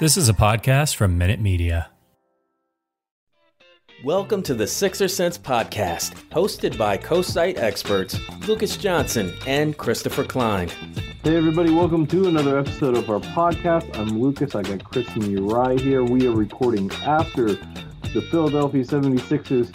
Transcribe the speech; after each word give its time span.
This 0.00 0.16
is 0.16 0.28
a 0.28 0.32
podcast 0.32 0.96
from 0.96 1.16
Minute 1.16 1.40
Media. 1.40 1.88
Welcome 4.02 4.42
to 4.42 4.52
the 4.52 4.66
Sixer 4.66 5.06
Sense 5.06 5.38
podcast, 5.38 6.14
hosted 6.30 6.76
by 6.76 6.96
co-site 6.96 7.58
experts 7.58 8.18
Lucas 8.48 8.76
Johnson 8.76 9.32
and 9.46 9.78
Christopher 9.78 10.24
Klein. 10.24 10.68
Hey 11.22 11.36
everybody, 11.36 11.70
welcome 11.70 12.08
to 12.08 12.26
another 12.26 12.58
episode 12.58 12.96
of 12.96 13.08
our 13.08 13.20
podcast. 13.20 13.96
I'm 13.96 14.20
Lucas. 14.20 14.56
I 14.56 14.62
got 14.62 14.82
Chris 14.82 15.06
and 15.14 15.28
Uri 15.28 15.80
here. 15.80 16.02
We 16.02 16.26
are 16.26 16.32
recording 16.32 16.90
after 17.04 17.50
the 17.54 18.26
Philadelphia 18.32 18.82
76ers. 18.82 19.72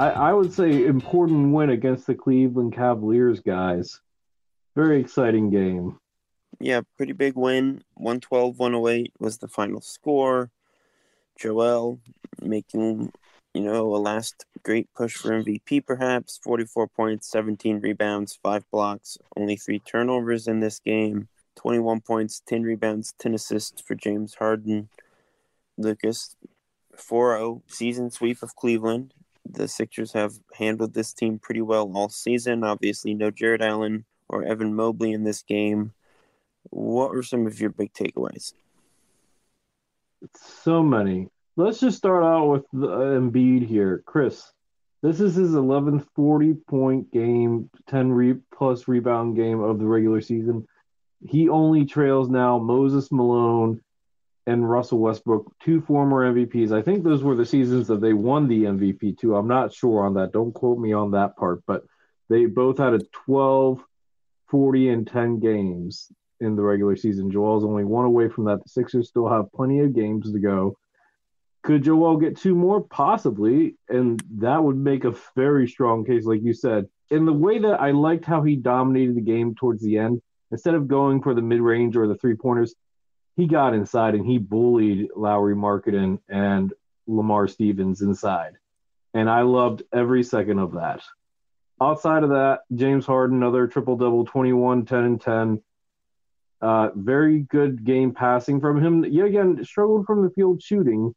I, 0.00 0.10
I 0.10 0.32
would 0.32 0.52
say 0.52 0.84
important 0.84 1.52
win 1.54 1.70
against 1.70 2.08
the 2.08 2.16
Cleveland 2.16 2.74
Cavaliers, 2.74 3.38
guys. 3.38 4.00
Very 4.74 5.00
exciting 5.00 5.48
game. 5.48 6.00
Yeah, 6.62 6.82
pretty 6.96 7.12
big 7.12 7.34
win. 7.34 7.82
112 7.94 8.56
108 8.56 9.12
was 9.18 9.38
the 9.38 9.48
final 9.48 9.80
score. 9.80 10.52
Joel 11.36 11.98
making, 12.40 13.10
you 13.52 13.62
know, 13.62 13.96
a 13.96 13.98
last 13.98 14.46
great 14.62 14.88
push 14.94 15.16
for 15.16 15.30
MVP 15.30 15.84
perhaps. 15.84 16.38
44 16.40 16.86
points, 16.86 17.28
17 17.32 17.80
rebounds, 17.80 18.38
5 18.44 18.70
blocks, 18.70 19.18
only 19.36 19.56
3 19.56 19.80
turnovers 19.80 20.46
in 20.46 20.60
this 20.60 20.78
game. 20.78 21.26
21 21.56 22.00
points, 22.00 22.40
10 22.46 22.62
rebounds, 22.62 23.12
10 23.18 23.34
assists 23.34 23.80
for 23.80 23.96
James 23.96 24.36
Harden. 24.36 24.88
Lucas 25.76 26.36
4-0 26.96 27.62
season 27.66 28.08
sweep 28.12 28.40
of 28.40 28.54
Cleveland. 28.54 29.14
The 29.44 29.66
Sixers 29.66 30.12
have 30.12 30.34
handled 30.54 30.94
this 30.94 31.12
team 31.12 31.40
pretty 31.40 31.62
well 31.62 31.90
all 31.92 32.08
season. 32.08 32.62
Obviously, 32.62 33.14
no 33.14 33.32
Jarrett 33.32 33.62
Allen 33.62 34.04
or 34.28 34.44
Evan 34.44 34.76
Mobley 34.76 35.10
in 35.10 35.24
this 35.24 35.42
game. 35.42 35.92
What 36.70 37.10
were 37.10 37.22
some 37.22 37.46
of 37.46 37.60
your 37.60 37.70
big 37.70 37.92
takeaways? 37.92 38.52
So 40.36 40.82
many. 40.82 41.28
Let's 41.56 41.80
just 41.80 41.98
start 41.98 42.24
out 42.24 42.46
with 42.46 42.64
the 42.72 42.88
uh, 42.88 43.20
Embiid 43.20 43.66
here. 43.66 44.02
Chris, 44.06 44.52
this 45.02 45.20
is 45.20 45.34
his 45.34 45.50
11th 45.50 46.06
40 46.14 46.54
point 46.54 47.12
game, 47.12 47.68
10 47.88 48.12
re- 48.12 48.40
plus 48.54 48.88
rebound 48.88 49.36
game 49.36 49.60
of 49.60 49.78
the 49.78 49.86
regular 49.86 50.20
season. 50.20 50.66
He 51.26 51.48
only 51.48 51.84
trails 51.84 52.28
now 52.30 52.58
Moses 52.58 53.10
Malone 53.12 53.80
and 54.46 54.68
Russell 54.68 54.98
Westbrook, 54.98 55.52
two 55.60 55.80
former 55.82 56.32
MVPs. 56.32 56.72
I 56.72 56.82
think 56.82 57.04
those 57.04 57.22
were 57.22 57.36
the 57.36 57.46
seasons 57.46 57.88
that 57.88 58.00
they 58.00 58.12
won 58.12 58.48
the 58.48 58.64
MVP 58.64 59.18
too. 59.18 59.36
I'm 59.36 59.46
not 59.46 59.72
sure 59.72 60.04
on 60.04 60.14
that. 60.14 60.32
Don't 60.32 60.52
quote 60.52 60.78
me 60.78 60.92
on 60.92 61.12
that 61.12 61.36
part, 61.36 61.62
but 61.66 61.84
they 62.28 62.46
both 62.46 62.78
had 62.78 62.94
a 62.94 63.00
12, 63.26 63.84
40, 64.48 64.88
and 64.88 65.06
10 65.06 65.38
games 65.40 66.10
in 66.42 66.56
the 66.56 66.62
regular 66.62 66.96
season. 66.96 67.30
Joel's 67.30 67.64
only 67.64 67.84
one 67.84 68.04
away 68.04 68.28
from 68.28 68.44
that. 68.44 68.62
The 68.62 68.68
Sixers 68.68 69.08
still 69.08 69.28
have 69.28 69.52
plenty 69.52 69.80
of 69.80 69.94
games 69.94 70.32
to 70.32 70.38
go. 70.38 70.76
Could 71.62 71.84
Joel 71.84 72.16
get 72.16 72.36
two 72.36 72.54
more? 72.54 72.80
Possibly. 72.80 73.76
And 73.88 74.22
that 74.38 74.62
would 74.62 74.76
make 74.76 75.04
a 75.04 75.14
very 75.36 75.68
strong 75.68 76.04
case, 76.04 76.24
like 76.24 76.42
you 76.42 76.52
said. 76.52 76.88
In 77.10 77.24
the 77.24 77.32
way 77.32 77.58
that 77.58 77.80
I 77.80 77.92
liked 77.92 78.24
how 78.24 78.42
he 78.42 78.56
dominated 78.56 79.16
the 79.16 79.20
game 79.20 79.54
towards 79.54 79.82
the 79.82 79.98
end, 79.98 80.20
instead 80.50 80.74
of 80.74 80.88
going 80.88 81.22
for 81.22 81.34
the 81.34 81.42
mid 81.42 81.60
range 81.60 81.96
or 81.96 82.08
the 82.08 82.16
three 82.16 82.34
pointers, 82.34 82.74
he 83.36 83.46
got 83.46 83.74
inside 83.74 84.14
and 84.14 84.26
he 84.26 84.38
bullied 84.38 85.08
Lauri 85.14 85.54
Markkanen 85.54 86.18
and 86.28 86.72
Lamar 87.06 87.48
Stevens 87.48 88.02
inside. 88.02 88.54
And 89.14 89.28
I 89.28 89.42
loved 89.42 89.82
every 89.92 90.22
second 90.22 90.58
of 90.58 90.72
that. 90.72 91.02
Outside 91.80 92.22
of 92.22 92.30
that, 92.30 92.60
James 92.74 93.06
Harden, 93.06 93.38
another 93.38 93.66
triple 93.66 93.96
double, 93.96 94.24
21, 94.24 94.84
10, 94.84 95.04
and 95.04 95.20
10. 95.20 95.62
Uh, 96.62 96.90
very 96.94 97.40
good 97.40 97.84
game 97.84 98.14
passing 98.14 98.60
from 98.60 98.80
him. 98.80 99.04
Yet 99.04 99.26
again, 99.26 99.64
struggled 99.64 100.06
from 100.06 100.22
the 100.22 100.30
field 100.30 100.62
shooting, 100.62 101.12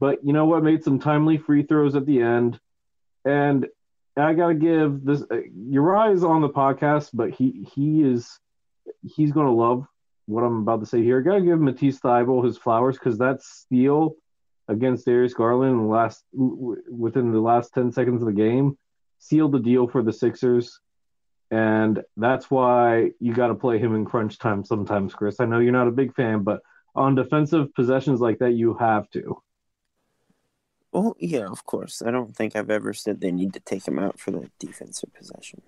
but 0.00 0.24
you 0.24 0.32
know 0.32 0.46
what? 0.46 0.64
Made 0.64 0.82
some 0.82 0.98
timely 0.98 1.38
free 1.38 1.62
throws 1.62 1.94
at 1.94 2.06
the 2.06 2.20
end. 2.20 2.58
And 3.24 3.68
I 4.16 4.34
gotta 4.34 4.54
give 4.54 5.04
this. 5.04 5.22
Uh, 5.30 5.42
Uriah 5.54 6.12
is 6.12 6.24
on 6.24 6.40
the 6.40 6.48
podcast, 6.48 7.10
but 7.14 7.30
he 7.30 7.68
he 7.72 8.02
is 8.02 8.38
he's 9.04 9.30
gonna 9.30 9.54
love 9.54 9.86
what 10.26 10.42
I'm 10.42 10.62
about 10.62 10.80
to 10.80 10.86
say 10.86 11.02
here. 11.02 11.20
I 11.20 11.22
gotta 11.22 11.42
give 11.42 11.60
Matisse 11.60 12.00
Thybulle 12.00 12.44
his 12.44 12.58
flowers 12.58 12.98
because 12.98 13.18
that 13.18 13.42
steal 13.42 14.16
against 14.66 15.04
Darius 15.04 15.34
Garland 15.34 15.88
last 15.88 16.24
within 16.32 17.30
the 17.30 17.40
last 17.40 17.72
ten 17.72 17.92
seconds 17.92 18.22
of 18.22 18.26
the 18.26 18.34
game 18.34 18.76
sealed 19.18 19.52
the 19.52 19.60
deal 19.60 19.86
for 19.86 20.02
the 20.02 20.12
Sixers. 20.12 20.80
And 21.50 22.02
that's 22.16 22.50
why 22.50 23.10
you 23.18 23.34
got 23.34 23.48
to 23.48 23.54
play 23.54 23.78
him 23.78 23.94
in 23.94 24.04
crunch 24.04 24.38
time 24.38 24.64
sometimes, 24.64 25.14
Chris. 25.14 25.40
I 25.40 25.46
know 25.46 25.58
you're 25.58 25.72
not 25.72 25.88
a 25.88 25.92
big 25.92 26.14
fan, 26.14 26.44
but 26.44 26.60
on 26.94 27.14
defensive 27.14 27.74
possessions 27.74 28.20
like 28.20 28.38
that, 28.38 28.52
you 28.52 28.74
have 28.74 29.10
to. 29.10 29.42
Well, 30.92 31.16
yeah, 31.18 31.46
of 31.46 31.64
course. 31.64 32.02
I 32.02 32.10
don't 32.10 32.34
think 32.34 32.54
I've 32.54 32.70
ever 32.70 32.92
said 32.92 33.20
they 33.20 33.32
need 33.32 33.52
to 33.54 33.60
take 33.60 33.86
him 33.86 33.98
out 33.98 34.18
for 34.18 34.30
the 34.30 34.50
defensive 34.58 35.12
possession. 35.14 35.62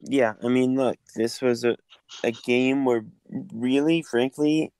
Yeah, 0.00 0.34
I 0.42 0.48
mean, 0.48 0.76
look, 0.76 0.98
this 1.16 1.40
was 1.40 1.64
a, 1.64 1.76
a 2.22 2.30
game 2.30 2.84
where 2.84 3.04
really, 3.52 4.02
frankly, 4.02 4.72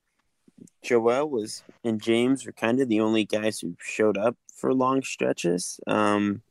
Joel 0.81 1.29
was 1.29 1.63
and 1.83 2.01
James 2.01 2.45
were 2.45 2.51
kind 2.51 2.79
of 2.79 2.89
the 2.89 3.01
only 3.01 3.25
guys 3.25 3.59
who 3.59 3.75
showed 3.79 4.17
up 4.17 4.37
for 4.53 4.73
long 4.73 5.01
stretches. 5.01 5.79
Um, 5.87 6.41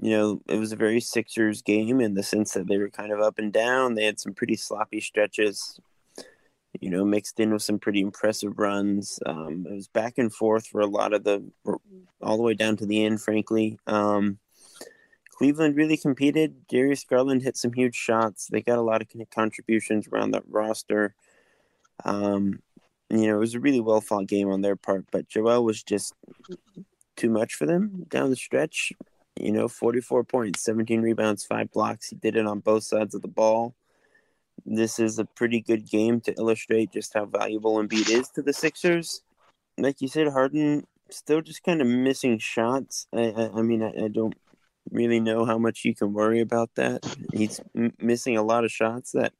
you 0.00 0.10
know, 0.10 0.42
it 0.48 0.58
was 0.58 0.72
a 0.72 0.76
very 0.76 1.00
Sixers 1.00 1.62
game 1.62 2.00
in 2.00 2.14
the 2.14 2.22
sense 2.22 2.52
that 2.52 2.68
they 2.68 2.78
were 2.78 2.90
kind 2.90 3.12
of 3.12 3.20
up 3.20 3.38
and 3.38 3.52
down. 3.52 3.94
They 3.94 4.04
had 4.04 4.20
some 4.20 4.34
pretty 4.34 4.56
sloppy 4.56 5.00
stretches, 5.00 5.80
you 6.80 6.90
know, 6.90 7.04
mixed 7.04 7.40
in 7.40 7.52
with 7.52 7.62
some 7.62 7.78
pretty 7.78 8.00
impressive 8.00 8.58
runs. 8.58 9.18
Um, 9.24 9.66
it 9.68 9.72
was 9.72 9.88
back 9.88 10.18
and 10.18 10.32
forth 10.32 10.66
for 10.66 10.80
a 10.80 10.86
lot 10.86 11.14
of 11.14 11.24
the, 11.24 11.44
all 12.20 12.36
the 12.36 12.42
way 12.42 12.54
down 12.54 12.76
to 12.78 12.86
the 12.86 13.04
end, 13.04 13.22
frankly. 13.22 13.78
Um, 13.86 14.38
Cleveland 15.30 15.76
really 15.76 15.96
competed. 15.96 16.66
Darius 16.66 17.04
Garland 17.04 17.42
hit 17.42 17.56
some 17.56 17.72
huge 17.72 17.94
shots. 17.94 18.48
They 18.50 18.62
got 18.62 18.78
a 18.78 18.82
lot 18.82 19.02
of 19.02 19.08
contributions 19.30 20.08
around 20.08 20.32
that 20.32 20.44
roster. 20.48 21.14
Um, 22.04 22.60
you 23.10 23.26
know, 23.26 23.36
it 23.36 23.40
was 23.40 23.54
a 23.54 23.60
really 23.60 23.80
well 23.80 24.00
fought 24.00 24.26
game 24.26 24.50
on 24.50 24.62
their 24.62 24.76
part, 24.76 25.06
but 25.10 25.28
Joel 25.28 25.64
was 25.64 25.82
just 25.82 26.14
too 27.16 27.30
much 27.30 27.54
for 27.54 27.66
them 27.66 28.04
down 28.08 28.30
the 28.30 28.36
stretch. 28.36 28.92
You 29.38 29.52
know, 29.52 29.68
44 29.68 30.24
points, 30.24 30.62
17 30.64 31.02
rebounds, 31.02 31.44
five 31.44 31.70
blocks. 31.70 32.08
He 32.08 32.16
did 32.16 32.36
it 32.36 32.46
on 32.46 32.60
both 32.60 32.84
sides 32.84 33.14
of 33.14 33.22
the 33.22 33.28
ball. 33.28 33.74
this 34.64 34.98
is 34.98 35.18
a 35.18 35.24
pretty 35.24 35.60
good 35.60 35.88
game 35.88 36.20
to 36.22 36.32
illustrate 36.38 36.92
just 36.92 37.14
how 37.14 37.26
valuable 37.26 37.76
Embiid 37.76 38.10
is 38.10 38.28
to 38.30 38.42
the 38.42 38.52
Sixers. 38.52 39.22
Like 39.78 40.00
you 40.00 40.08
said, 40.08 40.28
Harden 40.28 40.86
still 41.10 41.40
just 41.40 41.62
kind 41.62 41.80
of 41.80 41.86
missing 41.86 42.38
shots. 42.38 43.06
I, 43.12 43.32
I, 43.36 43.58
I 43.58 43.62
mean, 43.62 43.82
I, 43.82 44.04
I, 44.04 44.08
don't 44.08 44.34
really 44.90 45.20
know 45.20 45.44
how 45.44 45.58
much 45.58 45.84
you 45.84 45.94
can 45.94 46.12
worry 46.12 46.40
about 46.40 46.70
that. 46.76 47.04
He's 47.32 47.60
m- 47.76 47.92
missing 48.00 48.36
a 48.36 48.42
lot 48.42 48.64
of 48.64 48.72
shots 48.72 49.12
that 49.12 49.32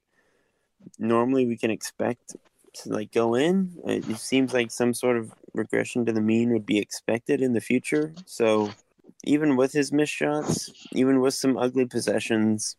normally 0.99 1.47
we 1.47 1.57
can 1.57 1.71
expect 1.71 2.37
to 2.75 2.91
like 2.91 3.13
go 3.13 3.35
in. 3.35 3.73
It 3.87 4.05
seems 4.19 4.53
like 4.53 4.71
some 4.71 4.95
sort 4.95 5.17
of 5.17 5.33
regression 5.55 6.05
to 6.07 6.13
the 6.13 6.21
mean 6.21 6.53
would 6.53 6.67
be 6.67 6.79
expected 6.79 7.41
in 7.41 7.53
the 7.53 7.61
future. 7.61 8.15
So 8.27 8.71
even 9.27 9.57
with 9.57 9.73
his 9.73 9.93
missed 9.93 10.13
shots, 10.13 10.71
even 10.93 11.21
with 11.21 11.35
some 11.35 11.59
ugly 11.59 11.85
possessions, 11.85 12.77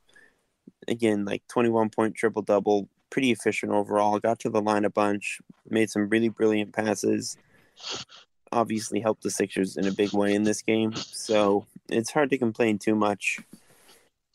again, 0.87 1.25
like 1.25 1.43
21 1.49 1.89
point 1.89 2.15
triple 2.15 2.41
double, 2.41 2.87
pretty 3.09 3.31
efficient 3.31 3.71
overall. 3.71 4.19
Got 4.19 4.39
to 4.39 4.49
the 4.49 4.61
line 4.61 4.85
a 4.85 4.89
bunch, 4.89 5.39
made 5.69 5.89
some 5.89 6.09
really 6.09 6.29
brilliant 6.29 6.73
passes. 6.73 7.37
Obviously, 8.51 9.01
helped 9.01 9.23
the 9.23 9.29
Sixers 9.29 9.75
in 9.75 9.87
a 9.87 9.91
big 9.91 10.13
way 10.13 10.33
in 10.33 10.43
this 10.43 10.61
game. 10.61 10.93
So 10.95 11.65
it's 11.89 12.11
hard 12.11 12.29
to 12.29 12.37
complain 12.37 12.79
too 12.79 12.95
much. 12.95 13.39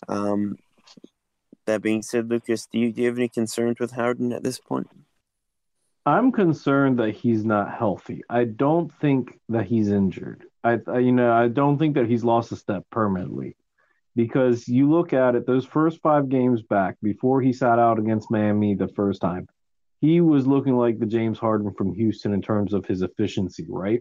Um, 0.09 0.57
that 1.67 1.81
being 1.81 2.03
said, 2.03 2.29
Lucas, 2.29 2.67
do 2.67 2.79
you, 2.79 2.93
do 2.93 3.03
you 3.03 3.09
have 3.09 3.17
any 3.17 3.29
concerns 3.29 3.79
with 3.81 3.93
Harden 3.93 4.33
at 4.33 4.43
this 4.43 4.59
point? 4.59 4.89
I'm 6.05 6.33
concerned 6.33 6.99
that 6.99 7.15
he's 7.15 7.45
not 7.45 7.73
healthy. 7.73 8.23
I 8.29 8.45
don't 8.45 8.93
think 9.01 9.39
that 9.49 9.67
he's 9.67 9.91
injured. 9.91 10.45
I, 10.65 10.79
I, 10.87 10.99
you 10.99 11.13
know 11.13 11.33
I 11.33 11.49
don't 11.49 11.79
think 11.79 11.95
that 11.95 12.09
he's 12.09 12.25
lost 12.25 12.53
a 12.53 12.57
step 12.57 12.85
permanently 12.91 13.57
because 14.15 14.69
you 14.69 14.91
look 14.91 15.13
at 15.13 15.35
it 15.35 15.47
those 15.47 15.65
first 15.65 16.01
5 16.03 16.29
games 16.29 16.63
back 16.63 16.97
before 17.03 17.41
he 17.41 17.53
sat 17.53 17.79
out 17.79 17.99
against 17.99 18.31
Miami 18.31 18.75
the 18.75 18.89
first 18.89 19.21
time 19.21 19.49
he 20.03 20.21
was 20.21 20.49
looking 20.49 20.77
like 20.77 20.99
the 20.99 21.07
James 21.07 21.39
Harden 21.39 21.73
from 21.73 21.95
Houston 21.95 22.35
in 22.35 22.43
terms 22.43 22.73
of 22.75 22.85
his 22.85 23.03
efficiency, 23.03 23.65
right? 23.69 24.01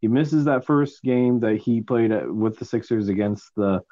He 0.00 0.08
misses 0.08 0.46
that 0.46 0.64
first 0.64 1.02
game 1.02 1.40
that 1.40 1.58
he 1.58 1.82
played 1.82 2.10
with 2.28 2.58
the 2.58 2.64
Sixers 2.64 3.08
against 3.08 3.54
the 3.54 3.82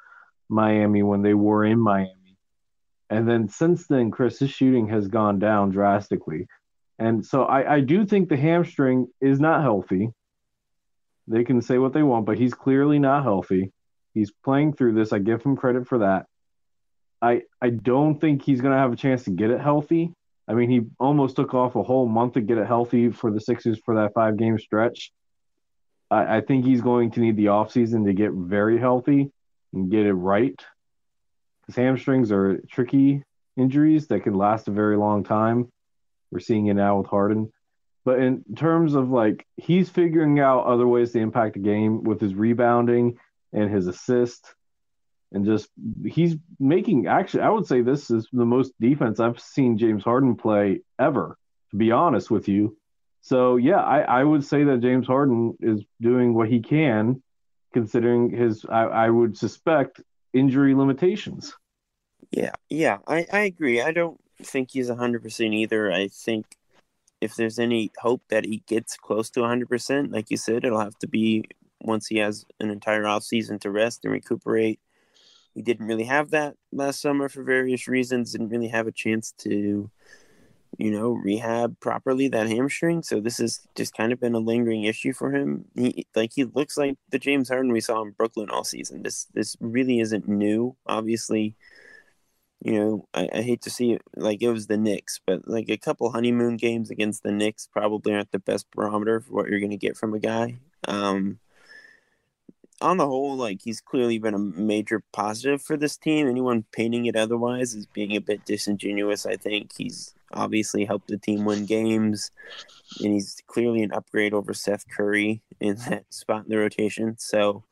Miami 0.49 1.03
when 1.03 1.21
they 1.21 1.35
were 1.35 1.63
in 1.63 1.79
Miami. 1.79 2.37
And 3.11 3.29
then 3.29 3.49
since 3.49 3.85
then, 3.85 4.09
Chris, 4.09 4.39
his 4.39 4.49
shooting 4.49 4.87
has 4.87 5.07
gone 5.07 5.37
down 5.37 5.69
drastically. 5.69 6.47
And 6.99 7.25
so 7.25 7.43
I, 7.43 7.75
I 7.75 7.79
do 7.81 8.05
think 8.05 8.29
the 8.29 8.37
hamstring 8.37 9.07
is 9.21 9.39
not 9.39 9.61
healthy. 9.61 10.09
They 11.27 11.43
can 11.43 11.61
say 11.61 11.77
what 11.77 11.93
they 11.93 12.03
want, 12.03 12.25
but 12.25 12.37
he's 12.37 12.53
clearly 12.53 12.99
not 12.99 13.23
healthy. 13.23 13.71
He's 14.13 14.31
playing 14.43 14.73
through 14.73 14.93
this. 14.93 15.13
I 15.13 15.19
give 15.19 15.43
him 15.43 15.55
credit 15.55 15.87
for 15.87 15.99
that. 15.99 16.25
I 17.21 17.43
I 17.61 17.69
don't 17.69 18.19
think 18.19 18.43
he's 18.43 18.61
gonna 18.61 18.77
have 18.77 18.93
a 18.93 18.95
chance 18.95 19.23
to 19.25 19.31
get 19.31 19.51
it 19.51 19.59
healthy. 19.59 20.13
I 20.47 20.53
mean, 20.53 20.69
he 20.69 20.81
almost 20.99 21.35
took 21.35 21.53
off 21.53 21.75
a 21.75 21.83
whole 21.83 22.07
month 22.07 22.33
to 22.33 22.41
get 22.41 22.57
it 22.57 22.67
healthy 22.67 23.11
for 23.11 23.31
the 23.31 23.41
Sixers 23.41 23.79
for 23.83 23.95
that 23.95 24.13
five 24.13 24.37
game 24.37 24.57
stretch. 24.57 25.11
I, 26.09 26.37
I 26.37 26.41
think 26.41 26.65
he's 26.65 26.81
going 26.81 27.11
to 27.11 27.19
need 27.19 27.35
the 27.35 27.47
offseason 27.47 28.05
to 28.05 28.13
get 28.13 28.31
very 28.31 28.79
healthy 28.79 29.29
and 29.73 29.91
get 29.91 30.05
it 30.05 30.13
right. 30.13 30.55
Because 31.61 31.75
hamstrings 31.75 32.31
are 32.31 32.61
tricky 32.69 33.23
injuries 33.57 34.07
that 34.07 34.23
can 34.23 34.35
last 34.35 34.69
a 34.69 34.71
very 34.71 34.95
long 34.95 35.23
time. 35.23 35.69
We're 36.31 36.39
seeing 36.39 36.67
it 36.67 36.75
now 36.75 36.97
with 36.97 37.07
Harden. 37.07 37.51
But 38.05 38.19
in 38.19 38.43
terms 38.55 38.95
of 38.95 39.09
like 39.09 39.45
he's 39.57 39.89
figuring 39.89 40.39
out 40.39 40.65
other 40.65 40.87
ways 40.87 41.11
to 41.11 41.19
impact 41.19 41.55
the 41.55 41.59
game 41.59 42.03
with 42.03 42.21
his 42.21 42.33
rebounding 42.33 43.17
and 43.51 43.69
his 43.69 43.87
assist 43.87 44.55
and 45.33 45.45
just 45.45 45.69
he's 46.05 46.35
making 46.59 47.07
actually 47.07 47.43
I 47.43 47.49
would 47.49 47.67
say 47.67 47.81
this 47.81 48.09
is 48.09 48.27
the 48.31 48.45
most 48.45 48.71
defense 48.79 49.19
I've 49.19 49.39
seen 49.39 49.77
James 49.77 50.03
Harden 50.03 50.35
play 50.37 50.81
ever, 50.97 51.37
to 51.71 51.75
be 51.77 51.91
honest 51.91 52.31
with 52.31 52.47
you. 52.47 52.77
So 53.21 53.57
yeah, 53.57 53.81
I, 53.81 53.99
I 53.99 54.23
would 54.23 54.45
say 54.45 54.63
that 54.63 54.79
James 54.79 55.05
Harden 55.05 55.57
is 55.59 55.83
doing 55.99 56.33
what 56.33 56.47
he 56.47 56.61
can 56.61 57.21
considering 57.73 58.29
his 58.29 58.65
I, 58.69 58.83
I 58.83 59.09
would 59.09 59.37
suspect 59.37 60.01
injury 60.33 60.73
limitations. 60.75 61.53
Yeah, 62.31 62.53
yeah, 62.69 62.99
I, 63.07 63.25
I 63.31 63.39
agree. 63.41 63.81
I 63.81 63.91
don't 63.91 64.19
think 64.43 64.71
he's 64.71 64.89
100% 64.89 65.53
either. 65.53 65.91
I 65.91 66.07
think 66.07 66.45
if 67.21 67.35
there's 67.35 67.59
any 67.59 67.91
hope 67.97 68.21
that 68.29 68.45
he 68.45 68.63
gets 68.67 68.95
close 68.97 69.29
to 69.31 69.41
100%, 69.41 70.11
like 70.11 70.29
you 70.29 70.37
said, 70.37 70.63
it'll 70.63 70.79
have 70.79 70.97
to 70.99 71.07
be 71.07 71.45
once 71.81 72.07
he 72.07 72.17
has 72.17 72.45
an 72.59 72.69
entire 72.69 73.05
off 73.05 73.23
season 73.23 73.59
to 73.59 73.71
rest 73.71 74.03
and 74.03 74.13
recuperate. 74.13 74.79
He 75.53 75.61
didn't 75.61 75.87
really 75.87 76.03
have 76.03 76.29
that 76.31 76.55
last 76.71 77.01
summer 77.01 77.29
for 77.29 77.43
various 77.43 77.87
reasons. 77.87 78.31
Didn't 78.31 78.49
really 78.49 78.67
have 78.67 78.85
a 78.85 78.91
chance 78.91 79.33
to, 79.39 79.89
you 80.77 80.91
know, 80.91 81.11
rehab 81.11 81.79
properly 81.79 82.27
that 82.27 82.47
hamstring. 82.47 83.01
So 83.01 83.19
this 83.19 83.39
has 83.39 83.61
just 83.75 83.95
kind 83.95 84.13
of 84.13 84.19
been 84.19 84.35
a 84.35 84.39
lingering 84.39 84.83
issue 84.83 85.13
for 85.13 85.31
him. 85.31 85.65
He 85.75 86.05
like 86.15 86.31
he 86.35 86.43
looks 86.43 86.77
like 86.77 86.97
the 87.09 87.17
James 87.17 87.49
Harden 87.49 87.71
we 87.71 87.81
saw 87.81 88.03
in 88.03 88.11
Brooklyn 88.11 88.51
all 88.51 88.63
season. 88.63 89.01
This 89.01 89.25
this 89.33 89.55
really 89.59 89.99
isn't 89.99 90.27
new. 90.27 90.75
Obviously, 90.85 91.55
you 92.61 92.73
know, 92.73 93.07
I, 93.13 93.29
I, 93.33 93.41
hate 93.41 93.61
to 93.63 93.69
see 93.69 93.93
it 93.93 94.01
like 94.15 94.41
it 94.41 94.49
was 94.49 94.67
the 94.67 94.77
Knicks, 94.77 95.19
but 95.25 95.47
like 95.47 95.69
a 95.69 95.77
couple 95.77 96.11
honeymoon 96.11 96.57
games 96.57 96.89
against 96.89 97.23
the 97.23 97.31
Knicks 97.31 97.67
probably 97.71 98.13
aren't 98.13 98.31
the 98.31 98.39
best 98.39 98.65
barometer 98.71 99.19
for 99.21 99.33
what 99.33 99.47
you're 99.47 99.59
going 99.59 99.69
to 99.71 99.77
get 99.77 99.95
from 99.95 100.13
a 100.13 100.19
guy. 100.19 100.57
Um, 100.87 101.39
on 102.81 102.97
the 102.97 103.07
whole, 103.07 103.35
like 103.35 103.61
he's 103.63 103.81
clearly 103.81 104.17
been 104.17 104.33
a 104.33 104.39
major 104.39 105.03
positive 105.11 105.61
for 105.61 105.77
this 105.77 105.97
team. 105.97 106.27
Anyone 106.27 106.65
painting 106.71 107.05
it 107.05 107.15
otherwise 107.15 107.73
is 107.73 107.85
being 107.87 108.15
a 108.15 108.21
bit 108.21 108.45
disingenuous. 108.45 109.25
I 109.25 109.35
think 109.35 109.71
he's 109.77 110.13
obviously 110.33 110.85
helped 110.85 111.07
the 111.07 111.17
team 111.17 111.45
win 111.45 111.65
games, 111.65 112.31
and 113.03 113.13
he's 113.13 113.37
clearly 113.47 113.83
an 113.83 113.93
upgrade 113.93 114.33
over 114.33 114.53
Seth 114.53 114.85
Curry 114.89 115.41
in 115.59 115.75
that 115.89 116.11
spot 116.13 116.45
in 116.45 116.49
the 116.49 116.57
rotation. 116.57 117.15
So 117.17 117.63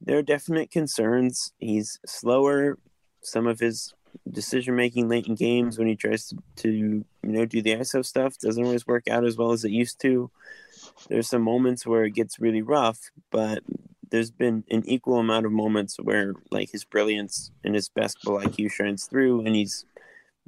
there 0.00 0.18
are 0.18 0.22
definite 0.22 0.70
concerns. 0.70 1.52
He's 1.58 1.98
slower. 2.06 2.78
Some 3.22 3.46
of 3.46 3.60
his 3.60 3.94
decision 4.30 4.76
making 4.76 5.08
late 5.08 5.26
in 5.26 5.34
games 5.34 5.78
when 5.78 5.88
he 5.88 5.96
tries 5.96 6.28
to, 6.28 6.36
to 6.56 6.70
you 6.70 7.04
know 7.22 7.44
do 7.44 7.62
the 7.62 7.76
ISO 7.76 8.04
stuff 8.04 8.38
doesn't 8.38 8.64
always 8.64 8.86
work 8.86 9.08
out 9.08 9.24
as 9.24 9.36
well 9.36 9.52
as 9.52 9.64
it 9.64 9.70
used 9.70 10.00
to. 10.00 10.30
There's 11.08 11.28
some 11.28 11.42
moments 11.42 11.86
where 11.86 12.04
it 12.04 12.14
gets 12.14 12.40
really 12.40 12.62
rough, 12.62 13.10
but 13.30 13.62
there's 14.10 14.30
been 14.30 14.64
an 14.70 14.82
equal 14.86 15.18
amount 15.18 15.46
of 15.46 15.52
moments 15.52 15.96
where 15.96 16.34
like 16.50 16.70
his 16.70 16.84
brilliance 16.84 17.50
and 17.64 17.74
his 17.74 17.88
basketball 17.88 18.40
IQ 18.40 18.70
shines 18.70 19.06
through, 19.06 19.40
and 19.46 19.54
he's 19.54 19.84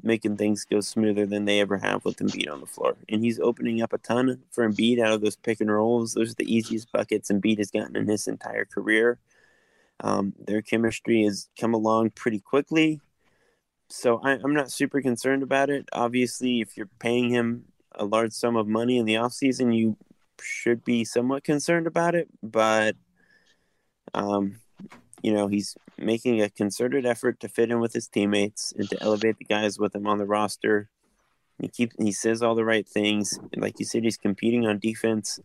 making 0.03 0.37
things 0.37 0.65
go 0.65 0.81
smoother 0.81 1.25
than 1.25 1.45
they 1.45 1.61
ever 1.61 1.79
have 1.79 2.05
with 2.05 2.17
Embiid 2.19 2.51
on 2.51 2.61
the 2.61 2.67
floor. 2.67 2.97
And 3.09 3.23
he's 3.23 3.39
opening 3.39 3.81
up 3.81 3.93
a 3.93 3.99
ton 3.99 4.43
for 4.51 4.69
Embiid 4.69 5.01
out 5.01 5.13
of 5.13 5.21
those 5.21 5.37
pick 5.37 5.61
and 5.61 5.73
rolls. 5.73 6.15
Those 6.15 6.33
are 6.33 6.37
the 6.37 6.53
easiest 6.53 6.93
buckets 6.93 7.31
Embiid 7.31 7.59
has 7.59 7.71
gotten 7.71 7.97
in 7.97 8.09
his 8.09 8.27
entire 8.27 8.65
career. 8.65 9.19
Um, 10.01 10.35
their 10.39 10.61
chemistry 10.61 11.23
has 11.23 11.49
come 11.59 11.73
along 11.73 12.11
pretty 12.11 12.41
quickly 12.41 13.01
so 13.95 14.21
I, 14.23 14.33
am 14.33 14.55
not 14.55 14.73
super 14.73 15.01
concerned 15.01 15.45
about 15.45 15.71
it. 15.71 15.89
Obviously, 15.93 16.61
if 16.61 16.77
you're 16.77 16.91
paying 16.99 17.29
him 17.29 17.67
a 17.93 18.05
large 18.05 18.33
sum 18.33 18.57
of 18.57 18.67
money 18.67 18.99
in 18.99 19.07
the 19.07 19.15
offseason, 19.15 19.75
you 19.75 19.97
should 20.43 20.85
be 20.85 21.05
somewhat 21.05 21.45
concerned 21.45 21.87
about 21.87 22.17
it. 22.17 22.29
But, 22.43 22.97
um, 24.13 24.57
you 25.23 25.33
know, 25.33 25.47
he's 25.47 25.77
making 25.97 26.43
a 26.43 26.51
concerted 26.51 27.07
effort 27.07 27.39
to 27.41 27.49
fit 27.49 27.71
in 27.71 27.79
with 27.79 27.93
his 27.93 28.09
teammates 28.09 28.73
and 28.77 28.91
to 28.91 29.01
elevate 29.01 29.39
the 29.39 29.45
guys 29.45 29.79
with 29.79 29.95
him 29.95 30.09
on 30.09 30.19
the 30.19 30.27
roster. 30.27 30.91
He 31.61 31.69
keeps 31.69 31.95
he 32.01 32.11
says 32.11 32.43
all 32.43 32.57
the 32.57 32.65
right 32.65 32.87
things. 32.87 33.39
Like 33.57 33.79
you 33.79 33.87
said, 33.87 34.03
he's 34.03 34.17
competing 34.17 34.67
on 34.67 34.81
defense. 34.81 35.39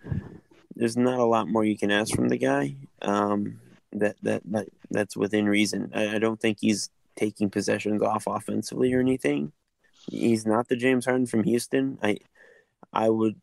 There's 0.75 0.97
not 0.97 1.19
a 1.19 1.23
lot 1.23 1.47
more 1.47 1.63
you 1.63 1.77
can 1.77 1.91
ask 1.91 2.15
from 2.15 2.29
the 2.29 2.37
guy. 2.37 2.75
Um, 3.03 3.59
that 3.93 4.15
that 4.23 4.41
that 4.45 4.67
that's 4.89 5.15
within 5.15 5.45
reason. 5.45 5.91
I, 5.93 6.15
I 6.15 6.19
don't 6.19 6.41
think 6.41 6.57
he's 6.61 6.89
taking 7.19 7.49
possessions 7.49 8.01
off 8.01 8.25
offensively 8.27 8.93
or 8.93 8.99
anything. 8.99 9.51
He's 10.09 10.45
not 10.45 10.69
the 10.69 10.75
James 10.75 11.05
Harden 11.05 11.27
from 11.27 11.43
Houston. 11.43 11.99
I 12.01 12.17
I 12.93 13.09
would 13.09 13.35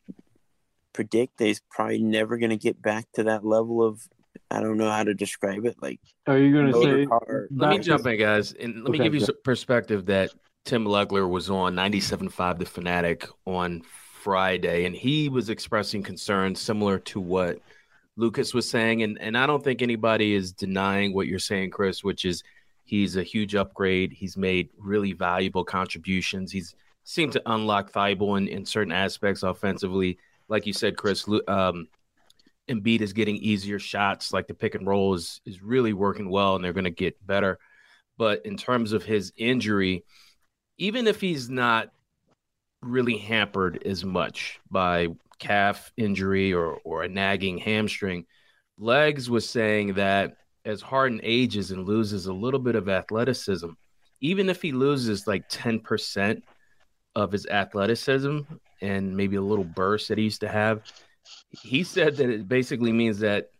predict 0.92 1.38
that 1.38 1.46
he's 1.46 1.60
probably 1.70 2.02
never 2.02 2.38
going 2.38 2.50
to 2.50 2.56
get 2.56 2.80
back 2.80 3.06
to 3.14 3.24
that 3.24 3.44
level 3.44 3.82
of 3.82 4.08
I 4.50 4.60
don't 4.60 4.78
know 4.78 4.90
how 4.90 5.04
to 5.04 5.14
describe 5.14 5.66
it. 5.66 5.76
Like, 5.80 6.00
are 6.26 6.38
you 6.38 6.52
going 6.52 6.72
to 6.72 6.82
say? 6.82 7.46
Let 7.50 7.70
me 7.70 7.78
jump 7.78 8.06
in, 8.06 8.18
guys, 8.18 8.52
and 8.52 8.76
let 8.76 8.90
okay, 8.90 8.98
me 8.98 9.04
give 9.04 9.14
you 9.14 9.20
some 9.20 9.36
perspective 9.44 10.06
that 10.06 10.30
Tim 10.64 10.84
Legler 10.84 11.28
was 11.28 11.50
on 11.50 11.74
97.5 11.74 12.58
The 12.58 12.64
Fanatic 12.64 13.28
on 13.44 13.82
Friday, 14.22 14.84
and 14.84 14.94
he 14.94 15.28
was 15.28 15.50
expressing 15.50 16.02
concerns 16.02 16.60
similar 16.60 16.98
to 17.00 17.20
what 17.20 17.58
Lucas 18.16 18.54
was 18.54 18.68
saying, 18.68 19.02
and 19.02 19.20
and 19.20 19.36
I 19.36 19.46
don't 19.46 19.62
think 19.62 19.82
anybody 19.82 20.34
is 20.34 20.52
denying 20.52 21.14
what 21.14 21.26
you're 21.26 21.38
saying, 21.38 21.70
Chris, 21.70 22.02
which 22.02 22.24
is 22.24 22.42
He's 22.86 23.16
a 23.16 23.22
huge 23.22 23.54
upgrade. 23.56 24.12
He's 24.12 24.36
made 24.36 24.70
really 24.78 25.12
valuable 25.12 25.64
contributions. 25.64 26.52
He's 26.52 26.74
seemed 27.02 27.32
to 27.32 27.42
unlock 27.46 27.92
Thybulle 27.92 28.38
in, 28.38 28.48
in 28.48 28.64
certain 28.64 28.92
aspects 28.92 29.42
offensively. 29.42 30.18
Like 30.48 30.66
you 30.66 30.72
said, 30.72 30.96
Chris, 30.96 31.28
um, 31.48 31.88
Embiid 32.68 33.00
is 33.00 33.12
getting 33.12 33.36
easier 33.36 33.80
shots. 33.80 34.32
Like 34.32 34.46
the 34.46 34.54
pick 34.54 34.76
and 34.76 34.86
roll 34.86 35.14
is, 35.14 35.40
is 35.44 35.62
really 35.62 35.92
working 35.92 36.30
well, 36.30 36.54
and 36.54 36.64
they're 36.64 36.72
going 36.72 36.84
to 36.84 36.90
get 36.90 37.24
better. 37.26 37.58
But 38.18 38.46
in 38.46 38.56
terms 38.56 38.92
of 38.92 39.04
his 39.04 39.32
injury, 39.36 40.04
even 40.78 41.06
if 41.06 41.20
he's 41.20 41.50
not 41.50 41.90
really 42.82 43.18
hampered 43.18 43.82
as 43.84 44.04
much 44.04 44.60
by 44.70 45.08
calf 45.38 45.92
injury 45.96 46.52
or 46.54 46.78
or 46.84 47.02
a 47.02 47.08
nagging 47.08 47.58
hamstring, 47.58 48.26
Legs 48.78 49.28
was 49.28 49.48
saying 49.48 49.94
that 49.94 50.36
as 50.66 50.82
Harden 50.82 51.20
ages 51.22 51.70
and 51.70 51.86
loses 51.86 52.26
a 52.26 52.32
little 52.32 52.60
bit 52.60 52.74
of 52.74 52.88
athleticism, 52.88 53.70
even 54.20 54.50
if 54.50 54.60
he 54.60 54.72
loses 54.72 55.26
like 55.26 55.48
10% 55.48 56.42
of 57.14 57.32
his 57.32 57.46
athleticism 57.46 58.40
and 58.82 59.16
maybe 59.16 59.36
a 59.36 59.42
little 59.42 59.64
burst 59.64 60.08
that 60.08 60.18
he 60.18 60.24
used 60.24 60.40
to 60.40 60.48
have, 60.48 60.82
he 61.50 61.84
said 61.84 62.16
that 62.16 62.28
it 62.28 62.48
basically 62.48 62.92
means 62.92 63.20
that 63.20 63.50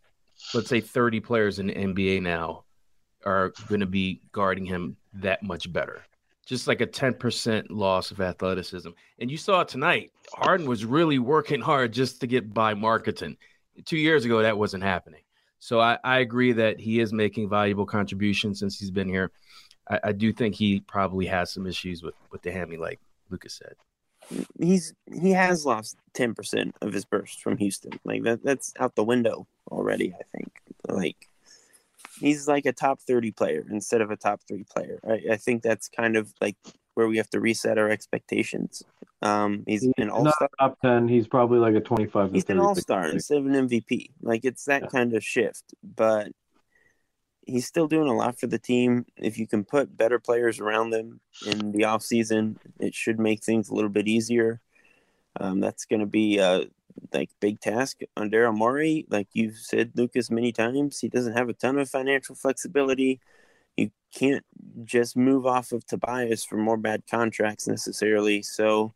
let's 0.53 0.69
say 0.69 0.81
30 0.81 1.21
players 1.21 1.59
in 1.59 1.69
the 1.69 1.75
NBA 1.75 2.23
now 2.23 2.65
are 3.25 3.53
going 3.69 3.81
to 3.81 3.87
be 3.87 4.21
guarding 4.33 4.65
him 4.65 4.97
that 5.15 5.43
much 5.43 5.73
better. 5.73 6.03
Just 6.45 6.69
like 6.69 6.81
a 6.81 6.87
10% 6.87 7.67
loss 7.71 8.11
of 8.11 8.21
athleticism. 8.21 8.91
And 9.19 9.31
you 9.31 9.37
saw 9.37 9.65
tonight. 9.65 10.13
Harden 10.33 10.69
was 10.69 10.85
really 10.85 11.19
working 11.19 11.61
hard 11.61 11.93
just 11.93 12.21
to 12.21 12.27
get 12.27 12.53
by 12.55 12.75
Markkanen. 12.75 13.37
Two 13.85 13.97
years 13.97 14.25
ago, 14.25 14.43
that 14.43 14.57
wasn't 14.57 14.85
happening. 14.85 15.23
So 15.59 15.81
I, 15.81 15.99
I 16.05 16.19
agree 16.19 16.53
that 16.53 16.79
he 16.79 17.01
is 17.01 17.13
making 17.13 17.49
valuable 17.49 17.87
contributions 17.87 18.61
since 18.61 18.79
he's 18.79 18.91
been 18.91 19.09
here. 19.09 19.31
I, 19.89 20.01
I 20.05 20.13
do 20.13 20.33
think 20.33 20.55
he 20.55 20.81
probably 20.81 21.27
has 21.27 21.53
some 21.53 21.67
issues 21.67 22.03
with, 22.03 22.15
with 22.31 22.43
the 22.43 22.53
hammy, 22.53 22.77
like 22.77 23.01
Lucas 23.31 23.55
said 23.55 23.75
he's 24.59 24.95
he 25.21 25.31
has 25.31 25.65
lost 25.65 25.97
ten 26.15 26.35
percent 26.35 26.75
of 26.81 26.93
his 26.93 27.05
burst 27.05 27.43
from 27.43 27.57
Houston. 27.57 27.99
Like 28.05 28.23
that 28.25 28.43
that's 28.43 28.73
out 28.79 28.95
the 28.95 29.05
window 29.05 29.47
already. 29.71 30.15
I 30.19 30.37
think 30.37 30.53
like 30.89 31.29
he's 32.21 32.49
like 32.49 32.67
a 32.67 32.73
top 32.73 33.01
thirty 33.01 33.31
player 33.31 33.65
instead 33.71 34.01
of 34.01 34.11
a 34.11 34.17
top 34.17 34.41
three 34.49 34.65
player. 34.65 34.99
I, 35.07 35.33
I 35.33 35.37
think 35.37 35.63
that's 35.63 35.89
kind 35.89 36.17
of 36.17 36.33
like 36.41 36.57
where 36.97 37.07
we 37.07 37.19
have 37.19 37.29
to 37.29 37.41
reset 37.41 37.77
our 37.77 37.91
expectations. 37.91 38.83
Um, 39.21 39.65
he's, 39.67 39.83
he's 39.83 39.93
an 39.99 40.09
all 40.09 40.31
star. 40.33 40.49
Top 40.59 40.81
ten. 40.81 41.07
He's 41.07 41.29
probably 41.29 41.59
like 41.59 41.75
a 41.75 41.81
twenty 41.81 42.07
five. 42.07 42.33
He's 42.33 42.49
an 42.49 42.59
all 42.59 42.75
star 42.75 43.07
instead 43.07 43.39
of 43.39 43.47
an 43.47 43.69
MVP. 43.69 44.11
Like 44.23 44.45
it's 44.45 44.65
that 44.65 44.83
yeah. 44.83 44.89
kind 44.89 45.15
of 45.15 45.23
shift, 45.23 45.75
but 45.85 46.29
he's 47.43 47.67
still 47.67 47.87
doing 47.87 48.09
a 48.09 48.17
lot 48.17 48.41
for 48.41 48.47
the 48.47 48.59
team. 48.59 49.05
If 49.17 49.39
you 49.39 49.47
can 49.47 49.63
put 49.63 49.95
better 49.95 50.19
players 50.19 50.59
around 50.59 50.91
them 50.91 51.21
in 51.47 51.73
the 51.73 51.85
off 51.85 52.03
season, 52.03 52.59
it 52.81 52.95
should 52.95 53.21
make 53.21 53.45
things 53.45 53.69
a 53.69 53.75
little 53.75 53.91
bit 53.91 54.09
easier. 54.09 54.61
Um, 55.39 55.61
that's 55.61 55.85
going 55.85 56.01
to 56.01 56.07
be 56.07 56.39
a 56.39 56.65
like 57.13 57.29
big 57.41 57.61
task 57.61 58.01
on 58.17 58.31
Daryl 58.31 58.57
Morey. 58.57 59.05
Like 59.11 59.29
you've 59.35 59.59
said, 59.59 59.93
Lucas, 59.95 60.31
many 60.31 60.51
times, 60.51 60.99
he 60.99 61.09
doesn't 61.09 61.37
have 61.37 61.51
a 61.51 61.53
ton 61.53 61.79
of 61.79 61.91
financial 61.91 62.35
flexibility. 62.35 63.21
You 63.77 63.91
can't 64.15 64.45
just 64.85 65.17
move 65.17 65.47
off 65.47 65.73
of 65.73 65.87
Tobias 65.87 66.45
for 66.45 66.57
more 66.57 66.77
bad 66.77 67.03
contracts 67.11 67.67
necessarily. 67.67 68.43
So 68.43 68.95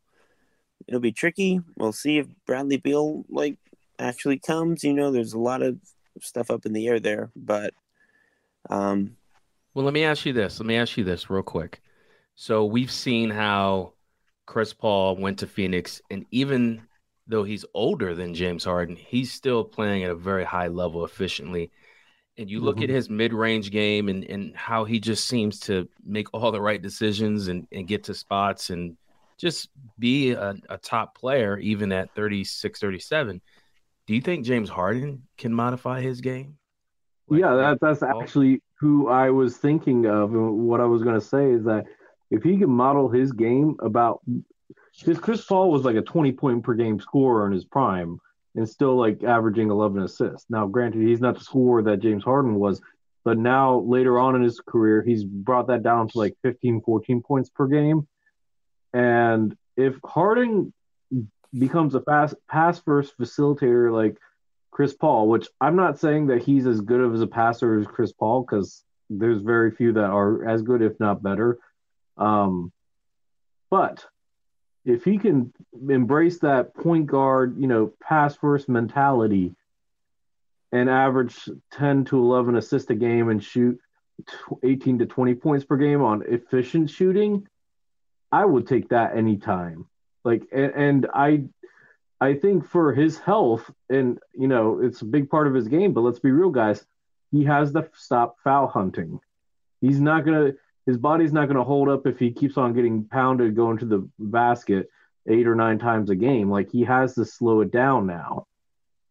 it'll 0.87 1.01
be 1.01 1.13
tricky. 1.13 1.61
We'll 1.77 1.93
see 1.93 2.19
if 2.19 2.27
Bradley 2.47 2.79
Beal 2.79 3.25
like 3.29 3.59
actually 3.99 4.39
comes. 4.39 4.85
You 4.85 4.93
know, 4.93 5.11
there's 5.11 5.35
a 5.35 5.39
lot 5.39 5.63
of 5.63 5.79
stuff 6.21 6.51
up 6.51 6.67
in 6.67 6.73
the 6.73 6.89
air 6.89 7.01
there, 7.01 7.31
but 7.37 7.73
um, 8.69 9.17
well, 9.75 9.85
let 9.85 9.95
me 9.95 10.05
ask 10.05 10.27
you 10.27 10.33
this. 10.33 10.59
Let 10.59 10.67
me 10.67 10.77
ask 10.77 10.97
you 10.97 11.05
this 11.05 11.31
real 11.31 11.43
quick. 11.43 11.81
So 12.35 12.65
we've 12.65 12.91
seen 12.91 13.31
how 13.31 13.93
Chris 14.47 14.73
Paul 14.73 15.17
went 15.17 15.39
to 15.39 15.47
Phoenix, 15.47 16.03
and 16.11 16.27
even 16.31 16.83
though 17.27 17.45
he's 17.45 17.65
older 17.75 18.15
than 18.15 18.35
James 18.35 18.65
Harden, 18.65 18.97
he's 18.97 19.33
still 19.33 19.63
playing 19.63 20.03
at 20.03 20.11
a 20.11 20.17
very 20.17 20.45
high 20.45 20.67
level 20.67 21.05
efficiently. 21.05 21.71
And 22.39 22.51
you 22.51 22.61
look 22.61 22.77
mm-hmm. 22.77 22.85
at 22.85 22.91
his 22.91 23.11
mid 23.11 23.33
range 23.33 23.71
game 23.71 24.09
and, 24.09 24.25
and 24.25 24.57
how 24.57 24.85
he 24.85 24.99
just 24.99 25.27
seems 25.27 25.61
to 25.61 25.89
make 26.05 26.33
all 26.33 26.53
the 26.53 26.61
right 26.61 26.81
decisions 26.81 27.49
and, 27.49 27.67
and 27.73 27.87
get 27.87 28.05
to 28.05 28.15
spots 28.15 28.71
and 28.71 28.97
just 29.39 29.69
be 29.99 30.33
a, 30.33 30.55
a 30.69 30.79
top 30.79 31.17
player, 31.17 31.59
even 31.59 31.93
at 31.93 32.15
36, 32.15 32.79
37. 32.79 33.41
Do 34.07 34.15
you 34.15 34.21
think 34.21 34.45
James 34.45 34.69
Harden 34.69 35.23
can 35.39 35.53
modify 35.53 36.01
his 36.01 36.21
game? 36.21 36.57
Like, 37.29 37.41
yeah, 37.41 37.55
that, 37.55 37.79
that's 37.81 38.03
actually 38.03 38.63
who 38.79 39.09
I 39.09 39.31
was 39.31 39.57
thinking 39.57 40.07
of. 40.07 40.33
And 40.35 40.67
what 40.67 40.81
I 40.81 40.85
was 40.85 41.03
going 41.03 41.15
to 41.15 41.27
say 41.27 41.51
is 41.51 41.65
that 41.65 41.85
if 42.31 42.43
he 42.43 42.59
can 42.59 42.71
model 42.71 43.09
his 43.09 43.33
game 43.33 43.77
about, 43.81 44.21
because 44.99 45.19
Chris 45.19 45.45
Paul 45.45 45.71
was 45.71 45.85
like 45.85 45.97
a 45.97 46.03
20 46.03 46.33
point 46.33 46.65
per 46.65 46.75
game 46.75 47.01
scorer 47.01 47.47
in 47.47 47.53
his 47.53 47.65
prime 47.65 48.21
and 48.55 48.69
still 48.69 48.97
like 48.97 49.23
averaging 49.23 49.71
11 49.71 50.03
assists. 50.03 50.47
Now, 50.51 50.67
granted, 50.67 51.03
he's 51.03 51.21
not 51.21 51.39
the 51.39 51.45
scorer 51.45 51.83
that 51.83 52.01
James 52.01 52.25
Harden 52.25 52.57
was, 52.57 52.81
but 53.25 53.39
now 53.39 53.79
later 53.81 54.19
on 54.19 54.35
in 54.37 54.43
his 54.43 54.61
career, 54.61 55.03
he's 55.03 55.25
brought 55.25 55.69
that 55.69 55.83
down 55.83 56.09
to 56.09 56.19
like 56.19 56.37
15, 56.43 56.81
14 56.83 57.23
points 57.23 57.51
per 57.51 57.67
game. 57.67 58.09
And 58.93 59.57
if 59.77 59.97
Harden 60.05 60.73
becomes 61.57 61.95
a 61.95 62.01
fast 62.01 62.35
pass 62.49 62.81
first 62.81 63.17
facilitator, 63.19 63.93
like 63.93 64.17
Chris 64.71 64.95
Paul, 64.95 65.29
which 65.29 65.49
I'm 65.61 65.77
not 65.77 65.99
saying 65.99 66.29
that 66.29 66.43
he's 66.43 66.67
as 66.67 66.81
good 66.81 67.01
of 67.01 67.15
as 67.15 67.21
a 67.21 67.27
passer 67.27 67.79
as 67.79 67.87
Chris 67.87 68.13
Paul 68.13 68.43
because 68.43 68.83
there's 69.09 69.43
very 69.43 69.71
few 69.73 69.93
that 69.93 70.05
are 70.05 70.49
as 70.49 70.63
good, 70.63 70.83
if 70.83 70.99
not 71.01 71.23
better. 71.23 71.59
Um, 72.17 72.73
but 73.71 74.05
if 74.85 75.05
he 75.05 75.19
can 75.19 75.53
embrace 75.89 76.39
that 76.41 76.75
point 76.75 77.07
guard, 77.07 77.57
you 77.59 77.67
know, 77.67 77.93
pass 78.03 78.37
first 78.37 78.69
mentality 78.69 79.55
and 80.73 80.89
average 80.89 81.49
10 81.73 82.05
to 82.07 82.19
11 82.19 82.57
assists 82.57 82.91
a 82.91 82.95
game 82.95 83.29
and 83.29 83.43
shoot 83.43 83.79
18 84.63 84.99
to 85.01 85.07
20 85.07 85.35
points 85.35 85.65
per 85.65 85.77
game 85.77 86.03
on 86.03 86.23
efficient 86.27 86.91
shooting, 86.91 87.47
I 88.33 88.45
would 88.45 88.67
take 88.67 88.91
that 88.91 89.17
anytime. 89.17 89.87
Like, 90.25 90.47
and, 90.53 90.73
and 90.75 91.07
I 91.13 91.45
I 92.21 92.35
think 92.35 92.67
for 92.67 92.93
his 92.93 93.19
health, 93.19 93.71
and 93.89 94.19
you 94.35 94.47
know, 94.47 94.81
it's 94.81 95.01
a 95.01 95.07
big 95.07 95.31
part 95.31 95.47
of 95.47 95.55
his 95.55 95.69
game. 95.69 95.93
But 95.95 96.03
let's 96.03 96.19
be 96.19 96.31
real, 96.31 96.51
guys. 96.51 96.85
He 97.33 97.45
has 97.45 97.73
to 97.73 97.89
stop 97.95 98.37
foul 98.45 98.67
hunting. 98.67 99.21
He's 99.81 100.01
not 100.01 100.25
gonna. 100.25 100.53
His 100.87 100.97
body's 100.97 101.33
not 101.33 101.49
gonna 101.49 101.65
hold 101.65 101.89
up 101.89 102.07
if 102.07 102.19
he 102.19 102.33
keeps 102.33 102.57
on 102.57 102.75
getting 102.75 103.05
pounded 103.05 103.55
going 103.55 103.79
to 103.79 103.87
the 103.87 104.09
basket 104.19 104.89
eight 105.29 105.47
or 105.47 105.55
nine 105.55 105.79
times 105.79 106.11
a 106.11 106.17
game. 106.17 106.51
Like 106.51 106.71
he 106.71 106.83
has 106.85 107.15
to 107.15 107.25
slow 107.25 107.61
it 107.61 107.71
down 107.71 108.07
now, 108.07 108.47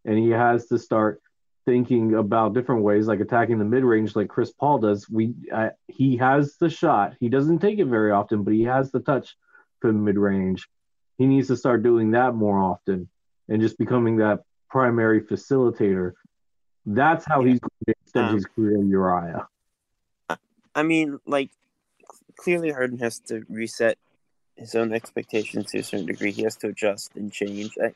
and 0.06 0.18
he 0.18 0.30
has 0.30 0.68
to 0.68 0.78
start 0.78 1.22
thinking 1.66 2.16
about 2.16 2.54
different 2.54 2.82
ways, 2.82 3.08
like 3.08 3.20
attacking 3.20 3.60
the 3.60 3.66
mid 3.66 3.84
range, 3.84 4.16
like 4.16 4.30
Chris 4.30 4.52
Paul 4.52 4.80
does. 4.80 5.10
We 5.10 5.34
uh, 5.52 5.70
he 5.88 6.18
has 6.18 6.58
the 6.58 6.70
shot. 6.70 7.16
He 7.20 7.30
doesn't 7.30 7.60
take 7.60 7.80
it 7.80 7.86
very 7.86 8.12
often, 8.12 8.44
but 8.44 8.54
he 8.54 8.64
has 8.64 8.92
the 8.92 9.00
touch 9.00 9.36
for 9.80 9.92
the 9.92 9.98
mid 9.98 10.18
range 10.18 10.68
he 11.20 11.26
needs 11.26 11.50
to 11.50 11.58
start 11.58 11.84
doing 11.84 12.12
that 12.12 12.34
more 12.34 12.58
often 12.58 13.10
and 13.50 13.62
just 13.62 13.78
becoming 13.78 14.18
that 14.18 14.40
primary 14.70 15.22
facilitator. 15.22 16.14
That's 16.86 17.26
how 17.26 17.42
yeah. 17.42 17.50
he's 17.50 17.60
going 17.60 17.72
to 17.86 17.92
extend 18.02 18.28
um, 18.30 18.36
his 18.36 18.46
career 18.46 18.82
Uriah. 18.84 19.48
I 20.80 20.84
mean, 20.84 21.20
like, 21.26 21.50
clearly 22.38 22.72
Harden 22.72 23.00
has 23.00 23.20
to 23.28 23.44
reset 23.50 23.98
his 24.56 24.76
own 24.76 24.94
expectations 24.94 25.72
to 25.72 25.80
a 25.80 25.84
certain 25.84 26.06
degree. 26.06 26.32
He 26.32 26.44
has 26.44 26.56
to 26.58 26.68
adjust 26.68 27.16
and 27.16 27.34
change. 27.34 27.78
I, 27.84 27.94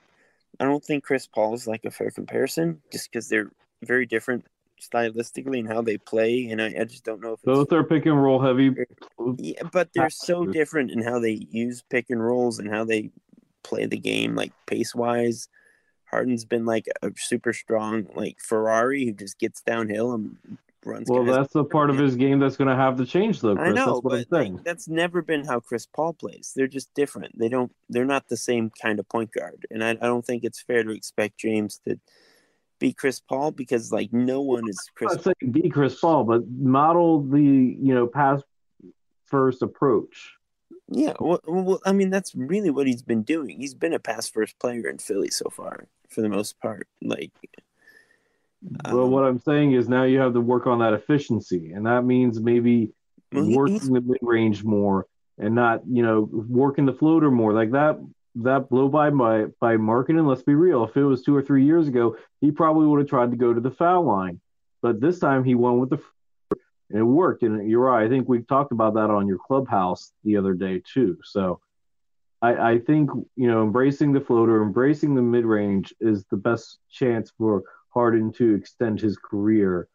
I 0.59 0.65
don't 0.65 0.83
think 0.83 1.05
Chris 1.05 1.25
Paul 1.25 1.53
is 1.53 1.65
like 1.65 1.85
a 1.85 1.91
fair 1.91 2.11
comparison 2.11 2.81
just 2.91 3.09
because 3.09 3.29
they're 3.29 3.51
very 3.81 4.05
different 4.05 4.45
stylistically 4.81 5.59
and 5.59 5.67
how 5.67 5.81
they 5.81 5.97
play, 5.97 6.49
and 6.49 6.61
I, 6.61 6.75
I 6.81 6.83
just 6.83 7.05
don't 7.05 7.21
know 7.21 7.33
if 7.33 7.41
both 7.43 7.71
are 7.71 7.85
pick 7.85 8.05
and 8.05 8.21
roll 8.21 8.41
heavy. 8.41 8.71
Yeah, 9.37 9.63
but 9.71 9.89
they're 9.95 10.09
so 10.09 10.45
different 10.45 10.91
in 10.91 11.01
how 11.01 11.19
they 11.19 11.47
use 11.51 11.83
pick 11.89 12.09
and 12.09 12.21
rolls 12.21 12.59
and 12.59 12.69
how 12.69 12.83
they 12.83 13.11
play 13.63 13.85
the 13.85 13.97
game, 13.97 14.35
like 14.35 14.51
pace 14.65 14.93
wise. 14.93 15.47
Harden's 16.11 16.43
been 16.43 16.65
like 16.65 16.87
a 17.01 17.11
super 17.15 17.53
strong 17.53 18.07
like 18.13 18.39
Ferrari 18.41 19.05
who 19.05 19.13
just 19.13 19.39
gets 19.39 19.61
downhill 19.61 20.11
and 20.11 20.37
runs. 20.85 21.09
Well, 21.09 21.23
that's 21.23 21.53
the 21.53 21.63
part 21.63 21.89
of 21.89 21.97
his 21.97 22.15
game 22.15 22.39
that's 22.39 22.57
going 22.57 22.69
to 22.69 22.75
have 22.75 22.97
to 22.97 23.05
change, 23.05 23.41
though. 23.41 23.55
Chris. 23.55 23.69
I 23.69 23.73
know, 23.73 24.01
that's 24.03 24.25
but 24.29 24.37
like, 24.37 24.63
that's 24.63 24.87
never 24.87 25.21
been 25.21 25.45
how 25.45 25.59
Chris 25.59 25.85
Paul 25.85 26.13
plays. 26.13 26.53
They're 26.55 26.67
just 26.67 26.93
different. 26.93 27.37
They 27.37 27.49
don't. 27.49 27.71
They're 27.89 28.05
not 28.05 28.27
the 28.27 28.37
same 28.37 28.71
kind 28.81 28.99
of 28.99 29.07
point 29.09 29.31
guard, 29.31 29.65
and 29.69 29.83
I, 29.83 29.91
I 29.91 29.93
don't 29.93 30.25
think 30.25 30.43
it's 30.43 30.61
fair 30.61 30.83
to 30.83 30.91
expect 30.91 31.37
James 31.37 31.79
to 31.87 31.99
be 32.79 32.93
Chris 32.93 33.19
Paul 33.19 33.51
because 33.51 33.91
like 33.91 34.11
no 34.11 34.41
one 34.41 34.67
is 34.67 34.79
Chris. 34.95 35.11
I'm 35.11 35.15
not 35.15 35.23
saying 35.23 35.51
be 35.51 35.69
Chris 35.69 35.99
Paul, 35.99 36.25
but 36.25 36.47
model 36.49 37.23
the 37.23 37.41
you 37.41 37.93
know 37.93 38.07
pass 38.07 38.41
first 39.25 39.61
approach. 39.61 40.33
Yeah, 40.89 41.13
well, 41.19 41.39
well, 41.47 41.79
I 41.85 41.93
mean 41.93 42.09
that's 42.09 42.35
really 42.35 42.69
what 42.69 42.87
he's 42.87 43.01
been 43.01 43.23
doing. 43.23 43.59
He's 43.59 43.73
been 43.73 43.93
a 43.93 43.99
pass 43.99 44.29
first 44.29 44.59
player 44.59 44.89
in 44.89 44.97
Philly 44.97 45.29
so 45.29 45.49
far, 45.49 45.87
for 46.09 46.21
the 46.21 46.29
most 46.29 46.59
part. 46.59 46.87
Like, 47.01 47.31
well, 48.85 49.05
um, 49.05 49.11
what 49.11 49.23
I'm 49.23 49.39
saying 49.39 49.73
is 49.73 49.89
now 49.89 50.03
you 50.03 50.19
have 50.19 50.33
to 50.33 50.41
work 50.41 50.67
on 50.67 50.79
that 50.79 50.93
efficiency, 50.93 51.71
and 51.73 51.85
that 51.85 52.03
means 52.03 52.39
maybe 52.39 52.91
well, 53.31 53.49
working 53.49 53.93
the 53.93 54.01
mid 54.01 54.19
range 54.21 54.63
more 54.63 55.07
and 55.37 55.55
not 55.55 55.81
you 55.87 56.03
know 56.03 56.29
working 56.31 56.85
the 56.85 56.93
floater 56.93 57.31
more. 57.31 57.53
Like 57.53 57.71
that 57.71 57.99
that 58.35 58.69
blow 58.69 58.87
by 58.87 59.09
by 59.09 59.45
by 59.59 59.77
Markkanen. 59.77 60.27
Let's 60.27 60.43
be 60.43 60.55
real. 60.55 60.83
If 60.85 60.95
it 60.97 61.03
was 61.03 61.23
two 61.23 61.35
or 61.35 61.41
three 61.41 61.65
years 61.65 61.87
ago, 61.87 62.17
he 62.41 62.51
probably 62.51 62.87
would 62.87 62.99
have 62.99 63.09
tried 63.09 63.31
to 63.31 63.37
go 63.37 63.53
to 63.53 63.61
the 63.61 63.71
foul 63.71 64.05
line, 64.05 64.39
but 64.81 65.01
this 65.01 65.19
time 65.19 65.43
he 65.43 65.55
won 65.55 65.79
with 65.79 65.89
the 65.89 66.01
and 66.89 66.99
it 66.99 67.03
worked. 67.03 67.43
And 67.43 67.69
you're 67.69 67.81
right. 67.81 68.05
I 68.05 68.09
think 68.09 68.29
we 68.29 68.43
talked 68.43 68.71
about 68.71 68.93
that 68.95 69.09
on 69.09 69.27
your 69.27 69.39
clubhouse 69.39 70.13
the 70.23 70.37
other 70.37 70.53
day 70.53 70.81
too. 70.93 71.17
So 71.23 71.59
I, 72.41 72.73
I 72.73 72.79
think 72.79 73.09
you 73.35 73.47
know 73.47 73.63
embracing 73.63 74.13
the 74.13 74.21
floater, 74.21 74.61
embracing 74.61 75.15
the 75.15 75.21
mid 75.21 75.45
range 75.45 75.93
is 75.99 76.25
the 76.29 76.37
best 76.37 76.77
chance 76.91 77.31
for 77.37 77.63
Harden 77.93 78.31
to 78.33 78.55
extend 78.55 78.99
his 78.99 79.17
career 79.17 79.87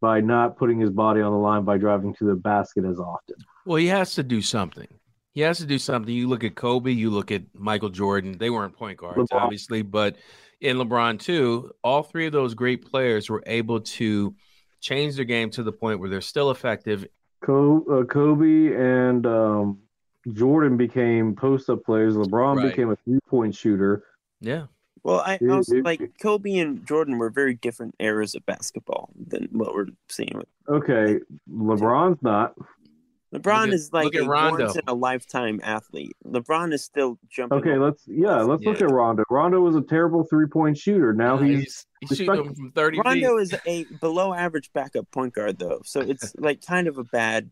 by 0.00 0.20
not 0.20 0.56
putting 0.56 0.78
his 0.78 0.90
body 0.90 1.20
on 1.20 1.32
the 1.32 1.38
line 1.38 1.64
by 1.64 1.78
driving 1.78 2.14
to 2.14 2.24
the 2.24 2.34
basket 2.34 2.84
as 2.84 2.98
often. 2.98 3.36
Well, 3.64 3.76
he 3.76 3.86
has 3.86 4.14
to 4.14 4.22
do 4.22 4.42
something. 4.42 4.88
He 5.32 5.40
has 5.42 5.58
to 5.58 5.66
do 5.66 5.78
something. 5.78 6.14
You 6.14 6.28
look 6.28 6.44
at 6.44 6.54
Kobe, 6.54 6.92
you 6.92 7.10
look 7.10 7.30
at 7.30 7.42
Michael 7.54 7.90
Jordan. 7.90 8.38
They 8.38 8.50
weren't 8.50 8.74
point 8.74 8.98
guards, 8.98 9.18
LeBron. 9.18 9.40
obviously, 9.40 9.82
but 9.82 10.16
in 10.60 10.78
LeBron 10.78 11.20
too, 11.20 11.72
all 11.82 12.02
three 12.02 12.26
of 12.26 12.32
those 12.32 12.54
great 12.54 12.90
players 12.90 13.28
were 13.28 13.42
able 13.46 13.80
to 13.80 14.34
change 14.80 15.16
their 15.16 15.24
game 15.24 15.50
to 15.50 15.62
the 15.62 15.72
point 15.72 16.00
where 16.00 16.08
they're 16.08 16.20
still 16.20 16.50
effective. 16.50 17.06
Uh, 17.42 18.04
Kobe 18.08 18.74
and 18.74 19.26
um, 19.26 19.78
Jordan 20.32 20.76
became 20.76 21.34
post 21.34 21.68
up 21.68 21.84
players. 21.84 22.14
LeBron 22.14 22.56
right. 22.56 22.70
became 22.70 22.90
a 22.90 22.96
three 22.96 23.20
point 23.28 23.54
shooter. 23.54 24.04
Yeah. 24.40 24.66
Well, 25.06 25.22
I 25.24 25.36
mm-hmm. 25.36 25.52
also 25.52 25.76
like 25.76 26.00
Kobe 26.20 26.56
and 26.56 26.84
Jordan 26.84 27.18
were 27.18 27.30
very 27.30 27.54
different 27.54 27.94
eras 28.00 28.34
of 28.34 28.44
basketball 28.44 29.10
than 29.14 29.48
what 29.52 29.72
we're 29.72 29.86
seeing 30.08 30.32
with. 30.34 30.48
Okay, 30.68 31.20
LeBron's 31.48 32.20
not. 32.22 32.56
LeBron 33.32 33.68
at, 33.68 33.74
is 33.74 33.92
like 33.92 34.16
a 34.16 34.24
once 34.24 34.74
in 34.74 34.82
a 34.88 34.94
lifetime 34.94 35.60
athlete. 35.62 36.16
LeBron 36.26 36.72
is 36.72 36.82
still 36.82 37.20
jumping. 37.28 37.58
Okay, 37.58 37.76
let's 37.76 38.02
yeah, 38.08 38.38
let's 38.38 38.64
yeah. 38.64 38.70
look 38.70 38.82
at 38.82 38.90
Rondo. 38.90 39.22
Rondo 39.30 39.60
was 39.60 39.76
a 39.76 39.80
terrible 39.80 40.24
three 40.24 40.48
point 40.48 40.76
shooter. 40.76 41.12
Now 41.12 41.38
yeah, 41.38 41.58
he's, 41.58 41.86
he's 42.00 42.18
shooting 42.18 42.52
from 42.52 42.72
thirty. 42.72 42.98
Rondo 42.98 43.38
feet. 43.38 43.42
is 43.42 43.54
a 43.64 43.84
below 44.00 44.34
average 44.34 44.72
backup 44.72 45.08
point 45.12 45.34
guard 45.34 45.60
though, 45.60 45.82
so 45.84 46.00
it's 46.00 46.34
like 46.38 46.66
kind 46.66 46.88
of 46.88 46.98
a 46.98 47.04
bad. 47.04 47.48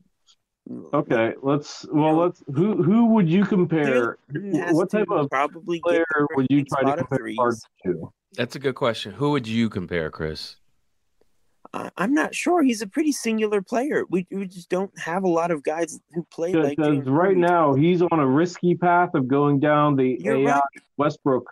Okay, 0.94 1.34
let's 1.42 1.84
well 1.92 2.16
let's 2.16 2.42
who 2.54 2.82
who 2.82 3.06
would 3.06 3.28
you 3.28 3.44
compare? 3.44 4.16
What 4.32 4.90
type 4.90 5.10
of 5.10 5.28
probably 5.28 5.80
player 5.80 6.04
would 6.36 6.46
you 6.48 6.64
try 6.64 6.94
to 6.94 7.04
compare 7.04 7.52
to? 7.84 8.12
That's 8.32 8.56
a 8.56 8.58
good 8.58 8.74
question. 8.74 9.12
Who 9.12 9.30
would 9.30 9.46
you 9.46 9.68
compare, 9.68 10.10
Chris? 10.10 10.56
I'm 11.96 12.14
not 12.14 12.34
sure. 12.34 12.62
He's 12.62 12.82
a 12.82 12.86
pretty 12.86 13.12
singular 13.12 13.60
player. 13.60 14.04
We, 14.08 14.26
we 14.30 14.46
just 14.46 14.68
don't 14.68 14.96
have 14.98 15.24
a 15.24 15.28
lot 15.28 15.50
of 15.50 15.62
guys 15.62 15.98
who 16.12 16.24
play 16.30 16.52
like. 16.52 16.78
James 16.78 17.08
right 17.08 17.36
now, 17.36 17.74
he's 17.74 18.00
on 18.00 18.20
a 18.20 18.26
risky 18.26 18.74
path 18.74 19.10
of 19.14 19.26
going 19.26 19.58
down 19.58 19.96
the 19.96 20.16
You're 20.20 20.36
AI 20.36 20.52
right. 20.52 20.62
Westbrook 20.96 21.50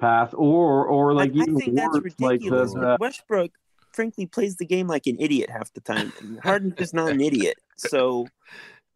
path, 0.00 0.34
or 0.34 0.86
or 0.86 1.14
like 1.14 1.30
I, 1.30 1.34
even 1.34 1.56
I 1.56 1.58
think 1.58 1.78
worse, 1.78 1.92
that's 1.92 2.04
ridiculous. 2.04 2.72
Like 2.72 2.82
the, 2.82 2.96
Westbrook, 2.98 3.50
frankly, 3.92 4.26
plays 4.26 4.56
the 4.56 4.66
game 4.66 4.88
like 4.88 5.06
an 5.06 5.16
idiot 5.20 5.50
half 5.50 5.72
the 5.72 5.80
time. 5.80 6.12
Harden 6.42 6.74
is 6.78 6.92
not 6.92 7.12
an 7.12 7.20
idiot. 7.20 7.58
So. 7.80 8.26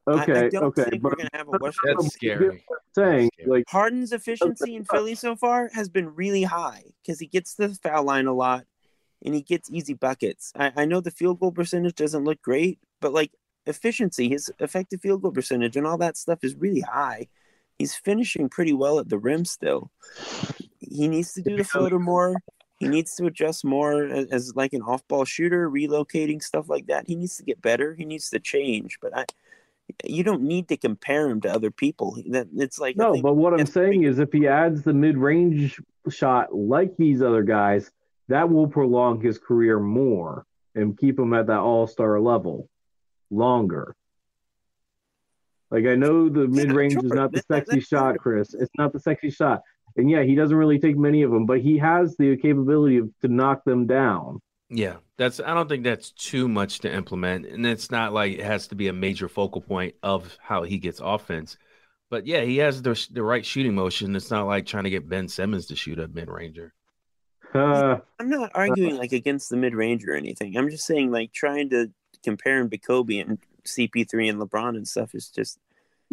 Okay, 0.07 0.33
I, 0.35 0.45
I 0.45 0.49
don't 0.51 0.65
okay, 0.65 0.85
think 0.85 1.03
but 1.03 1.13
we're 1.13 1.17
gonna 1.17 1.31
have 1.33 1.49
a 1.49 1.53
Westbrook. 1.53 1.97
That's 1.99 2.13
scary. 2.13 2.63
Saying 2.95 3.31
like 3.47 3.65
Harden's 3.67 4.13
efficiency 4.13 4.77
in 4.77 4.85
Philly 4.85 5.15
so 5.15 5.35
far 5.35 5.71
has 5.73 5.89
been 5.89 6.15
really 6.15 6.43
high 6.43 6.83
because 7.01 7.19
he 7.19 7.27
gets 7.27 7.55
the 7.55 7.71
foul 7.83 8.05
line 8.05 8.27
a 8.27 8.35
lot 8.35 8.67
and 9.25 9.35
he 9.35 9.41
gets 9.41 9.71
easy 9.71 9.95
buckets. 9.95 10.53
I, 10.55 10.73
I 10.77 10.85
know 10.85 11.01
the 11.01 11.11
field 11.11 11.41
goal 11.41 11.53
percentage 11.53 11.95
doesn't 11.95 12.25
look 12.25 12.43
great, 12.43 12.79
but 13.01 13.15
like 13.15 13.33
efficiency, 13.67 14.29
his 14.29 14.53
effective 14.59 15.01
field 15.01 15.23
goal 15.23 15.33
percentage 15.33 15.77
and 15.77 15.87
all 15.87 15.99
that 15.99 16.17
stuff 16.17 16.45
is 16.45 16.55
really 16.55 16.83
high. 16.83 17.29
He's 17.79 17.95
finishing 17.95 18.49
pretty 18.49 18.73
well 18.73 18.99
at 18.99 19.09
the 19.09 19.19
rim 19.19 19.45
still. 19.45 19.91
He 20.79 21.09
needs 21.09 21.33
to 21.33 21.43
do 21.43 21.57
the 21.57 21.65
floater 21.65 21.99
more. 21.99 22.37
He 22.79 22.89
needs 22.89 23.15
to 23.17 23.27
adjust 23.27 23.65
more 23.65 24.05
as, 24.05 24.27
as 24.29 24.57
like 24.57 24.73
an 24.73 24.83
off-ball 24.83 25.25
shooter, 25.25 25.71
relocating 25.71 26.43
stuff 26.43 26.69
like 26.69 26.87
that. 26.87 27.07
He 27.07 27.15
needs 27.15 27.37
to 27.37 27.45
get 27.45 27.63
better. 27.63 27.95
He 27.95 28.05
needs 28.05 28.31
to 28.31 28.41
change. 28.41 28.99
But 29.01 29.17
I, 29.17 29.25
you 30.05 30.25
don't 30.25 30.43
need 30.43 30.69
to 30.69 30.77
compare 30.77 31.29
him 31.29 31.41
to 31.43 31.53
other 31.53 31.71
people. 31.71 32.19
That 32.31 32.49
it's 32.57 32.79
like 32.79 32.97
no. 32.97 33.21
But 33.23 33.35
what 33.35 33.59
I'm 33.59 33.67
saying 33.67 34.05
is, 34.05 34.19
if 34.19 34.33
he 34.33 34.49
adds 34.49 34.83
the 34.83 34.93
mid-range 34.93 35.81
shot 36.11 36.55
like 36.55 36.97
these 36.97 37.23
other 37.23 37.43
guys, 37.43 37.91
that 38.29 38.51
will 38.51 38.67
prolong 38.67 39.21
his 39.21 39.39
career 39.39 39.79
more 39.79 40.47
and 40.75 40.99
keep 40.99 41.19
him 41.19 41.33
at 41.33 41.47
that 41.47 41.61
all 41.61 41.87
star 41.87 42.21
level 42.21 42.69
longer. 43.31 43.95
Like 45.71 45.87
I 45.87 45.95
know 45.95 46.29
the 46.29 46.47
mid 46.47 46.73
range 46.73 46.95
sure. 46.95 47.05
is 47.05 47.13
not 47.13 47.33
the 47.33 47.43
sexy 47.49 47.81
shot, 47.81 48.19
Chris. 48.19 48.55
It's 48.55 48.71
not 48.79 48.93
the 48.93 49.01
sexy 49.01 49.31
shot. 49.31 49.63
And 49.97 50.11
yeah, 50.11 50.23
he 50.23 50.35
doesn't 50.35 50.57
really 50.57 50.79
take 50.79 50.97
many 50.97 51.23
of 51.23 51.31
them, 51.31 51.47
but 51.47 51.61
he 51.61 51.79
has 51.79 52.17
the 52.17 52.37
capability 52.37 52.99
of, 52.99 53.11
to 53.21 53.29
knock 53.29 53.65
them 53.65 53.87
down. 53.87 54.41
Yeah, 54.69 54.97
that's. 55.19 55.41
I 55.41 55.55
don't 55.55 55.69
think 55.69 55.85
that's 55.85 56.11
too 56.11 56.49
much 56.49 56.81
to 56.81 56.93
implement, 56.93 57.47
and 57.47 57.65
it's 57.67 57.91
not 57.91 58.13
like 58.13 58.33
it 58.33 58.45
has 58.45 58.67
to 58.69 58.75
be 58.75 58.89
a 58.89 58.93
major 58.93 59.29
focal 59.29 59.61
point 59.61 59.95
of 60.03 60.37
how 60.41 60.63
he 60.65 60.79
gets 60.79 61.01
offense. 61.03 61.57
But 62.11 62.27
yeah, 62.27 62.43
he 62.43 62.57
has 62.59 62.83
the 62.83 63.07
the 63.13 63.23
right 63.23 63.45
shooting 63.45 63.75
motion. 63.75 64.17
It's 64.17 64.31
not 64.31 64.47
like 64.47 64.67
trying 64.67 64.85
to 64.85 64.91
get 64.91 65.09
Ben 65.09 65.29
Simmons 65.29 65.67
to 65.67 65.77
shoot 65.77 65.99
a 65.99 66.09
mid 66.09 66.29
ranger. 66.29 66.73
Uh, 67.53 67.99
I'm 68.19 68.29
not 68.29 68.51
arguing 68.55 68.97
like 68.97 69.13
against 69.13 69.49
the 69.49 69.57
mid 69.57 69.75
range 69.75 70.05
or 70.05 70.15
anything. 70.15 70.57
I'm 70.57 70.71
just 70.71 70.87
saying 70.87 71.13
like 71.13 71.33
trying 71.33 71.71
to 71.71 71.93
compare 72.25 72.59
him 72.59 72.71
to 72.71 72.79
Kobe 72.79 73.19
and 73.19 73.39
CP3 73.65 74.31
and 74.31 74.41
LeBron 74.41 74.71
and 74.71 74.89
stuff 74.89 75.15
is 75.15 75.29
just 75.29 75.59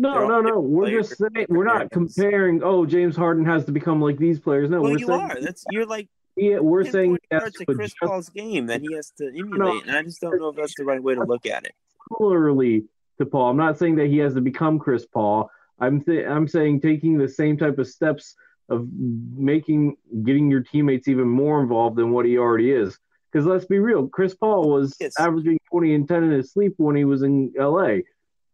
no, 0.02 0.28
no, 0.28 0.42
no. 0.42 0.60
We're 0.60 0.90
just 0.90 1.18
saying 1.18 1.46
we're 1.50 1.64
not 1.64 1.92
comparing. 1.92 2.64
Oh, 2.64 2.86
James 2.86 3.16
Harden 3.16 3.46
has 3.46 3.66
to 3.66 3.72
become 3.72 4.02
like 4.02 4.18
these 4.18 4.40
players. 4.40 4.70
No, 4.70 4.82
well, 4.82 4.92
we're 4.92 5.00
you 5.00 5.08
saying, 5.08 5.22
are. 5.22 5.38
That's 5.40 5.64
you're 5.70 5.86
like 5.86 6.08
yeah. 6.36 6.60
We're 6.60 6.90
saying 6.90 7.20
that's 7.30 7.60
a 7.62 7.66
Chris 7.66 7.94
Paul's 8.02 8.30
game 8.30 8.66
that 8.66 8.82
he 8.82 8.94
has 8.96 9.12
to 9.20 9.28
emulate, 9.28 9.60
no, 9.60 9.82
and 9.82 9.92
I 9.92 10.02
just 10.02 10.20
don't 10.20 10.40
know 10.40 10.50
if 10.50 10.56
that's 10.56 10.76
the 10.76 10.86
right 10.86 11.02
way 11.02 11.14
to 11.16 11.24
look 11.24 11.46
at 11.46 11.66
it. 11.66 11.74
Similarly 12.18 12.86
to 13.20 13.26
Paul, 13.26 13.52
I'm 13.52 13.58
not 13.58 13.78
saying 13.78 13.96
that 13.98 14.08
he 14.08 14.18
has 14.18 14.34
to 14.34 14.42
become 14.42 14.80
Chris 14.80 15.06
Paul. 15.06 15.52
I'm 15.80 16.02
th- 16.02 16.26
I'm 16.26 16.48
saying 16.48 16.82
taking 16.82 17.18
the 17.18 17.30
same 17.30 17.58
type 17.58 17.78
of 17.78 17.88
steps 17.88 18.36
of 18.70 18.88
making 18.92 19.98
getting 20.24 20.50
your 20.50 20.62
teammates 20.62 21.08
even 21.08 21.28
more 21.28 21.62
involved 21.62 21.98
than 21.98 22.12
what 22.12 22.26
he 22.26 22.38
already 22.38 22.72
is. 22.72 22.98
Because 23.32 23.46
let's 23.46 23.66
be 23.66 23.80
real, 23.80 24.08
Chris 24.08 24.34
Paul 24.34 24.70
was 24.70 24.96
yes. 25.00 25.14
averaging 25.18 25.60
20 25.70 25.96
and 25.96 26.08
10 26.08 26.24
in 26.24 26.32
his 26.32 26.52
sleep 26.52 26.74
when 26.78 26.96
he 26.96 27.06
was 27.06 27.24
in 27.24 27.54
LA, 27.58 28.00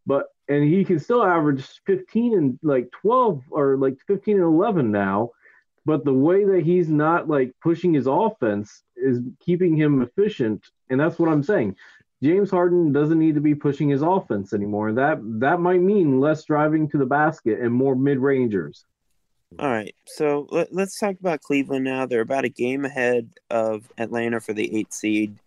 but 0.06 0.28
and 0.50 0.64
he 0.64 0.84
can 0.84 1.00
still 1.00 1.24
average 1.24 1.66
15 1.86 2.38
and 2.38 2.60
like 2.64 2.90
12 3.02 3.44
or 3.52 3.78
like 3.78 3.98
15 4.08 4.36
and 4.36 4.44
11 4.44 4.92
now. 4.92 5.32
But 5.86 6.04
the 6.04 6.14
way 6.14 6.44
that 6.44 6.64
he's 6.64 6.90
not 6.90 7.30
like 7.30 7.54
pushing 7.62 7.94
his 7.94 8.08
offense 8.08 8.84
is 8.98 9.22
keeping 9.40 9.76
him 9.76 10.02
efficient, 10.02 10.66
and 10.90 11.00
that's 11.00 11.18
what 11.18 11.30
I'm 11.30 11.44
saying. 11.44 11.76
James 12.22 12.50
Harden 12.50 12.92
doesn't 12.92 13.20
need 13.20 13.36
to 13.36 13.42
be 13.42 13.56
pushing 13.56 13.90
his 13.90 14.02
offense 14.02 14.52
anymore. 14.54 14.92
That 14.92 15.20
that 15.40 15.62
might 15.62 15.82
mean 15.82 16.20
less 16.20 16.44
driving 16.44 16.90
to 16.90 16.98
the 16.98 17.06
basket 17.06 17.60
and 17.60 17.72
more 17.72 17.96
mid 17.96 18.20
rangers. 18.20 18.86
All 19.60 19.70
right, 19.70 19.96
so 20.06 20.46
let, 20.52 20.74
us 20.78 20.98
talk 21.00 21.16
about 21.22 21.42
Cleveland 21.42 21.86
now. 21.86 22.06
They're 22.06 22.20
about 22.20 22.44
a 22.44 22.50
game 22.50 22.84
ahead 22.84 23.30
of 23.50 23.90
Atlanta 23.98 24.42
for 24.42 24.52
the 24.52 24.78
eight 24.78 24.92
seed. 24.92 25.38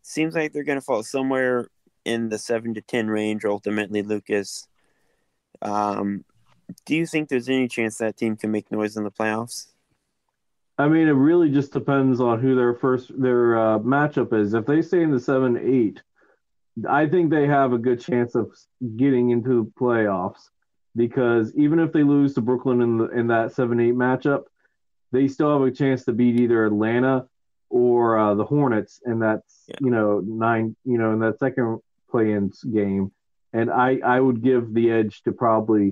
Seems 0.00 0.34
like 0.34 0.52
they're 0.52 0.64
going 0.64 0.78
to 0.78 0.84
fall 0.84 1.02
somewhere 1.02 1.68
in 2.08 2.28
the 2.30 2.38
seven 2.38 2.74
to 2.74 2.80
ten 2.80 3.08
range. 3.08 3.44
Ultimately, 3.44 4.02
Lucas. 4.02 4.66
Um, 5.62 6.24
do 6.86 6.96
you 6.96 7.06
think 7.06 7.28
there's 7.28 7.48
any 7.48 7.68
chance 7.68 7.98
that 7.98 8.16
team 8.16 8.36
can 8.36 8.50
make 8.50 8.70
noise 8.70 8.96
in 8.96 9.04
the 9.04 9.10
playoffs? 9.10 9.66
I 10.78 10.88
mean, 10.88 11.08
it 11.08 11.12
really 11.12 11.50
just 11.50 11.72
depends 11.72 12.20
on 12.20 12.40
who 12.40 12.54
their 12.54 12.74
first 12.74 13.10
their 13.20 13.58
uh, 13.58 13.78
matchup 13.78 14.32
is. 14.32 14.54
If 14.54 14.66
they 14.66 14.82
stay 14.82 15.02
in 15.02 15.10
the 15.10 15.20
seven 15.20 15.56
eight, 15.56 16.02
I 16.88 17.06
think 17.06 17.30
they 17.30 17.46
have 17.46 17.72
a 17.72 17.78
good 17.78 18.00
chance 18.00 18.34
of 18.34 18.52
getting 18.96 19.30
into 19.30 19.64
the 19.64 19.70
playoffs 19.80 20.50
because 20.94 21.54
even 21.56 21.78
if 21.80 21.92
they 21.92 22.02
lose 22.02 22.34
to 22.34 22.40
Brooklyn 22.40 22.80
in 22.80 22.98
the, 22.98 23.08
in 23.10 23.26
that 23.28 23.52
seven 23.52 23.80
eight 23.80 23.94
matchup, 23.94 24.44
they 25.10 25.26
still 25.26 25.52
have 25.52 25.66
a 25.66 25.72
chance 25.72 26.04
to 26.04 26.12
beat 26.12 26.38
either 26.40 26.66
Atlanta 26.66 27.26
or 27.70 28.18
uh, 28.18 28.34
the 28.34 28.44
Hornets, 28.44 29.00
and 29.04 29.20
that's 29.20 29.64
yeah. 29.68 29.76
you 29.80 29.90
know 29.90 30.20
nine 30.20 30.76
you 30.84 30.98
know 30.98 31.12
in 31.12 31.18
that 31.20 31.38
second 31.38 31.80
play-in 32.10 32.52
game, 32.72 33.12
and 33.52 33.70
I 33.70 33.98
I 34.04 34.20
would 34.20 34.42
give 34.42 34.72
the 34.74 34.90
edge 34.90 35.22
to 35.22 35.32
probably 35.32 35.90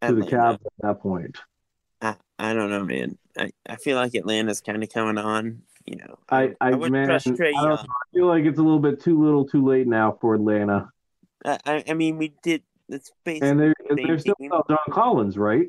to 0.00 0.08
Atlanta. 0.08 0.24
the 0.24 0.30
Cavs 0.30 0.54
at 0.54 0.72
that 0.80 1.00
point. 1.00 1.38
I, 2.00 2.16
I 2.38 2.54
don't 2.54 2.70
know, 2.70 2.84
man. 2.84 3.18
I, 3.38 3.50
I 3.68 3.76
feel 3.76 3.96
like 3.96 4.14
Atlanta's 4.14 4.60
kind 4.60 4.82
of 4.82 4.90
coming 4.90 5.18
on. 5.18 5.62
You 5.86 5.96
know, 5.96 6.18
I 6.28 6.54
I, 6.60 6.70
I, 6.70 6.88
man, 6.88 7.10
I, 7.10 7.16
I, 7.16 7.18
feel 7.18 8.26
like 8.26 8.44
it's 8.44 8.58
a 8.58 8.62
little 8.62 8.78
bit 8.78 9.00
too 9.00 9.22
little, 9.22 9.44
too 9.46 9.64
late 9.64 9.86
now 9.86 10.16
for 10.20 10.34
Atlanta. 10.34 10.90
I, 11.44 11.82
I 11.88 11.94
mean, 11.94 12.18
we 12.18 12.34
did 12.42 12.62
it's 12.92 13.12
basically 13.24 13.48
and 13.48 13.60
they're, 13.60 13.74
the 13.88 14.02
they're 14.06 14.18
still 14.18 14.34
John 14.40 14.78
Collins, 14.90 15.38
right? 15.38 15.68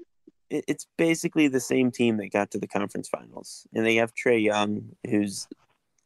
It, 0.50 0.66
it's 0.68 0.88
basically 0.98 1.48
the 1.48 1.60
same 1.60 1.92
team 1.92 2.18
that 2.18 2.32
got 2.32 2.52
to 2.52 2.60
the 2.60 2.68
conference 2.68 3.10
finals, 3.10 3.66
and 3.74 3.86
they 3.86 3.96
have 3.96 4.14
Trae 4.14 4.44
Young, 4.44 4.90
who's 5.10 5.48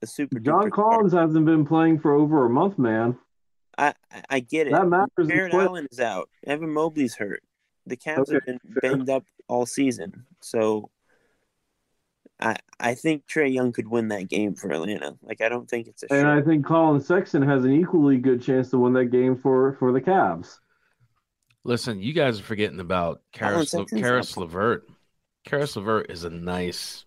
a 0.02 0.08
super. 0.08 0.40
John 0.40 0.70
Collins 0.70 1.12
star. 1.12 1.26
hasn't 1.26 1.46
been 1.46 1.66
playing 1.66 2.00
for 2.00 2.14
over 2.14 2.46
a 2.46 2.50
month, 2.50 2.78
man. 2.78 3.18
I 3.78 3.94
I 4.30 4.40
get 4.40 4.68
it. 4.68 4.74
That 4.74 4.88
matters. 4.88 5.28
Jarrett 5.28 5.54
Allen 5.54 5.88
is 5.92 6.00
out. 6.00 6.30
Evan 6.46 6.74
Mobley's 6.74 7.16
hurt. 7.16 7.44
The 7.86 7.98
Cavs 7.98 8.30
okay. 8.30 8.34
have 8.34 8.46
been 8.46 8.60
banged 8.82 9.10
up 9.10 9.24
all 9.48 9.66
season, 9.66 10.26
so 10.42 10.90
I 12.40 12.58
I 12.80 12.96
think 12.96 13.26
Trae 13.28 13.52
Young 13.52 13.72
could 13.72 13.88
win 13.88 14.10
that 14.10 14.30
game 14.30 14.56
for 14.56 14.72
Atlanta. 14.72 15.18
Like 15.22 15.42
I 15.42 15.50
don't 15.50 15.70
think 15.70 15.88
it's 15.88 16.04
a. 16.04 16.14
And 16.14 16.26
shot. 16.26 16.38
I 16.38 16.42
think 16.42 16.66
Collin 16.66 17.02
Sexton 17.02 17.42
has 17.42 17.66
an 17.66 17.72
equally 17.72 18.18
good 18.18 18.42
chance 18.42 18.70
to 18.72 18.78
win 18.78 18.94
that 18.94 19.06
game 19.06 19.36
for 19.36 19.74
for 19.80 19.92
the 19.92 20.02
Cavs. 20.02 20.60
Listen, 21.64 22.02
you 22.02 22.14
guys 22.14 22.40
are 22.40 22.44
forgetting 22.44 22.80
about 22.80 23.22
Caris, 23.34 23.74
Le- 23.74 23.80
Sexton's 23.80 24.02
Caris 24.02 24.38
LeVert. 24.38 24.88
Caris 25.46 25.76
LeVert 25.76 26.12
is 26.12 26.24
a 26.24 26.30
nice. 26.30 27.06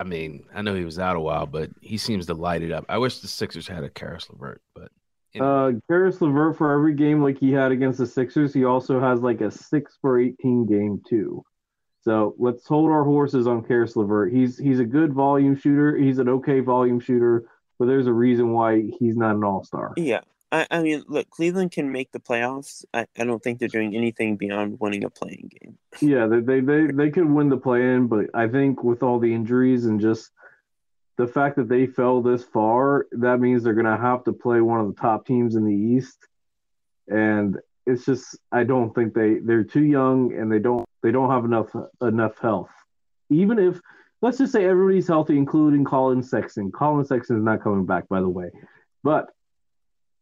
I 0.00 0.04
mean, 0.04 0.44
I 0.54 0.62
know 0.62 0.74
he 0.74 0.84
was 0.84 0.98
out 0.98 1.16
a 1.16 1.20
while, 1.20 1.46
but 1.46 1.70
he 1.80 1.98
seems 1.98 2.26
to 2.26 2.34
light 2.34 2.62
it 2.62 2.72
up. 2.72 2.86
I 2.88 2.98
wish 2.98 3.18
the 3.18 3.28
Sixers 3.28 3.68
had 3.68 3.84
a 3.84 3.90
Caris 3.90 4.28
LeVert, 4.30 4.62
but 4.74 4.82
anyway. 4.82 5.03
Uh, 5.40 5.72
Caris 5.88 6.20
LeVert 6.20 6.56
for 6.56 6.72
every 6.72 6.94
game 6.94 7.22
like 7.22 7.38
he 7.38 7.52
had 7.52 7.72
against 7.72 7.98
the 7.98 8.06
Sixers, 8.06 8.54
he 8.54 8.64
also 8.64 9.00
has 9.00 9.20
like 9.20 9.40
a 9.40 9.50
six 9.50 9.96
for 10.00 10.20
eighteen 10.20 10.66
game 10.66 11.02
too. 11.08 11.44
So 12.02 12.34
let's 12.38 12.66
hold 12.66 12.90
our 12.90 13.04
horses 13.04 13.46
on 13.46 13.64
Caris 13.64 13.96
LeVert. 13.96 14.32
He's 14.32 14.58
he's 14.58 14.78
a 14.78 14.84
good 14.84 15.12
volume 15.12 15.56
shooter. 15.56 15.96
He's 15.96 16.18
an 16.18 16.28
okay 16.28 16.60
volume 16.60 17.00
shooter, 17.00 17.44
but 17.78 17.86
there's 17.86 18.06
a 18.06 18.12
reason 18.12 18.52
why 18.52 18.82
he's 18.98 19.16
not 19.16 19.36
an 19.36 19.44
all 19.44 19.64
star. 19.64 19.94
Yeah. 19.96 20.20
I, 20.52 20.66
I 20.70 20.82
mean, 20.82 21.02
look, 21.08 21.28
Cleveland 21.30 21.72
can 21.72 21.90
make 21.90 22.12
the 22.12 22.20
playoffs. 22.20 22.84
I, 22.94 23.06
I 23.18 23.24
don't 23.24 23.42
think 23.42 23.58
they're 23.58 23.68
doing 23.68 23.96
anything 23.96 24.36
beyond 24.36 24.78
winning 24.78 25.02
a 25.02 25.10
playing 25.10 25.50
game. 25.60 25.78
Yeah, 26.00 26.26
they, 26.26 26.40
they 26.40 26.60
they 26.60 26.86
they 26.92 27.10
could 27.10 27.28
win 27.28 27.48
the 27.48 27.56
play 27.56 27.80
in, 27.80 28.06
but 28.06 28.26
I 28.34 28.46
think 28.46 28.84
with 28.84 29.02
all 29.02 29.18
the 29.18 29.34
injuries 29.34 29.86
and 29.86 30.00
just 30.00 30.30
the 31.16 31.26
fact 31.26 31.56
that 31.56 31.68
they 31.68 31.86
fell 31.86 32.22
this 32.22 32.42
far, 32.44 33.06
that 33.12 33.40
means 33.40 33.62
they're 33.62 33.74
gonna 33.74 33.96
have 33.96 34.24
to 34.24 34.32
play 34.32 34.60
one 34.60 34.80
of 34.80 34.86
the 34.86 35.00
top 35.00 35.26
teams 35.26 35.54
in 35.54 35.64
the 35.64 35.74
East. 35.74 36.18
And 37.08 37.58
it's 37.86 38.04
just 38.04 38.36
I 38.50 38.64
don't 38.64 38.94
think 38.94 39.14
they 39.14 39.38
they're 39.38 39.64
too 39.64 39.84
young 39.84 40.32
and 40.34 40.50
they 40.50 40.58
don't 40.58 40.86
they 41.02 41.10
don't 41.10 41.30
have 41.30 41.44
enough 41.44 41.70
enough 42.00 42.38
health. 42.38 42.70
Even 43.30 43.58
if 43.58 43.80
let's 44.22 44.38
just 44.38 44.52
say 44.52 44.64
everybody's 44.64 45.06
healthy, 45.06 45.36
including 45.36 45.84
Collin 45.84 46.22
Sexton. 46.22 46.72
Collin 46.72 47.04
Sexton 47.04 47.36
is 47.36 47.44
not 47.44 47.62
coming 47.62 47.86
back, 47.86 48.08
by 48.08 48.20
the 48.20 48.28
way, 48.28 48.50
but 49.02 49.26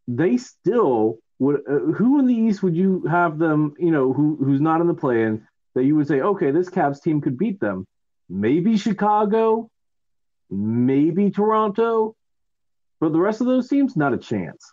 they 0.09 0.37
still 0.37 1.19
would. 1.39 1.61
Uh, 1.69 1.93
who 1.93 2.19
in 2.19 2.27
the 2.27 2.35
East 2.35 2.63
would 2.63 2.77
you 2.77 3.05
have 3.07 3.39
them? 3.39 3.75
You 3.79 3.93
know, 3.93 4.13
who 4.13 4.37
who's 4.37 4.61
not 4.61 4.81
in 4.81 4.89
the 4.89 4.95
play-in 4.95 5.47
that 5.75 5.85
you 5.85 5.97
would 5.97 6.09
say, 6.09 6.21
okay, 6.21 6.51
this 6.51 6.69
Cavs 6.69 7.03
team 7.03 7.21
could 7.21 7.39
beat 7.39 7.61
them. 7.61 7.87
Maybe 8.29 8.77
Chicago, 8.77 9.71
maybe 10.53 11.31
Toronto, 11.31 12.15
but 13.01 13.13
the 13.13 13.21
rest 13.21 13.41
of 13.41 13.47
those 13.47 13.69
teams, 13.69 13.97
not 13.97 14.13
a 14.13 14.19
chance. 14.19 14.71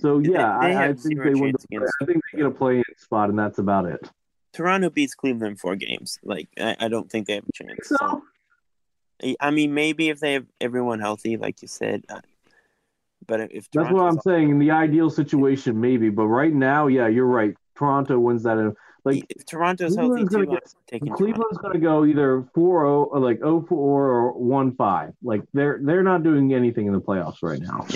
So 0.00 0.18
yeah, 0.18 0.58
they 0.60 0.74
I, 0.74 0.88
I 0.88 0.92
think 0.92 1.22
they 1.22 1.34
win. 1.34 1.54
The, 1.70 1.92
I 2.00 2.04
think 2.04 2.22
they 2.32 2.38
get 2.38 2.46
a 2.46 2.50
play-in 2.50 2.84
spot, 2.98 3.30
and 3.30 3.38
that's 3.38 3.58
about 3.58 3.86
it. 3.86 4.10
Toronto 4.52 4.90
beats 4.90 5.14
Cleveland 5.14 5.60
four 5.60 5.76
games. 5.76 6.18
Like 6.22 6.48
I, 6.58 6.76
I 6.80 6.88
don't 6.88 7.10
think 7.10 7.26
they 7.26 7.34
have 7.34 7.44
a 7.48 7.52
chance. 7.52 7.88
So 7.88 7.96
So, 9.22 9.34
I 9.40 9.50
mean, 9.50 9.74
maybe 9.74 10.08
if 10.08 10.20
they 10.20 10.34
have 10.34 10.46
everyone 10.60 11.00
healthy, 11.00 11.36
like 11.36 11.62
you 11.62 11.68
said. 11.68 12.04
uh, 12.08 12.20
But 13.26 13.52
if 13.52 13.70
that's 13.72 13.92
what 13.92 14.06
I'm 14.06 14.20
saying. 14.20 14.50
In 14.50 14.58
the 14.58 14.70
ideal 14.70 15.10
situation, 15.10 15.80
maybe, 15.80 16.10
but 16.10 16.26
right 16.26 16.52
now, 16.52 16.88
yeah, 16.88 17.08
you're 17.08 17.26
right. 17.26 17.54
Toronto 17.76 18.18
wins 18.18 18.42
that. 18.42 18.74
Like 19.04 19.26
if 19.30 19.44
Toronto's 19.44 19.96
healthy 19.96 20.24
Cleveland's 20.24 20.32
gonna 20.32 20.46
too, 20.46 20.52
get- 20.52 20.62
I'm 20.62 20.82
taking 20.86 21.08
Toronto. 21.08 21.24
Cleveland's 21.24 21.58
going 21.58 21.74
to 21.74 21.80
go 21.80 22.04
either 22.04 22.48
4-0 22.56 22.56
uh, 22.56 23.04
or 23.04 23.18
like 23.18 23.40
0-4 23.40 23.72
or 23.72 24.34
1-5. 24.34 25.12
Like 25.22 25.42
they're 25.52 25.80
they're 25.82 26.02
not 26.04 26.22
doing 26.22 26.54
anything 26.54 26.86
in 26.86 26.92
the 26.92 27.00
playoffs 27.00 27.42
right 27.42 27.60
now. 27.60 27.86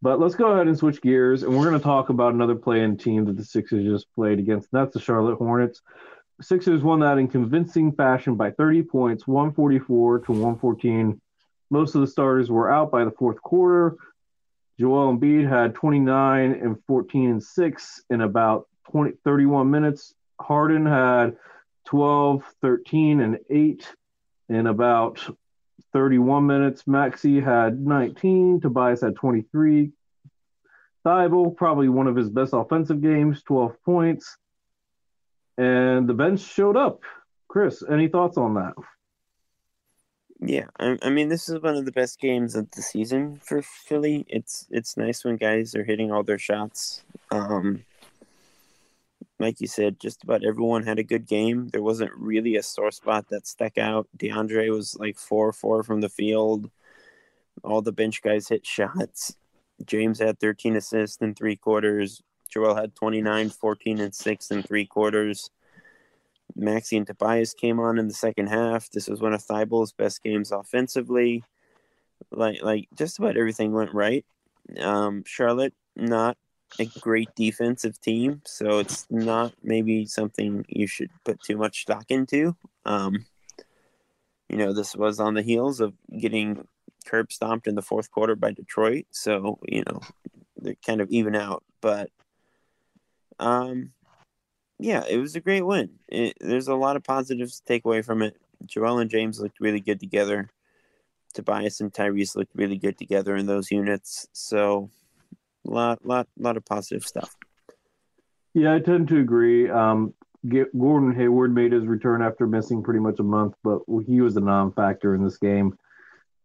But 0.00 0.20
let's 0.20 0.36
go 0.36 0.52
ahead 0.52 0.68
and 0.68 0.78
switch 0.78 1.02
gears, 1.02 1.42
and 1.42 1.56
we're 1.56 1.64
going 1.64 1.78
to 1.78 1.82
talk 1.82 2.08
about 2.08 2.32
another 2.32 2.54
play-in 2.54 2.96
team 2.96 3.24
that 3.24 3.36
the 3.36 3.44
Sixers 3.44 3.84
just 3.84 4.06
played 4.14 4.38
against. 4.38 4.68
That's 4.70 4.94
the 4.94 5.00
Charlotte 5.00 5.36
Hornets. 5.36 5.82
Sixers 6.40 6.84
won 6.84 7.00
that 7.00 7.18
in 7.18 7.26
convincing 7.26 7.90
fashion 7.90 8.36
by 8.36 8.52
30 8.52 8.82
points, 8.84 9.26
144 9.26 10.20
to 10.20 10.32
114. 10.32 11.20
Most 11.70 11.96
of 11.96 12.00
the 12.00 12.06
starters 12.06 12.48
were 12.48 12.70
out 12.70 12.92
by 12.92 13.04
the 13.04 13.10
fourth 13.10 13.42
quarter. 13.42 13.96
Joel 14.78 15.16
Embiid 15.16 15.48
had 15.48 15.74
29 15.74 16.52
and 16.52 16.76
14 16.86 17.30
and 17.30 17.42
6 17.42 18.02
in 18.10 18.20
about 18.20 18.68
20, 18.90 19.12
31 19.24 19.70
minutes. 19.70 20.14
Harden 20.40 20.86
had 20.86 21.36
12, 21.86 22.44
13 22.62 23.20
and 23.20 23.38
8 23.50 23.94
in 24.48 24.66
about 24.68 25.26
31 25.92 26.46
minutes. 26.46 26.86
Maxey 26.86 27.40
had 27.40 27.80
19. 27.80 28.60
Tobias 28.60 29.00
had 29.00 29.16
23. 29.16 29.90
Thybulle, 31.04 31.56
probably 31.56 31.88
one 31.88 32.06
of 32.06 32.14
his 32.14 32.30
best 32.30 32.52
offensive 32.52 33.00
games, 33.00 33.42
12 33.42 33.82
points. 33.84 34.36
And 35.56 36.08
the 36.08 36.14
bench 36.14 36.40
showed 36.40 36.76
up. 36.76 37.02
Chris, 37.48 37.82
any 37.90 38.06
thoughts 38.06 38.36
on 38.36 38.54
that? 38.54 38.74
Yeah, 40.40 40.66
I, 40.78 40.96
I 41.02 41.10
mean, 41.10 41.28
this 41.28 41.48
is 41.48 41.60
one 41.60 41.74
of 41.74 41.84
the 41.84 41.92
best 41.92 42.20
games 42.20 42.54
of 42.54 42.70
the 42.70 42.82
season 42.82 43.40
for 43.42 43.60
Philly. 43.62 44.24
It's 44.28 44.66
it's 44.70 44.96
nice 44.96 45.24
when 45.24 45.36
guys 45.36 45.74
are 45.74 45.84
hitting 45.84 46.12
all 46.12 46.22
their 46.22 46.38
shots. 46.38 47.02
Um, 47.32 47.84
like 49.40 49.60
you 49.60 49.66
said, 49.66 49.98
just 49.98 50.22
about 50.22 50.44
everyone 50.44 50.84
had 50.84 50.98
a 50.98 51.04
good 51.04 51.26
game. 51.26 51.68
There 51.68 51.82
wasn't 51.82 52.12
really 52.14 52.56
a 52.56 52.62
sore 52.62 52.92
spot 52.92 53.28
that 53.30 53.46
stuck 53.46 53.78
out. 53.78 54.08
DeAndre 54.16 54.70
was 54.70 54.96
like 54.98 55.18
four 55.18 55.52
four 55.52 55.82
from 55.82 56.00
the 56.00 56.08
field. 56.08 56.70
All 57.64 57.82
the 57.82 57.92
bench 57.92 58.22
guys 58.22 58.48
hit 58.48 58.64
shots. 58.64 59.36
James 59.84 60.18
had 60.18 60.38
13 60.38 60.76
assists 60.76 61.20
in 61.20 61.34
three 61.34 61.56
quarters. 61.56 62.22
Joel 62.48 62.74
had 62.74 62.94
29, 62.94 63.50
14, 63.50 64.00
and 64.00 64.14
6 64.14 64.50
in 64.50 64.62
three 64.62 64.86
quarters. 64.86 65.50
Maxey 66.56 66.96
and 66.96 67.06
Tobias 67.06 67.54
came 67.54 67.78
on 67.78 67.98
in 67.98 68.08
the 68.08 68.14
second 68.14 68.48
half. 68.48 68.90
This 68.90 69.08
was 69.08 69.20
one 69.20 69.32
of 69.32 69.44
Thybulle's 69.44 69.92
best 69.92 70.22
games 70.22 70.52
offensively. 70.52 71.44
Like 72.30 72.62
like 72.62 72.88
just 72.94 73.18
about 73.18 73.36
everything 73.36 73.72
went 73.72 73.94
right. 73.94 74.24
Um, 74.80 75.22
Charlotte 75.26 75.74
not 75.96 76.36
a 76.78 76.86
great 77.00 77.28
defensive 77.34 78.00
team, 78.00 78.42
so 78.44 78.78
it's 78.78 79.06
not 79.10 79.54
maybe 79.62 80.06
something 80.06 80.64
you 80.68 80.86
should 80.86 81.10
put 81.24 81.40
too 81.42 81.56
much 81.56 81.82
stock 81.82 82.04
into. 82.10 82.56
Um, 82.84 83.24
you 84.48 84.56
know, 84.56 84.72
this 84.72 84.94
was 84.94 85.20
on 85.20 85.34
the 85.34 85.42
heels 85.42 85.80
of 85.80 85.94
getting 86.18 86.66
curb 87.06 87.32
stomped 87.32 87.66
in 87.66 87.74
the 87.74 87.82
fourth 87.82 88.10
quarter 88.10 88.34
by 88.34 88.52
Detroit, 88.52 89.06
so 89.10 89.58
you 89.66 89.82
know 89.86 90.00
they're 90.56 90.76
kind 90.84 91.00
of 91.00 91.10
even 91.10 91.34
out. 91.34 91.64
But 91.80 92.10
um, 93.38 93.92
yeah, 94.78 95.04
it 95.08 95.18
was 95.18 95.34
a 95.34 95.40
great 95.40 95.66
win. 95.66 95.90
It, 96.08 96.36
there's 96.40 96.68
a 96.68 96.74
lot 96.74 96.96
of 96.96 97.04
positives 97.04 97.58
to 97.58 97.64
take 97.64 97.84
away 97.84 98.02
from 98.02 98.22
it. 98.22 98.36
Joel 98.66 98.98
and 98.98 99.10
James 99.10 99.40
looked 99.40 99.60
really 99.60 99.80
good 99.80 100.00
together. 100.00 100.50
Tobias 101.34 101.80
and 101.80 101.92
Tyrese 101.92 102.36
looked 102.36 102.54
really 102.54 102.78
good 102.78 102.98
together 102.98 103.36
in 103.36 103.46
those 103.46 103.70
units. 103.70 104.26
So, 104.32 104.90
lot, 105.64 106.04
lot, 106.04 106.28
lot 106.38 106.56
of 106.56 106.64
positive 106.64 107.04
stuff. 107.04 107.36
Yeah, 108.54 108.74
I 108.74 108.80
tend 108.80 109.08
to 109.08 109.20
agree. 109.20 109.68
Um, 109.68 110.14
Gordon 110.46 111.14
Hayward 111.14 111.54
made 111.54 111.72
his 111.72 111.86
return 111.86 112.22
after 112.22 112.46
missing 112.46 112.82
pretty 112.82 113.00
much 113.00 113.18
a 113.18 113.24
month, 113.24 113.54
but 113.62 113.80
he 114.06 114.20
was 114.20 114.36
a 114.36 114.40
non-factor 114.40 115.14
in 115.14 115.22
this 115.22 115.36
game. 115.36 115.76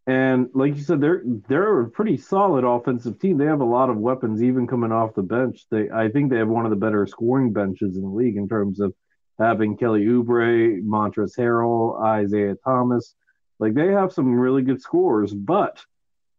And 0.05 0.49
like 0.53 0.75
you 0.75 0.81
said, 0.81 0.99
they're 0.99 1.23
they're 1.47 1.81
a 1.81 1.89
pretty 1.89 2.17
solid 2.17 2.65
offensive 2.65 3.19
team. 3.19 3.37
They 3.37 3.45
have 3.45 3.61
a 3.61 3.65
lot 3.65 3.89
of 3.89 3.97
weapons, 3.97 4.43
even 4.43 4.67
coming 4.67 4.91
off 4.91 5.15
the 5.15 5.21
bench. 5.23 5.65
They 5.71 5.89
I 5.89 6.09
think 6.09 6.29
they 6.29 6.37
have 6.37 6.49
one 6.49 6.65
of 6.65 6.71
the 6.71 6.77
better 6.77 7.07
scoring 7.07 7.53
benches 7.53 7.95
in 7.95 8.01
the 8.01 8.09
league 8.09 8.35
in 8.35 8.49
terms 8.49 8.81
of 8.81 8.93
having 9.39 9.77
Kelly 9.77 10.05
Oubre, 10.05 10.81
Montrezl 10.83 11.37
Harrell, 11.37 12.03
Isaiah 12.03 12.55
Thomas. 12.65 13.15
Like 13.59 13.75
they 13.75 13.87
have 13.87 14.11
some 14.11 14.33
really 14.33 14.61
good 14.61 14.81
scores, 14.81 15.33
but 15.33 15.79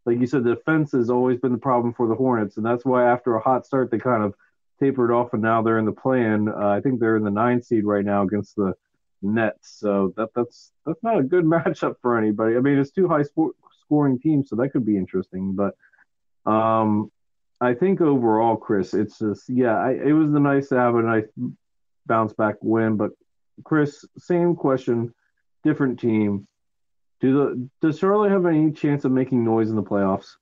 like 0.04 0.18
you 0.18 0.26
said, 0.26 0.44
the 0.44 0.56
defense 0.56 0.92
has 0.92 1.08
always 1.08 1.40
been 1.40 1.52
the 1.52 1.58
problem 1.58 1.94
for 1.94 2.06
the 2.06 2.14
Hornets, 2.14 2.58
and 2.58 2.66
that's 2.66 2.84
why 2.84 3.10
after 3.10 3.34
a 3.34 3.40
hot 3.40 3.64
start 3.64 3.90
they 3.90 3.98
kind 3.98 4.22
of 4.22 4.34
tapered 4.78 5.10
off, 5.10 5.32
and 5.32 5.40
now 5.40 5.62
they're 5.62 5.78
in 5.78 5.86
the 5.86 5.92
plan. 5.92 6.48
Uh, 6.48 6.68
I 6.68 6.80
think 6.80 7.00
they're 7.00 7.16
in 7.16 7.24
the 7.24 7.30
nine 7.30 7.62
seed 7.62 7.84
right 7.84 8.04
now 8.04 8.24
against 8.24 8.56
the 8.56 8.74
Nets. 9.24 9.78
So 9.78 10.12
that 10.16 10.30
that's 10.34 10.72
that's 10.86 11.02
not 11.02 11.18
a 11.18 11.22
good 11.22 11.44
matchup 11.56 11.96
for 12.00 12.18
anybody. 12.18 12.56
I 12.56 12.60
mean, 12.60 12.78
it's 12.78 12.90
two 12.90 13.08
high 13.08 13.22
spo- 13.22 13.52
scoring 13.84 14.18
teams, 14.18 14.48
so 14.48 14.56
that 14.56 14.70
could 14.70 14.86
be 14.86 14.96
interesting. 14.96 15.54
But 15.54 15.74
um, 16.50 17.10
I 17.60 17.74
think 17.74 18.00
overall, 18.00 18.56
Chris, 18.56 18.94
it's 18.94 19.18
just 19.18 19.48
yeah, 19.48 19.76
I, 19.76 19.92
it 19.92 20.12
was 20.12 20.30
the 20.30 20.40
nice 20.40 20.68
to 20.68 20.76
have 20.76 20.94
a 20.94 21.02
nice 21.02 21.26
bounce 22.06 22.32
back 22.32 22.56
win. 22.60 22.96
But 22.96 23.12
Chris, 23.64 24.04
same 24.18 24.54
question, 24.54 25.14
different 25.62 25.98
team. 26.00 26.46
Do 27.20 27.32
the 27.32 27.68
does 27.80 27.98
Charlotte 27.98 28.32
have 28.32 28.46
any 28.46 28.72
chance 28.72 29.04
of 29.04 29.12
making 29.12 29.44
noise 29.44 29.70
in 29.70 29.76
the 29.76 29.82
playoffs? 29.82 30.36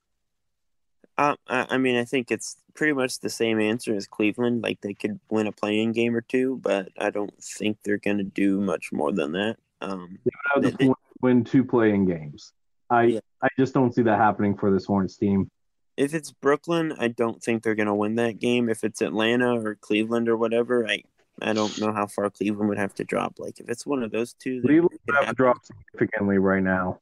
Um, 1.17 1.35
I, 1.47 1.77
mean, 1.77 1.95
I 1.95 2.05
think 2.05 2.31
it's 2.31 2.57
pretty 2.73 2.93
much 2.93 3.19
the 3.19 3.29
same 3.29 3.59
answer 3.59 3.95
as 3.95 4.07
Cleveland. 4.07 4.63
Like 4.63 4.81
they 4.81 4.93
could 4.93 5.19
win 5.29 5.47
a 5.47 5.51
playing 5.51 5.91
game 5.91 6.15
or 6.15 6.21
two, 6.21 6.59
but 6.61 6.89
I 6.97 7.09
don't 7.11 7.33
think 7.41 7.77
they're 7.83 7.97
going 7.97 8.17
to 8.17 8.23
do 8.23 8.59
much 8.59 8.91
more 8.91 9.11
than 9.11 9.33
that. 9.33 9.57
Um, 9.81 10.17
Have 10.53 10.63
They- 10.63 10.71
to 10.71 10.77
they- 10.77 10.85
win, 10.87 10.95
win 11.21 11.43
two 11.43 11.63
playing 11.63 12.05
games. 12.05 12.53
I 12.89 13.03
Yeah. 13.03 13.19
I 13.41 13.47
just 13.57 13.73
don't 13.73 13.93
see 13.93 14.01
that 14.03 14.17
happening 14.17 14.55
for 14.57 14.71
this 14.71 14.85
Hornets 14.85 15.17
team. 15.17 15.49
if 15.97 16.13
it's 16.15 16.31
Brooklyn, 16.31 16.93
I 16.97 17.09
don't 17.09 17.41
think 17.43 17.61
they're 17.61 17.75
going 17.75 17.87
to 17.87 17.93
win 17.93 18.15
that 18.15 18.39
game. 18.39 18.67
If 18.69 18.83
it's 18.83 19.01
Atlanta 19.01 19.59
or 19.59 19.75
Cleveland 19.75 20.27
or 20.29 20.35
whatever, 20.37 20.87
I 20.87 21.03
I 21.41 21.53
don't 21.53 21.79
know 21.79 21.91
how 21.91 22.07
far 22.07 22.29
Cleveland 22.29 22.69
would 22.69 22.77
have 22.77 22.93
to 22.95 23.03
drop. 23.03 23.39
Like 23.39 23.59
if 23.59 23.67
it's 23.69 23.85
one 23.85 24.01
of 24.03 24.11
those 24.11 24.33
two, 24.33 24.61
Cleveland 24.61 24.99
would 25.07 25.15
have 25.15 25.27
to 25.29 25.33
drop 25.33 25.57
significantly 25.65 26.37
right 26.39 26.63
now. 26.63 26.99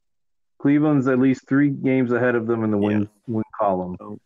Cleveland's 0.62 1.08
at 1.08 1.18
least 1.18 1.48
three 1.48 1.70
games 1.70 2.12
ahead 2.12 2.36
of 2.36 2.46
them 2.46 2.62
in 2.62 2.70
the 2.70 2.78
win 2.78 3.00
yeah. 3.00 3.06
win 3.26 3.44
column. 3.58 3.96
So 3.98 4.20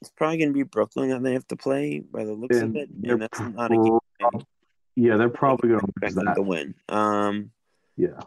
it's 0.00 0.10
probably 0.10 0.38
going 0.38 0.48
to 0.48 0.54
be 0.54 0.62
Brooklyn 0.62 1.10
that 1.10 1.22
they 1.22 1.34
have 1.34 1.46
to 1.48 1.56
play 1.56 2.00
by 2.00 2.24
the 2.24 2.32
looks 2.32 2.56
and 2.56 2.74
of 2.74 2.82
it, 2.82 2.88
and 3.04 3.20
that's 3.20 3.38
not 3.38 3.70
a 3.70 3.76
game. 3.76 4.42
Yeah, 4.94 5.18
they're 5.18 5.28
probably 5.28 5.68
going 5.68 5.80
to 5.80 5.86
expect 5.88 6.14
them 6.14 6.34
to 6.34 6.40
win. 6.40 6.74
Um, 6.88 7.50
yeah, 7.98 8.18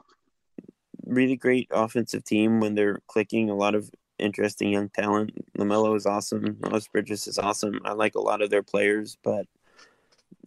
really 1.08 1.36
great 1.36 1.68
offensive 1.72 2.24
team 2.24 2.60
when 2.60 2.76
they're 2.76 3.02
clicking. 3.08 3.50
A 3.50 3.56
lot 3.56 3.74
of 3.74 3.90
interesting 4.20 4.70
young 4.70 4.90
talent. 4.90 5.32
LaMelo 5.58 5.98
is 5.98 6.06
awesome. 6.06 6.58
Miles 6.60 6.88
Bridges 6.90 7.26
is 7.26 7.40
awesome. 7.40 7.82
I 7.86 7.94
like 7.94 8.14
a 8.14 8.22
lot 8.22 8.44
of 8.44 8.52
their 8.52 8.62
players, 8.62 9.18
but 9.24 9.48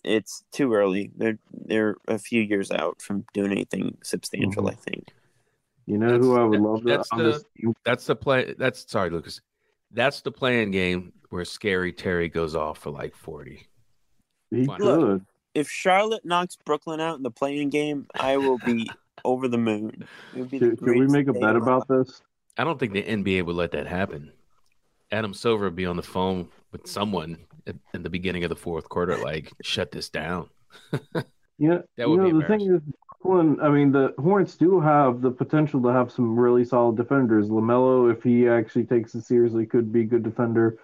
it's 0.04 0.44
too 0.52 0.72
early. 0.72 1.10
They're 1.16 1.38
they're 1.52 1.96
a 2.06 2.18
few 2.18 2.40
years 2.40 2.70
out 2.70 3.02
from 3.02 3.24
doing 3.34 3.50
anything 3.50 3.98
substantial. 4.04 4.62
Mm-hmm. 4.62 4.70
I 4.70 4.74
think. 4.74 5.12
You 5.86 5.98
know 5.98 6.18
who 6.18 6.36
I 6.36 6.44
would 6.44 6.60
love 6.60 6.84
that's 6.84 7.08
the, 7.10 7.42
That's 7.84 8.06
the 8.06 8.16
play. 8.16 8.54
That's 8.58 8.90
sorry, 8.90 9.10
Lucas. 9.10 9.40
That's 9.90 10.20
the 10.20 10.30
playing 10.30 10.70
game 10.70 11.12
where 11.30 11.44
Scary 11.44 11.92
Terry 11.92 12.28
goes 12.28 12.54
off 12.54 12.78
for 12.78 12.90
like 12.90 13.16
forty. 13.16 13.66
He 14.50 14.66
could. 14.66 15.24
If 15.54 15.68
Charlotte 15.68 16.24
knocks 16.24 16.56
Brooklyn 16.64 17.00
out 17.00 17.16
in 17.16 17.22
the 17.22 17.30
playing 17.30 17.70
game, 17.70 18.06
I 18.18 18.36
will 18.38 18.58
be 18.58 18.88
over 19.24 19.48
the 19.48 19.58
moon. 19.58 20.06
Can 20.32 20.78
we 20.80 21.06
make 21.06 21.28
a 21.28 21.32
bet 21.32 21.56
about 21.56 21.88
this? 21.88 22.22
I 22.56 22.64
don't 22.64 22.78
think 22.78 22.92
the 22.92 23.02
NBA 23.02 23.44
would 23.44 23.56
let 23.56 23.72
that 23.72 23.86
happen. 23.86 24.32
Adam 25.10 25.34
Silver 25.34 25.64
would 25.64 25.76
be 25.76 25.86
on 25.86 25.96
the 25.96 26.02
phone 26.02 26.48
with 26.70 26.86
someone 26.86 27.38
at, 27.66 27.76
in 27.92 28.02
the 28.02 28.10
beginning 28.10 28.44
of 28.44 28.48
the 28.48 28.56
fourth 28.56 28.88
quarter, 28.88 29.16
like 29.18 29.52
shut 29.62 29.90
this 29.90 30.08
down. 30.08 30.48
yeah, 31.58 31.78
that 31.96 32.08
would 32.08 32.26
you 32.26 32.32
know, 32.32 32.40
the 32.40 32.46
thing 32.46 32.60
is, 32.62 32.80
Brooklyn. 33.22 33.60
I 33.60 33.68
mean, 33.68 33.92
the 33.92 34.14
Hornets 34.18 34.56
do 34.56 34.80
have 34.80 35.20
the 35.20 35.30
potential 35.30 35.82
to 35.82 35.88
have 35.88 36.10
some 36.10 36.38
really 36.38 36.64
solid 36.64 36.96
defenders. 36.96 37.48
LaMelo, 37.48 38.12
if 38.12 38.22
he 38.22 38.48
actually 38.48 38.84
takes 38.84 39.14
it 39.14 39.24
seriously, 39.24 39.66
could 39.66 39.92
be 39.92 40.00
a 40.02 40.04
good 40.04 40.22
defender. 40.22 40.78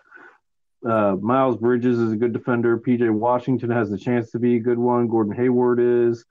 Uh, 0.87 1.17
Miles 1.21 1.57
Bridges 1.57 1.99
is 1.99 2.13
a 2.13 2.17
good 2.17 2.33
defender. 2.33 2.79
PJ 2.79 3.11
Washington 3.11 3.71
has 3.71 3.91
a 3.91 3.99
chance 3.99 4.31
to 4.31 4.39
be 4.39 4.57
a 4.57 4.61
good 4.61 4.79
one. 4.79 5.09
Gordon 5.09 5.35
Hayward 5.35 5.81
is. 5.81 6.25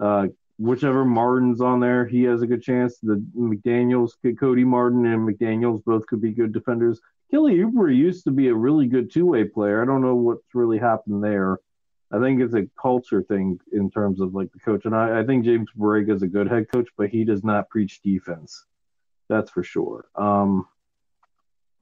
Uh, 0.00 0.26
whichever 0.58 1.04
Martin's 1.04 1.60
on 1.60 1.80
there, 1.80 2.06
he 2.06 2.24
has 2.24 2.42
a 2.42 2.46
good 2.46 2.62
chance. 2.62 2.98
The 2.98 3.24
McDaniels, 3.36 4.12
Cody 4.38 4.64
Martin 4.64 5.06
and 5.06 5.28
McDaniels 5.28 5.84
both 5.84 6.06
could 6.06 6.20
be 6.20 6.32
good 6.32 6.52
defenders. 6.52 7.00
Kelly 7.30 7.58
Oubre 7.58 7.96
used 7.96 8.24
to 8.24 8.30
be 8.30 8.48
a 8.48 8.54
really 8.54 8.86
good 8.86 9.12
two 9.12 9.26
way 9.26 9.44
player. 9.44 9.80
I 9.80 9.86
don't 9.86 10.02
know 10.02 10.16
what's 10.16 10.54
really 10.54 10.78
happened 10.78 11.22
there. 11.22 11.58
I 12.12 12.20
think 12.20 12.40
it's 12.40 12.54
a 12.54 12.68
culture 12.80 13.22
thing 13.22 13.58
in 13.72 13.90
terms 13.90 14.20
of 14.20 14.34
like 14.34 14.52
the 14.52 14.58
coach. 14.58 14.84
And 14.84 14.94
I, 14.94 15.20
I 15.20 15.24
think 15.24 15.44
James 15.44 15.70
Borrego 15.76 16.14
is 16.14 16.22
a 16.22 16.26
good 16.26 16.46
head 16.46 16.70
coach, 16.70 16.88
but 16.96 17.08
he 17.08 17.24
does 17.24 17.42
not 17.42 17.70
preach 17.70 18.02
defense. 18.02 18.66
That's 19.28 19.50
for 19.50 19.62
sure. 19.62 20.04
Um, 20.14 20.68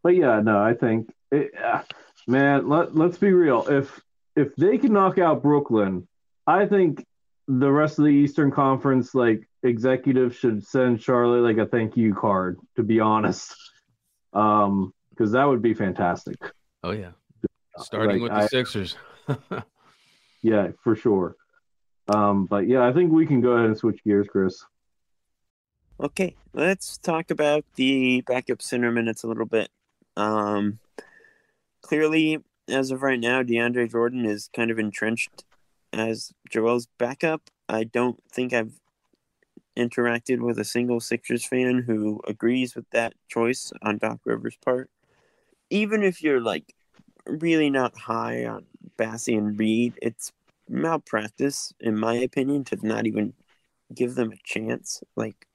but 0.02 0.14
yeah, 0.14 0.40
no, 0.40 0.62
I 0.62 0.74
think 0.74 1.12
it, 1.32 1.50
uh, 1.60 1.82
man, 2.28 2.68
let 2.68 2.94
let's 2.94 3.18
be 3.18 3.32
real. 3.32 3.66
If 3.68 4.00
if 4.36 4.54
they 4.54 4.78
can 4.78 4.92
knock 4.92 5.18
out 5.18 5.42
Brooklyn, 5.42 6.06
I 6.46 6.66
think 6.66 7.04
the 7.48 7.70
rest 7.70 7.98
of 7.98 8.04
the 8.04 8.10
Eastern 8.10 8.52
Conference 8.52 9.14
like 9.14 9.48
executives 9.64 10.36
should 10.36 10.64
send 10.64 11.02
Charlotte 11.02 11.42
like 11.42 11.58
a 11.58 11.66
thank 11.66 11.96
you 11.96 12.14
card. 12.14 12.58
To 12.76 12.84
be 12.84 13.00
honest, 13.00 13.52
um, 14.32 14.94
because 15.10 15.32
that 15.32 15.44
would 15.44 15.60
be 15.60 15.74
fantastic. 15.74 16.36
Oh 16.84 16.92
yeah, 16.92 17.10
starting 17.78 18.22
like, 18.22 18.30
with 18.30 18.32
the 18.32 18.44
I, 18.44 18.46
Sixers. 18.46 18.96
yeah, 20.42 20.68
for 20.82 20.96
sure. 20.96 21.36
Um, 22.08 22.46
but 22.46 22.66
yeah, 22.66 22.86
I 22.86 22.92
think 22.92 23.12
we 23.12 23.26
can 23.26 23.40
go 23.40 23.52
ahead 23.52 23.66
and 23.66 23.78
switch 23.78 24.02
gears, 24.04 24.26
Chris. 24.30 24.64
Okay, 26.00 26.34
let's 26.54 26.98
talk 26.98 27.30
about 27.30 27.64
the 27.74 28.22
backup 28.22 28.62
center 28.62 28.90
minutes 28.90 29.22
a 29.22 29.28
little 29.28 29.46
bit. 29.46 29.68
Um, 30.16 30.78
clearly, 31.82 32.38
as 32.68 32.90
of 32.90 33.02
right 33.02 33.20
now, 33.20 33.42
DeAndre 33.42 33.90
Jordan 33.90 34.24
is 34.24 34.48
kind 34.54 34.70
of 34.70 34.78
entrenched 34.78 35.44
as 35.92 36.32
Joel's 36.48 36.88
backup. 36.98 37.42
I 37.68 37.84
don't 37.84 38.18
think 38.32 38.52
I've 38.52 38.80
interacted 39.76 40.40
with 40.40 40.58
a 40.58 40.64
single 40.64 41.00
Sixers 41.00 41.44
fan 41.44 41.84
who 41.86 42.20
agrees 42.26 42.74
with 42.74 42.88
that 42.90 43.14
choice 43.28 43.72
on 43.82 43.98
Doc 43.98 44.20
Rivers' 44.24 44.58
part. 44.64 44.90
Even 45.68 46.02
if 46.02 46.22
you're 46.22 46.40
like 46.40 46.74
really 47.30 47.70
not 47.70 47.96
high 47.96 48.46
on 48.46 48.66
Bassey 48.98 49.36
and 49.36 49.58
Reed, 49.58 49.98
it's 50.02 50.32
malpractice, 50.68 51.72
in 51.80 51.96
my 51.96 52.14
opinion, 52.14 52.64
to 52.64 52.78
not 52.86 53.06
even 53.06 53.34
give 53.94 54.14
them 54.14 54.32
a 54.32 54.36
chance. 54.44 55.02
Like, 55.16 55.46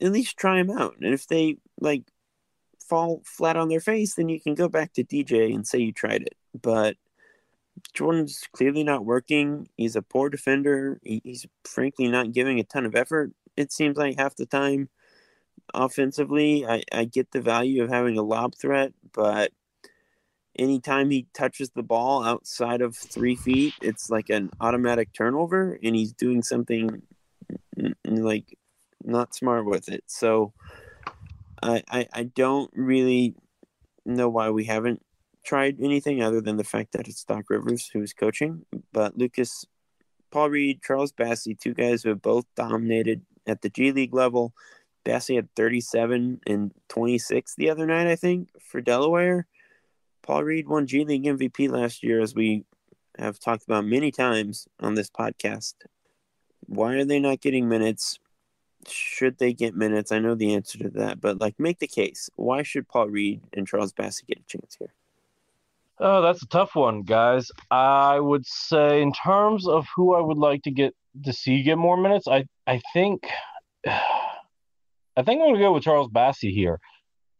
at 0.00 0.12
least 0.12 0.36
try 0.36 0.62
them 0.62 0.76
out. 0.76 0.96
And 1.00 1.12
if 1.12 1.26
they 1.26 1.56
like 1.80 2.04
fall 2.80 3.22
flat 3.24 3.56
on 3.56 3.68
their 3.68 3.80
face, 3.80 4.14
then 4.14 4.28
you 4.28 4.40
can 4.40 4.54
go 4.54 4.68
back 4.68 4.92
to 4.94 5.04
DJ 5.04 5.54
and 5.54 5.66
say 5.66 5.78
you 5.78 5.92
tried 5.92 6.22
it. 6.22 6.36
But 6.60 6.96
Jordan's 7.94 8.42
clearly 8.52 8.84
not 8.84 9.04
working. 9.04 9.68
He's 9.76 9.96
a 9.96 10.02
poor 10.02 10.28
defender. 10.30 11.00
he's 11.02 11.46
frankly 11.64 12.08
not 12.08 12.32
giving 12.32 12.58
a 12.58 12.64
ton 12.64 12.86
of 12.86 12.94
effort. 12.94 13.32
It 13.56 13.72
seems 13.72 13.96
like 13.96 14.18
half 14.18 14.36
the 14.36 14.46
time 14.46 14.88
offensively, 15.74 16.66
I, 16.66 16.82
I 16.92 17.04
get 17.04 17.32
the 17.32 17.40
value 17.40 17.82
of 17.82 17.90
having 17.90 18.18
a 18.18 18.22
lob 18.22 18.54
threat, 18.54 18.92
but 19.12 19.52
anytime 20.58 21.10
he 21.10 21.26
touches 21.32 21.70
the 21.70 21.82
ball 21.82 22.24
outside 22.24 22.82
of 22.82 22.96
three 22.96 23.36
feet, 23.36 23.74
it's 23.80 24.10
like 24.10 24.28
an 24.28 24.50
automatic 24.60 25.12
turnover, 25.12 25.78
and 25.82 25.94
he's 25.94 26.12
doing 26.12 26.42
something 26.42 27.02
like 28.04 28.58
not 29.04 29.34
smart 29.34 29.64
with 29.64 29.88
it. 29.88 30.04
So 30.06 30.52
I, 31.62 31.82
I, 31.90 32.08
I 32.12 32.22
don't 32.24 32.70
really 32.74 33.34
know 34.04 34.28
why 34.28 34.50
we 34.50 34.64
haven't 34.64 35.02
tried 35.44 35.80
anything 35.80 36.22
other 36.22 36.40
than 36.40 36.56
the 36.56 36.64
fact 36.64 36.92
that 36.92 37.08
it's 37.08 37.24
Doc 37.24 37.44
Rivers 37.48 37.88
who's 37.92 38.12
coaching. 38.12 38.66
But 38.92 39.16
Lucas, 39.16 39.64
Paul 40.30 40.50
Reed, 40.50 40.82
Charles 40.82 41.12
Bassey, 41.12 41.58
two 41.58 41.74
guys 41.74 42.02
who 42.02 42.10
have 42.10 42.22
both 42.22 42.44
dominated 42.56 43.22
at 43.46 43.62
the 43.62 43.70
G 43.70 43.92
League 43.92 44.14
level. 44.14 44.52
Bassey 45.04 45.36
had 45.36 45.48
37 45.54 46.40
and 46.46 46.72
26 46.88 47.54
the 47.54 47.70
other 47.70 47.86
night, 47.86 48.06
I 48.06 48.16
think, 48.16 48.48
for 48.60 48.80
Delaware. 48.80 49.46
Paul 50.28 50.44
Reed 50.44 50.68
won 50.68 50.86
G 50.86 51.06
League 51.06 51.24
MVP 51.24 51.70
last 51.70 52.02
year, 52.02 52.20
as 52.20 52.34
we 52.34 52.66
have 53.18 53.40
talked 53.40 53.64
about 53.64 53.86
many 53.86 54.10
times 54.10 54.68
on 54.78 54.94
this 54.94 55.08
podcast. 55.08 55.72
Why 56.66 56.96
are 56.96 57.04
they 57.06 57.18
not 57.18 57.40
getting 57.40 57.66
minutes? 57.66 58.18
Should 58.86 59.38
they 59.38 59.54
get 59.54 59.74
minutes? 59.74 60.12
I 60.12 60.18
know 60.18 60.34
the 60.34 60.52
answer 60.54 60.76
to 60.80 60.90
that, 60.90 61.22
but 61.22 61.40
like, 61.40 61.58
make 61.58 61.78
the 61.78 61.86
case. 61.86 62.28
Why 62.36 62.62
should 62.62 62.88
Paul 62.88 63.08
Reed 63.08 63.40
and 63.54 63.66
Charles 63.66 63.94
Bassey 63.94 64.26
get 64.26 64.40
a 64.40 64.42
chance 64.58 64.76
here? 64.78 64.92
Oh, 65.98 66.20
that's 66.20 66.42
a 66.42 66.48
tough 66.48 66.74
one, 66.74 67.04
guys. 67.04 67.50
I 67.70 68.20
would 68.20 68.44
say, 68.44 69.00
in 69.00 69.14
terms 69.14 69.66
of 69.66 69.86
who 69.96 70.14
I 70.14 70.20
would 70.20 70.36
like 70.36 70.62
to 70.64 70.70
get 70.70 70.94
to 71.24 71.32
see 71.32 71.62
get 71.62 71.78
more 71.78 71.96
minutes, 71.96 72.28
I 72.28 72.44
I 72.66 72.82
think, 72.92 73.26
I 73.86 75.22
think 75.24 75.40
I'm 75.40 75.48
gonna 75.48 75.58
go 75.58 75.72
with 75.72 75.84
Charles 75.84 76.10
Bassey 76.10 76.52
here, 76.52 76.80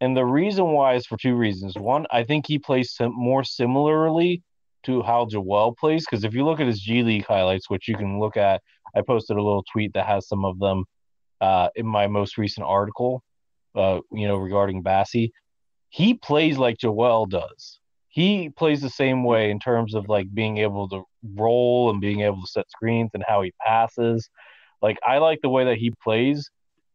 and 0.01 0.15
the 0.15 0.25
reason 0.25 0.71
why 0.71 0.95
is 0.95 1.05
for 1.05 1.17
two 1.17 1.35
reasons. 1.35 1.75
One, 1.75 2.05
I 2.11 2.23
think 2.23 2.47
he 2.47 2.59
plays 2.59 2.93
sim- 2.93 3.13
more 3.13 3.43
similarly 3.43 4.41
to 4.83 5.01
how 5.01 5.25
Joel 5.25 5.75
plays, 5.75 6.05
because 6.05 6.23
if 6.23 6.33
you 6.33 6.45
look 6.45 6.59
at 6.59 6.67
his 6.67 6.79
G 6.79 7.03
League 7.03 7.25
highlights, 7.25 7.69
which 7.69 7.87
you 7.87 7.95
can 7.95 8.19
look 8.19 8.37
at, 8.37 8.61
I 8.95 9.01
posted 9.01 9.37
a 9.37 9.43
little 9.43 9.63
tweet 9.71 9.93
that 9.93 10.05
has 10.07 10.27
some 10.27 10.45
of 10.45 10.59
them 10.59 10.85
uh, 11.41 11.69
in 11.75 11.85
my 11.85 12.07
most 12.07 12.37
recent 12.37 12.65
article, 12.65 13.21
uh, 13.75 13.99
you 14.11 14.27
know, 14.27 14.37
regarding 14.37 14.83
Bassey. 14.83 15.31
He 15.89 16.13
plays 16.13 16.57
like 16.57 16.77
Joel 16.77 17.25
does 17.25 17.79
he 18.09 18.49
plays 18.49 18.81
the 18.81 18.89
same 18.89 19.23
way 19.23 19.51
in 19.51 19.59
terms 19.59 19.93
of 19.93 20.09
like 20.09 20.33
being 20.33 20.57
able 20.57 20.89
to 20.89 21.03
roll 21.35 21.89
and 21.89 22.01
being 22.01 22.21
able 22.21 22.41
to 22.41 22.47
set 22.47 22.69
screens 22.69 23.11
and 23.13 23.23
how 23.27 23.41
he 23.43 23.53
passes. 23.65 24.29
Like 24.81 24.97
I 25.07 25.19
like 25.19 25.39
the 25.41 25.49
way 25.49 25.65
that 25.65 25.77
he 25.77 25.93
plays. 26.03 26.49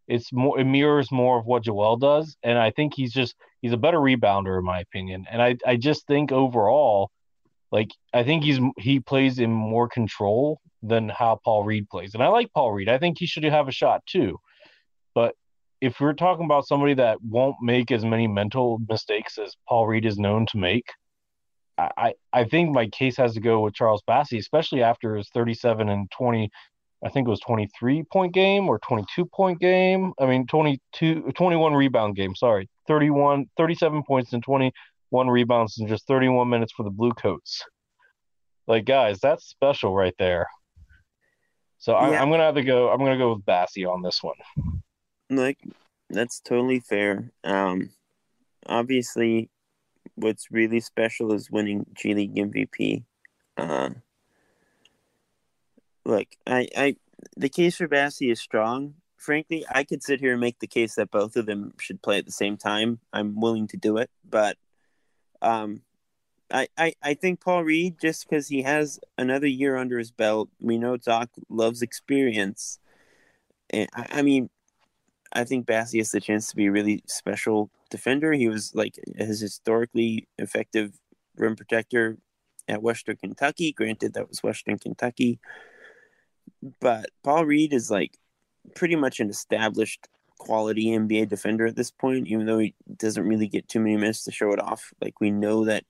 It's 0.09 0.33
more 0.33 0.59
it 0.59 0.65
mirrors 0.65 1.11
more 1.11 1.39
of 1.39 1.47
what 1.47 1.65
Joel 1.65 1.97
does, 1.97 2.37
and 2.43 2.59
I 2.59 2.71
think 2.71 2.95
he's 2.95 3.13
just 3.13 3.35
he's 3.63 3.73
a 3.73 3.79
better 3.79 3.99
rebounder 3.99 4.59
in 4.59 4.65
my 4.65 4.81
opinion. 4.81 5.27
And 5.31 5.43
I 5.43 5.57
I 5.67 5.77
just 5.77 6.07
think 6.07 6.33
overall, 6.33 7.11
like 7.73 7.91
I 8.13 8.23
think 8.23 8.45
he's 8.45 8.61
he 8.79 9.01
plays 9.01 9.39
in 9.39 9.51
more 9.51 9.89
control 9.89 10.61
than 10.83 11.09
how 11.09 11.41
Paul 11.45 11.65
Reed 11.65 11.89
plays. 11.89 12.15
And 12.15 12.23
I 12.23 12.29
like 12.29 12.53
Paul 12.53 12.73
Reed. 12.73 12.89
I 12.89 12.99
think 12.99 13.19
he 13.19 13.27
should 13.27 13.45
have 13.45 13.69
a 13.69 13.73
shot 13.73 14.05
too. 14.07 14.39
But 15.15 15.35
if 15.81 16.01
we're 16.01 16.13
talking 16.13 16.45
about 16.45 16.67
somebody 16.67 16.95
that 16.95 17.23
won't 17.23 17.57
make 17.63 17.91
as 17.91 18.05
many 18.05 18.27
mental 18.27 18.81
mistakes 18.89 19.39
as 19.39 19.57
Paul 19.69 19.87
Reed 19.87 20.05
is 20.05 20.19
known 20.19 20.47
to 20.47 20.59
make, 20.59 20.87
I, 21.77 22.15
I 22.33 22.45
think 22.45 22.71
my 22.71 22.87
case 22.89 23.17
has 23.17 23.35
to 23.35 23.41
go 23.41 23.61
with 23.61 23.75
Charles 23.75 24.03
Bassey, 24.09 24.39
especially 24.39 24.83
after 24.83 25.17
his 25.17 25.29
37 25.31 25.89
and 25.89 26.11
20, 26.13 26.51
I 27.05 27.11
think 27.11 27.27
it 27.27 27.31
was 27.31 27.41
23 27.41 28.05
point 28.05 28.33
game 28.33 28.69
or 28.69 28.79
22 28.79 29.27
point 29.27 29.61
game. 29.61 30.13
I 30.19 30.27
mean, 30.27 30.47
22, 30.47 31.33
21 31.33 31.75
rebound 31.75 32.17
game. 32.17 32.35
Sorry, 32.35 32.69
31, 32.89 33.47
37 33.57 34.03
points 34.05 34.33
and 34.33 34.43
21 34.43 35.29
rebounds 35.29 35.79
in 35.79 35.87
just 35.87 36.07
31 36.07 36.49
minutes 36.49 36.73
for 36.73 36.83
the 36.83 36.91
Blue 36.91 37.13
Coats. 37.13 37.63
Like, 38.67 38.87
guys, 38.87 39.21
that's 39.21 39.47
special 39.47 39.95
right 39.95 40.15
there. 40.19 40.47
So 41.79 41.93
I, 41.93 42.13
Yeah. 42.13 42.23
I'm 42.23 42.31
gonna 42.31 42.45
have 42.45 42.55
to 42.55 42.65
go. 42.65 42.91
I'm 42.91 42.99
gonna 42.99 43.19
go 43.19 43.35
with 43.35 43.45
Bassey 43.45 43.87
on 43.87 44.01
this 44.01 44.23
one. 44.23 44.37
Like 45.29 45.59
that's 46.09 46.41
totally 46.41 46.81
fair. 46.81 47.31
Um, 47.45 47.91
obviously, 48.67 49.51
what's 50.15 50.51
really 50.51 50.81
special 50.81 51.33
is 51.35 51.51
winning 51.51 51.85
G 51.93 52.15
League 52.15 52.35
MVP. 52.37 53.05
Uh, 53.59 53.91
look, 56.05 56.27
I, 56.47 56.69
I, 56.77 56.97
the 57.37 57.49
case 57.49 57.77
for 57.77 57.89
Bassey 57.89 58.31
is 58.31 58.41
strong. 58.41 58.95
Frankly, 59.17 59.65
I 59.71 59.85
could 59.85 60.03
sit 60.03 60.21
here 60.21 60.33
and 60.33 60.41
make 60.41 60.59
the 60.59 60.67
case 60.67 60.97
that 60.97 61.11
both 61.11 61.37
of 61.37 61.47
them 61.47 61.73
should 61.81 62.03
play 62.03 62.19
at 62.19 62.27
the 62.27 62.33
same 62.33 62.57
time. 62.57 63.01
I'm 63.13 63.41
willing 63.41 63.69
to 63.69 63.77
do 63.77 63.97
it, 63.97 64.11
but, 64.29 64.57
um, 65.41 65.83
I, 66.51 66.69
I, 66.77 66.95
I 67.03 67.15
think 67.15 67.41
Paul 67.41 67.65
Reed, 67.65 67.97
just 68.01 68.29
because 68.29 68.49
he 68.49 68.63
has 68.63 69.01
another 69.17 69.47
year 69.47 69.77
under 69.77 69.99
his 69.99 70.11
belt, 70.11 70.51
we 70.61 70.77
know 70.79 70.97
Doc 70.97 71.31
loves 71.49 71.81
experience. 71.81 72.79
And 73.71 73.89
I, 73.95 74.07
I 74.11 74.23
mean, 74.23 74.51
I 75.33 75.45
think 75.45 75.67
Bassey 75.67 75.99
has 75.99 76.11
the 76.11 76.21
chance 76.21 76.51
to 76.51 76.57
be 76.57 76.67
a 76.67 76.71
really 76.71 77.03
special 77.07 77.71
defender. 77.91 78.33
He 78.35 78.49
was 78.49 78.75
like 78.75 79.01
his 79.17 79.41
historically 79.41 80.29
effective 80.39 81.01
rim 81.35 81.57
protector 81.57 82.19
at 82.69 82.83
Western 82.83 83.17
Kentucky. 83.17 83.73
Granted, 83.73 84.13
that 84.13 84.29
was 84.29 84.43
Western 84.43 84.79
Kentucky, 84.79 85.41
but 86.81 87.07
Paul 87.23 87.45
Reed 87.45 87.73
is 87.73 87.91
like 87.91 88.19
pretty 88.75 88.97
much 88.97 89.21
an 89.21 89.31
established 89.31 90.09
quality 90.39 90.87
NBA 90.87 91.29
defender 91.29 91.67
at 91.67 91.77
this 91.77 91.91
point, 91.91 92.27
even 92.27 92.47
though 92.47 92.59
he 92.59 92.75
doesn't 92.97 93.27
really 93.27 93.49
get 93.49 93.69
too 93.69 93.81
many 93.81 93.97
minutes 93.97 94.25
to 94.25 94.33
show 94.33 94.53
it 94.53 94.61
off. 94.61 94.93
Like 95.01 95.21
we 95.21 95.31
know 95.31 95.65
that 95.65 95.85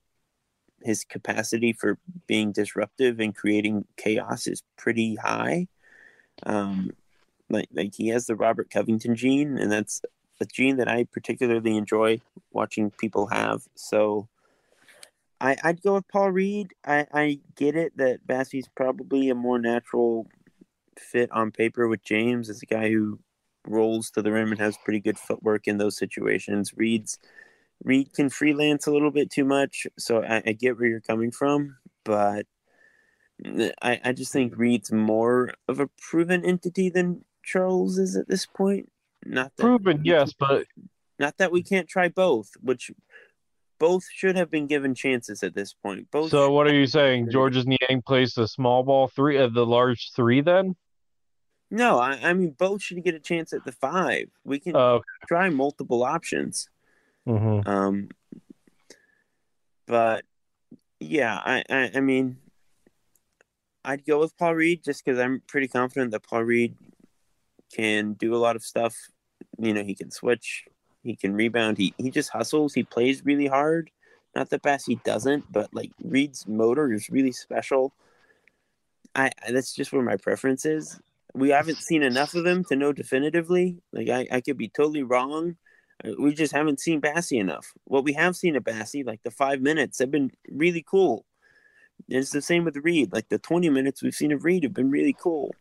his 0.81 1.03
capacity 1.03 1.73
for 1.73 1.97
being 2.27 2.51
disruptive 2.51 3.19
and 3.19 3.35
creating 3.35 3.85
chaos 3.97 4.47
is 4.47 4.63
pretty 4.77 5.15
high. 5.15 5.67
Um, 6.43 6.91
like 7.49 7.69
like 7.73 7.95
he 7.95 8.09
has 8.09 8.25
the 8.25 8.35
Robert 8.35 8.69
Covington 8.69 9.15
gene, 9.15 9.57
and 9.57 9.71
that's 9.71 10.01
a 10.41 10.45
gene 10.45 10.77
that 10.77 10.89
I 10.89 11.05
particularly 11.05 11.77
enjoy 11.77 12.21
watching 12.51 12.91
people 12.91 13.27
have. 13.27 13.63
So 13.75 14.27
I, 15.39 15.57
I'd 15.63 15.81
go 15.81 15.95
with 15.95 16.07
Paul 16.07 16.31
Reed. 16.31 16.73
I, 16.85 17.07
I 17.13 17.39
get 17.55 17.75
it 17.75 17.97
that 17.97 18.25
Bassey's 18.25 18.67
probably 18.75 19.29
a 19.29 19.35
more 19.35 19.59
natural 19.59 20.27
fit 20.99 21.31
on 21.31 21.51
paper 21.51 21.87
with 21.87 22.03
James 22.03 22.49
as 22.49 22.61
a 22.61 22.65
guy 22.65 22.89
who 22.89 23.19
rolls 23.67 24.11
to 24.11 24.21
the 24.21 24.31
rim 24.31 24.51
and 24.51 24.59
has 24.59 24.77
pretty 24.83 24.99
good 24.99 25.17
footwork 25.17 25.67
in 25.67 25.77
those 25.77 25.97
situations. 25.97 26.73
Reed's 26.75 27.17
Reed 27.83 28.13
can 28.13 28.29
freelance 28.29 28.87
a 28.87 28.91
little 28.91 29.11
bit 29.11 29.29
too 29.29 29.45
much, 29.45 29.85
so 29.97 30.23
I, 30.23 30.41
I 30.45 30.51
get 30.53 30.77
where 30.77 30.87
you're 30.87 31.01
coming 31.01 31.31
from, 31.31 31.77
but 32.03 32.45
I, 33.81 33.99
I 34.03 34.13
just 34.13 34.31
think 34.31 34.53
Reed's 34.55 34.91
more 34.91 35.53
of 35.67 35.79
a 35.79 35.89
proven 36.09 36.45
entity 36.45 36.89
than 36.89 37.25
Charles 37.43 37.97
is 37.97 38.15
at 38.15 38.29
this 38.29 38.45
point. 38.45 38.91
Not 39.25 39.51
that 39.57 39.63
Proven, 39.63 40.01
we 40.03 40.09
yes, 40.09 40.33
but 40.33 40.65
not 41.19 41.37
that 41.37 41.51
we 41.51 41.63
can't 41.63 41.87
try 41.87 42.07
both, 42.07 42.51
which 42.61 42.91
both 43.77 44.05
should 44.11 44.35
have 44.35 44.49
been 44.49 44.67
given 44.67 44.95
chances 44.95 45.43
at 45.43 45.53
this 45.53 45.73
point. 45.73 46.09
Both. 46.11 46.31
so 46.31 46.51
what 46.51 46.67
are 46.67 46.73
you 46.73 46.87
saying? 46.87 47.29
Georges 47.31 47.65
Niang 47.65 48.01
plays 48.05 48.33
the 48.33 48.47
small 48.47 48.83
ball 48.83 49.07
three, 49.07 49.37
uh, 49.37 49.49
the 49.49 49.65
large 49.65 50.11
three, 50.15 50.41
then? 50.41 50.75
No, 51.71 51.99
I, 51.99 52.19
I 52.23 52.33
mean 52.33 52.51
both 52.51 52.81
should 52.81 53.03
get 53.03 53.15
a 53.15 53.19
chance 53.19 53.53
at 53.53 53.65
the 53.65 53.71
five. 53.71 54.29
We 54.43 54.59
can 54.59 54.75
Oh, 54.75 55.01
try 55.27 55.49
multiple 55.49 56.03
options. 56.03 56.69
mhm. 57.27 57.67
Um, 57.67 58.09
but 59.87 60.23
yeah, 60.99 61.39
I, 61.43 61.63
I, 61.69 61.91
I 61.95 61.99
mean, 61.99 62.37
I'd 63.83 64.05
go 64.05 64.19
with 64.19 64.37
Paul 64.37 64.55
Reed 64.55 64.83
just 64.83 65.03
because 65.03 65.19
I'm 65.19 65.41
pretty 65.47 65.67
confident 65.67 66.11
that 66.11 66.23
Paul 66.23 66.43
Reed 66.43 66.75
can 67.73 68.13
do 68.13 68.35
a 68.35 68.37
lot 68.37 68.55
of 68.55 68.63
stuff. 68.63 68.95
You 69.59 69.73
know, 69.73 69.83
he 69.83 69.93
can 69.95 70.11
switch, 70.11 70.65
he 71.03 71.15
can 71.15 71.35
rebound, 71.35 71.77
he 71.77 71.93
he 71.97 72.09
just 72.09 72.29
hustles, 72.29 72.73
he 72.73 72.83
plays 72.83 73.25
really 73.25 73.47
hard. 73.47 73.91
Not 74.35 74.49
that 74.49 74.63
Bassey 74.63 75.01
doesn't, 75.03 75.51
but 75.51 75.73
like 75.73 75.91
Reed's 76.03 76.47
motor 76.47 76.91
is 76.91 77.09
really 77.09 77.31
special. 77.31 77.93
I- 79.13 79.31
that's 79.49 79.73
just 79.73 79.93
where 79.93 80.01
my 80.01 80.17
preference 80.17 80.65
is. 80.65 80.99
We 81.35 81.49
haven't 81.49 81.77
seen 81.77 82.01
enough 82.03 82.33
of 82.33 82.45
him 82.45 82.63
to 82.65 82.75
know 82.75 82.93
definitively. 82.93 83.77
Like 83.91 84.09
I, 84.09 84.27
I 84.31 84.41
could 84.41 84.57
be 84.57 84.69
totally 84.69 85.03
wrong. 85.03 85.57
Uh, 86.03 86.11
We 86.17 86.33
just 86.33 86.53
haven't 86.53 86.79
seen 86.79 87.01
Bassey 87.01 87.39
enough. 87.39 87.73
What 87.83 88.03
we 88.03 88.13
have 88.13 88.35
seen 88.35 88.55
of 88.55 88.63
Bassey, 88.63 89.05
like 89.05 89.21
the 89.23 89.31
five 89.31 89.61
minutes, 89.61 89.99
have 89.99 90.11
been 90.11 90.31
really 90.49 90.83
cool. 90.87 91.25
And 92.09 92.19
it's 92.19 92.31
the 92.31 92.41
same 92.41 92.63
with 92.65 92.77
Reed. 92.77 93.13
Like 93.13 93.29
the 93.29 93.37
20 93.39 93.69
minutes 93.69 94.01
we've 94.01 94.13
seen 94.13 94.31
of 94.31 94.43
Reed 94.43 94.63
have 94.63 94.73
been 94.73 94.91
really 94.91 95.15
cool. 95.17 95.55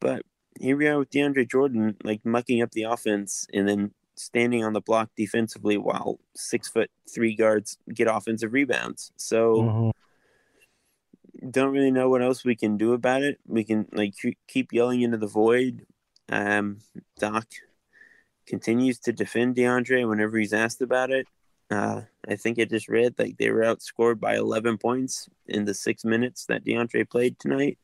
But 0.00 0.24
here 0.58 0.76
we 0.76 0.86
are 0.88 0.98
with 0.98 1.10
DeAndre 1.10 1.48
Jordan, 1.50 1.96
like 2.04 2.24
mucking 2.24 2.62
up 2.62 2.72
the 2.72 2.82
offense 2.84 3.46
and 3.52 3.68
then 3.68 3.92
standing 4.16 4.64
on 4.64 4.72
the 4.74 4.80
block 4.80 5.10
defensively 5.16 5.78
while 5.78 6.18
six 6.36 6.68
foot 6.68 6.90
three 7.14 7.34
guards 7.34 7.78
get 7.94 8.06
offensive 8.06 8.52
rebounds. 8.52 9.12
So 9.16 9.62
Mhm. 9.62 9.92
Don't 11.48 11.72
really 11.72 11.90
know 11.90 12.08
what 12.08 12.22
else 12.22 12.44
we 12.44 12.56
can 12.56 12.76
do 12.76 12.92
about 12.92 13.22
it. 13.22 13.38
We 13.46 13.64
can 13.64 13.86
like 13.92 14.14
keep 14.46 14.72
yelling 14.72 15.02
into 15.02 15.16
the 15.16 15.26
void. 15.26 15.86
Um, 16.28 16.78
Doc 17.18 17.46
continues 18.46 18.98
to 19.00 19.12
defend 19.12 19.56
DeAndre 19.56 20.08
whenever 20.08 20.36
he's 20.38 20.52
asked 20.52 20.82
about 20.82 21.10
it. 21.10 21.26
Uh, 21.70 22.02
I 22.28 22.36
think 22.36 22.58
I 22.58 22.64
just 22.64 22.88
read 22.88 23.14
like 23.18 23.38
they 23.38 23.50
were 23.50 23.62
outscored 23.62 24.18
by 24.18 24.36
11 24.36 24.78
points 24.78 25.28
in 25.46 25.64
the 25.64 25.74
six 25.74 26.04
minutes 26.04 26.46
that 26.46 26.64
DeAndre 26.64 27.08
played 27.08 27.38
tonight. 27.38 27.78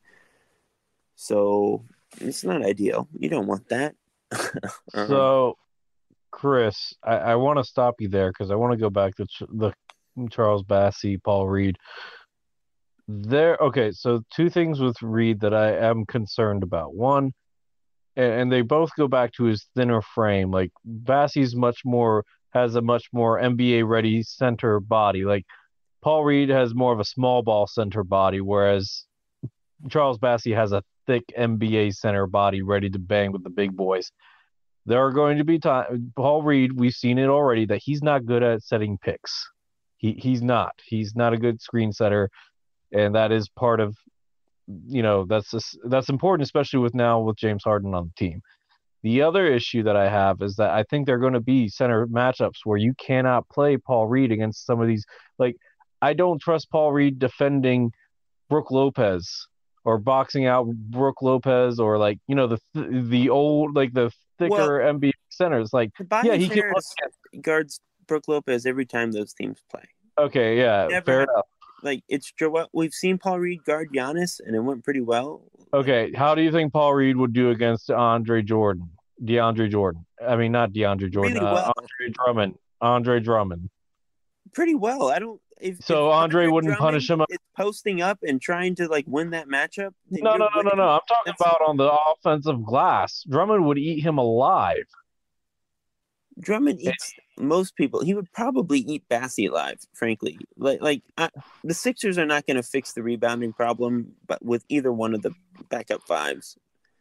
So 1.15 1.85
it's 2.19 2.43
not 2.43 2.65
ideal. 2.65 3.07
You 3.17 3.29
don't 3.29 3.47
want 3.47 3.69
that. 3.69 3.95
Um, 4.93 5.07
So, 5.07 5.57
Chris, 6.31 6.93
I, 7.03 7.15
I 7.15 7.35
want 7.35 7.57
to 7.59 7.63
stop 7.63 7.95
you 7.99 8.09
there 8.09 8.29
because 8.29 8.51
I 8.51 8.55
want 8.55 8.73
to 8.73 8.77
go 8.77 8.89
back 8.89 9.15
to 9.15 9.25
Ch- 9.25 9.43
the 9.49 9.71
Charles 10.29 10.63
Bassey, 10.63 11.21
Paul 11.23 11.47
Reed. 11.47 11.77
There, 13.07 13.57
okay. 13.57 13.91
So, 13.91 14.21
two 14.33 14.49
things 14.49 14.79
with 14.79 15.01
Reed 15.01 15.39
that 15.41 15.53
I 15.53 15.71
am 15.77 16.05
concerned 16.05 16.63
about. 16.63 16.93
One, 16.93 17.33
and, 18.17 18.51
they 18.51 18.61
both 18.61 18.89
go 18.97 19.07
back 19.07 19.31
to 19.33 19.45
his 19.45 19.67
thinner 19.75 20.01
frame. 20.01 20.51
Like 20.51 20.71
Bassey's 20.85 21.55
much 21.55 21.81
more 21.85 22.25
has 22.51 22.75
a 22.75 22.81
much 22.81 23.05
more 23.13 23.39
NBA 23.39 23.87
ready 23.87 24.23
center 24.23 24.79
body. 24.79 25.23
Like 25.23 25.45
Paul 26.01 26.23
Reed 26.23 26.49
has 26.49 26.73
more 26.73 26.93
of 26.93 26.99
a 26.99 27.05
small 27.05 27.43
ball 27.43 27.67
center 27.67 28.03
body, 28.03 28.41
whereas 28.41 29.05
Charles 29.89 30.17
Bassie 30.17 30.55
has 30.55 30.71
a 30.71 30.83
thick 31.05 31.23
NBA 31.37 31.95
center 31.95 32.27
body 32.27 32.61
ready 32.61 32.89
to 32.89 32.99
bang 32.99 33.31
with 33.31 33.43
the 33.43 33.49
big 33.49 33.75
boys. 33.75 34.11
There 34.85 34.99
are 34.99 35.11
going 35.11 35.37
to 35.37 35.43
be 35.43 35.59
time. 35.59 36.13
Paul 36.15 36.43
Reed, 36.43 36.71
we've 36.73 36.93
seen 36.93 37.17
it 37.17 37.27
already 37.27 37.65
that 37.65 37.81
he's 37.83 38.01
not 38.01 38.25
good 38.25 38.41
at 38.41 38.63
setting 38.63 38.97
picks. 38.97 39.47
He 39.97 40.13
he's 40.13 40.41
not. 40.41 40.73
He's 40.85 41.15
not 41.15 41.33
a 41.33 41.37
good 41.37 41.61
screen 41.61 41.91
setter, 41.91 42.29
and 42.91 43.15
that 43.15 43.31
is 43.31 43.49
part 43.49 43.79
of, 43.79 43.95
you 44.87 45.01
know, 45.01 45.25
that's 45.25 45.51
just, 45.51 45.77
that's 45.85 46.09
important, 46.09 46.45
especially 46.45 46.79
with 46.79 46.93
now 46.93 47.19
with 47.19 47.37
James 47.37 47.63
Harden 47.63 47.93
on 47.93 48.07
the 48.07 48.25
team. 48.25 48.41
The 49.03 49.21
other 49.21 49.45
issue 49.45 49.83
that 49.83 49.95
I 49.95 50.09
have 50.09 50.41
is 50.41 50.55
that 50.55 50.71
I 50.71 50.83
think 50.83 51.05
there 51.05 51.15
are 51.15 51.19
going 51.19 51.33
to 51.33 51.39
be 51.39 51.69
center 51.69 52.07
matchups 52.07 52.65
where 52.65 52.77
you 52.77 52.93
cannot 52.97 53.47
play 53.49 53.77
Paul 53.77 54.07
Reed 54.07 54.31
against 54.31 54.65
some 54.65 54.81
of 54.81 54.87
these. 54.87 55.05
Like, 55.37 55.55
I 56.01 56.13
don't 56.13 56.41
trust 56.41 56.69
Paul 56.69 56.91
Reed 56.91 57.19
defending 57.19 57.91
Brook 58.49 58.71
Lopez 58.71 59.47
or 59.85 59.97
boxing 59.97 60.45
out 60.45 60.67
Brook 60.67 61.21
Lopez 61.21 61.79
or 61.79 61.97
like 61.97 62.19
you 62.27 62.35
know 62.35 62.47
the 62.47 62.59
the 62.73 63.29
old 63.29 63.75
like 63.75 63.93
the 63.93 64.11
thicker 64.37 64.79
NBA 64.79 65.11
centers. 65.29 65.71
Like, 65.73 65.91
yeah, 66.23 66.35
he 66.35 66.49
can 66.49 66.73
guards 67.41 67.79
Brook 68.07 68.23
Lopez 68.27 68.65
every 68.65 68.85
time 68.85 69.11
those 69.11 69.33
teams 69.33 69.63
play. 69.71 69.83
okay, 70.17 70.57
yeah, 70.57 70.87
Never 70.89 71.05
fair 71.05 71.23
enough. 71.23 71.45
Like 71.83 72.03
it's 72.07 72.31
Joel. 72.31 72.67
We've 72.73 72.93
seen 72.93 73.17
Paul 73.17 73.39
Reed 73.39 73.63
guard 73.65 73.89
Giannis, 73.93 74.39
and 74.45 74.55
it 74.55 74.59
went 74.59 74.83
pretty 74.83 75.01
well. 75.01 75.43
Okay, 75.73 76.11
how 76.15 76.33
do 76.35 76.41
you 76.41 76.51
think 76.51 76.73
Paul 76.73 76.93
Reed 76.93 77.17
would 77.17 77.33
do 77.33 77.51
against 77.51 77.91
Andre 77.91 78.41
Jordan? 78.41 78.89
DeAndre 79.23 79.69
Jordan. 79.69 80.05
I 80.25 80.35
mean, 80.35 80.51
not 80.51 80.71
DeAndre 80.71 81.11
Jordan. 81.11 81.33
Really 81.33 81.45
uh. 81.45 81.71
Andre 81.77 82.13
Drummond. 82.13 82.57
Andre 82.81 83.19
Drummond. 83.19 83.69
Pretty 84.53 84.75
well. 84.75 85.09
I 85.09 85.19
don't. 85.19 85.41
If, 85.59 85.83
So 85.83 86.09
if 86.09 86.13
Andre 86.13 86.47
wouldn't 86.47 86.75
Drummond 86.75 86.91
punish 87.03 87.09
him? 87.09 87.21
Posting 87.55 88.01
up 88.01 88.19
and 88.21 88.39
trying 88.39 88.75
to 88.75 88.87
like 88.87 89.05
win 89.07 89.31
that 89.31 89.47
matchup. 89.47 89.91
No, 90.09 90.35
no, 90.35 90.49
no, 90.55 90.61
no, 90.61 90.71
no. 90.75 90.87
I'm 90.89 90.99
talking 91.07 91.33
That's- 91.33 91.41
about 91.41 91.61
on 91.67 91.77
the 91.77 91.91
offensive 91.91 92.63
glass. 92.63 93.23
Drummond 93.27 93.65
would 93.65 93.77
eat 93.79 94.01
him 94.03 94.17
alive. 94.19 94.85
Drummond 96.39 96.79
eats 96.79 97.13
most 97.37 97.75
people. 97.75 98.01
He 98.01 98.13
would 98.13 98.31
probably 98.33 98.79
eat 98.79 99.07
Bassey 99.09 99.49
alive. 99.49 99.79
Frankly, 99.93 100.37
like 100.57 100.81
like 100.81 101.01
I, 101.17 101.29
the 101.63 101.73
Sixers 101.73 102.17
are 102.17 102.25
not 102.25 102.45
going 102.45 102.57
to 102.57 102.63
fix 102.63 102.93
the 102.93 103.03
rebounding 103.03 103.53
problem, 103.53 104.13
but 104.27 104.43
with 104.43 104.63
either 104.69 104.91
one 104.91 105.13
of 105.13 105.21
the 105.21 105.33
backup 105.69 106.01
fives. 106.03 106.57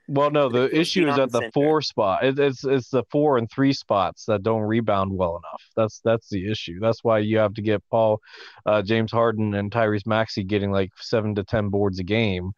Well, 0.09 0.30
no, 0.30 0.49
the 0.49 0.74
issue 0.74 1.09
is 1.09 1.18
at 1.18 1.32
the 1.32 1.51
four 1.53 1.82
spot. 1.82 2.24
It, 2.24 2.39
it's 2.39 2.64
it's 2.64 2.91
the 2.91 3.03
four 3.11 3.39
and 3.39 3.51
three 3.51 3.72
spots 3.72 4.26
that 4.26 4.45
don't 4.45 4.62
rebound 4.62 5.12
well 5.12 5.37
enough. 5.37 5.62
That's 5.76 6.01
that's 6.05 6.28
the 6.28 6.49
issue. 6.49 6.78
That's 6.80 7.03
why 7.03 7.18
you 7.18 7.39
have 7.39 7.55
to 7.55 7.62
get 7.62 7.82
Paul, 7.91 8.20
uh, 8.64 8.82
James 8.82 9.11
Harden, 9.11 9.55
and 9.55 9.70
Tyrese 9.70 10.07
Maxey 10.07 10.45
getting 10.45 10.70
like 10.70 10.91
seven 10.99 11.34
to 11.34 11.45
ten 11.45 11.70
boards 11.70 11.99
a 11.99 12.05
game, 12.05 12.53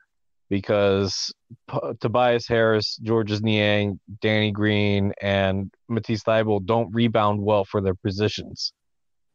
because 0.48 1.32
P- 1.70 1.78
Tobias 2.00 2.46
Harris, 2.48 2.96
Georges 3.02 3.42
Niang, 3.42 4.00
Danny 4.20 4.50
Green, 4.50 5.12
and 5.20 5.70
Matisse 5.88 6.22
Thybulle 6.22 6.64
don't 6.64 6.92
rebound 6.92 7.42
well 7.42 7.64
for 7.64 7.80
their 7.80 7.94
positions, 7.94 8.72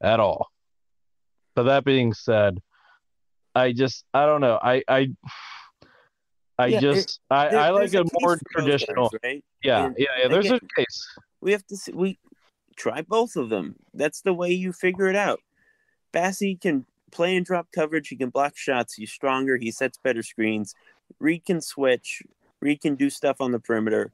at 0.02 0.20
all. 0.20 0.48
But 1.56 1.64
that 1.64 1.86
being 1.86 2.14
said, 2.14 2.60
I 3.54 3.72
just 3.74 4.06
I 4.14 4.26
don't 4.26 4.42
know. 4.42 4.60
I 4.62 4.84
I 4.88 5.08
I 6.58 6.68
yeah, 6.68 6.80
just 6.80 7.20
I, 7.30 7.48
I 7.48 7.70
like 7.70 7.94
a, 7.94 8.02
a 8.02 8.06
more 8.22 8.40
traditional. 8.52 9.12
Right? 9.24 9.44
Yeah, 9.64 9.86
and 9.86 9.96
yeah, 9.98 10.08
yeah. 10.22 10.28
There's 10.28 10.46
again, 10.46 10.60
a 10.64 10.82
case. 10.82 11.08
We 11.42 11.52
have 11.52 11.66
to 11.68 11.78
see, 11.78 11.92
we 11.92 12.20
try 12.76 13.02
both 13.02 13.36
of 13.36 13.50
them. 13.50 13.76
That's 13.94 14.22
the 14.22 14.34
way 14.34 14.52
you 14.52 14.74
figure 14.74 15.08
it 15.08 15.16
out. 15.16 15.40
Bassey 16.14 16.60
can 16.60 16.86
play 17.12 17.36
and 17.36 17.46
drop 17.46 17.68
coverage. 17.74 18.08
He 18.08 18.16
can 18.16 18.30
block 18.30 18.58
shots. 18.58 18.96
He's 18.96 19.12
stronger. 19.12 19.58
He 19.58 19.72
sets 19.72 19.98
better 20.04 20.24
screens. 20.24 20.74
Reed 21.20 21.46
can 21.46 21.62
switch. 21.62 22.24
Reed 22.62 22.82
can 22.82 22.96
do 22.96 23.10
stuff 23.10 23.38
on 23.40 23.52
the 23.52 23.60
perimeter. 23.60 24.12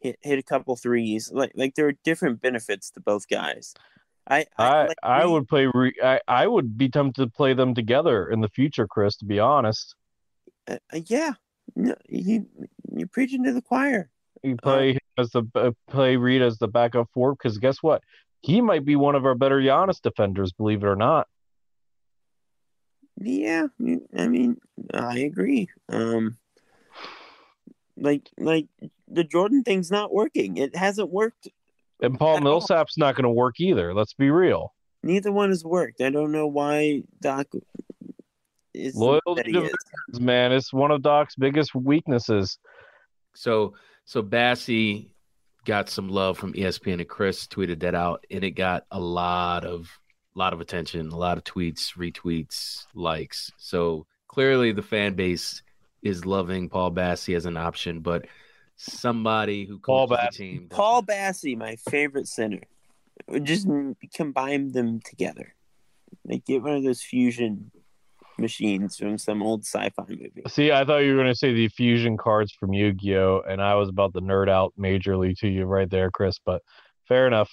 Hit, 0.00 0.18
hit 0.22 0.38
a 0.38 0.42
couple 0.42 0.76
threes. 0.76 1.30
Like 1.32 1.52
like 1.54 1.74
there 1.74 1.88
are 1.88 1.94
different 2.04 2.40
benefits 2.40 2.90
to 2.90 3.00
both 3.00 3.28
guys. 3.28 3.74
I 4.28 4.46
I 4.58 4.64
I, 4.64 4.86
like 4.86 4.98
I 5.02 5.26
would 5.26 5.48
play. 5.48 5.68
I 6.02 6.20
I 6.26 6.46
would 6.46 6.76
be 6.76 6.88
tempted 6.88 7.22
to 7.22 7.30
play 7.30 7.54
them 7.54 7.74
together 7.74 8.28
in 8.28 8.40
the 8.40 8.48
future, 8.48 8.86
Chris. 8.86 9.16
To 9.16 9.24
be 9.24 9.38
honest. 9.38 9.94
Uh, 10.68 10.78
yeah, 10.92 11.34
no, 11.76 11.94
you 12.08 12.46
you 12.92 13.06
preaching 13.06 13.44
to 13.44 13.52
the 13.52 13.62
choir. 13.62 14.10
You 14.42 14.54
uh, 14.54 14.62
play 14.62 14.90
uh, 14.94 15.20
as 15.22 15.30
the 15.30 15.44
uh, 15.54 15.70
play 15.88 16.16
Reed 16.16 16.42
as 16.42 16.58
the 16.58 16.68
backup 16.68 17.08
four 17.14 17.34
because 17.34 17.58
guess 17.58 17.82
what? 17.82 18.02
He 18.42 18.60
might 18.60 18.84
be 18.84 18.96
one 18.96 19.14
of 19.14 19.24
our 19.24 19.34
better 19.34 19.60
Giannis 19.60 20.00
defenders, 20.00 20.52
believe 20.52 20.82
it 20.82 20.86
or 20.86 20.96
not. 20.96 21.26
Yeah, 23.18 23.66
I 24.16 24.28
mean, 24.28 24.58
I 24.92 25.18
agree. 25.20 25.68
Um, 25.88 26.36
like 27.96 28.28
like 28.38 28.66
the 29.08 29.24
Jordan 29.24 29.62
thing's 29.62 29.90
not 29.90 30.12
working. 30.12 30.58
It 30.58 30.76
hasn't 30.76 31.10
worked. 31.10 31.48
And 32.02 32.18
Paul 32.18 32.40
Millsap's 32.40 32.98
all. 32.98 33.06
not 33.06 33.14
going 33.14 33.24
to 33.24 33.30
work 33.30 33.58
either. 33.58 33.94
Let's 33.94 34.12
be 34.12 34.30
real. 34.30 34.74
Neither 35.02 35.32
one 35.32 35.48
has 35.48 35.64
worked. 35.64 36.00
I 36.00 36.10
don't 36.10 36.32
know 36.32 36.46
why 36.46 37.04
Doc 37.20 37.46
is 38.74 38.94
loyalty 38.94 39.52
to 39.52 39.64
is. 39.64 40.20
man. 40.20 40.52
It's 40.52 40.72
one 40.72 40.90
of 40.90 41.02
Doc's 41.02 41.36
biggest 41.36 41.74
weaknesses. 41.74 42.58
So 43.34 43.74
so 44.04 44.22
Bassey 44.22 45.10
got 45.64 45.88
some 45.88 46.08
love 46.08 46.38
from 46.38 46.52
ESPN 46.52 46.94
and 46.94 47.08
Chris 47.08 47.46
tweeted 47.46 47.80
that 47.80 47.94
out 47.94 48.24
and 48.30 48.44
it 48.44 48.52
got 48.52 48.84
a 48.90 49.00
lot 49.00 49.64
of 49.64 49.90
lot 50.38 50.52
of 50.52 50.60
attention, 50.60 51.08
a 51.08 51.16
lot 51.16 51.38
of 51.38 51.44
tweets, 51.44 51.96
retweets, 51.96 52.86
likes. 52.94 53.50
So 53.56 54.06
clearly 54.28 54.72
the 54.72 54.82
fan 54.82 55.14
base 55.14 55.62
is 56.02 56.26
loving 56.26 56.68
Paul 56.68 56.92
Bassey 56.92 57.34
as 57.34 57.46
an 57.46 57.56
option, 57.56 58.00
but 58.00 58.26
somebody 58.76 59.64
who 59.64 59.78
Paul 59.78 60.06
the 60.06 60.28
team 60.32 60.68
Paul 60.70 61.02
Bassey, 61.02 61.56
my 61.56 61.76
favorite 61.90 62.28
center. 62.28 62.60
Just 63.42 63.66
combine 64.14 64.72
them 64.72 65.00
together. 65.00 65.54
Like 66.24 66.44
get 66.44 66.62
one 66.62 66.76
of 66.76 66.84
those 66.84 67.02
fusion 67.02 67.70
machines 68.38 68.98
from 68.98 69.16
some 69.16 69.42
old 69.42 69.64
sci-fi 69.64 70.04
movie. 70.08 70.42
See, 70.48 70.70
I 70.70 70.84
thought 70.84 70.98
you 70.98 71.12
were 71.12 71.22
going 71.22 71.32
to 71.32 71.38
say 71.38 71.54
the 71.54 71.68
fusion 71.68 72.18
cards 72.18 72.52
from 72.52 72.74
Yu-Gi-Oh, 72.74 73.42
and 73.48 73.62
I 73.62 73.74
was 73.76 73.88
about 73.88 74.12
to 74.12 74.20
nerd 74.20 74.50
out 74.50 74.74
majorly 74.78 75.36
to 75.38 75.48
you 75.48 75.64
right 75.64 75.88
there, 75.88 76.10
Chris. 76.10 76.38
But 76.44 76.62
fair 77.08 77.26
enough. 77.26 77.50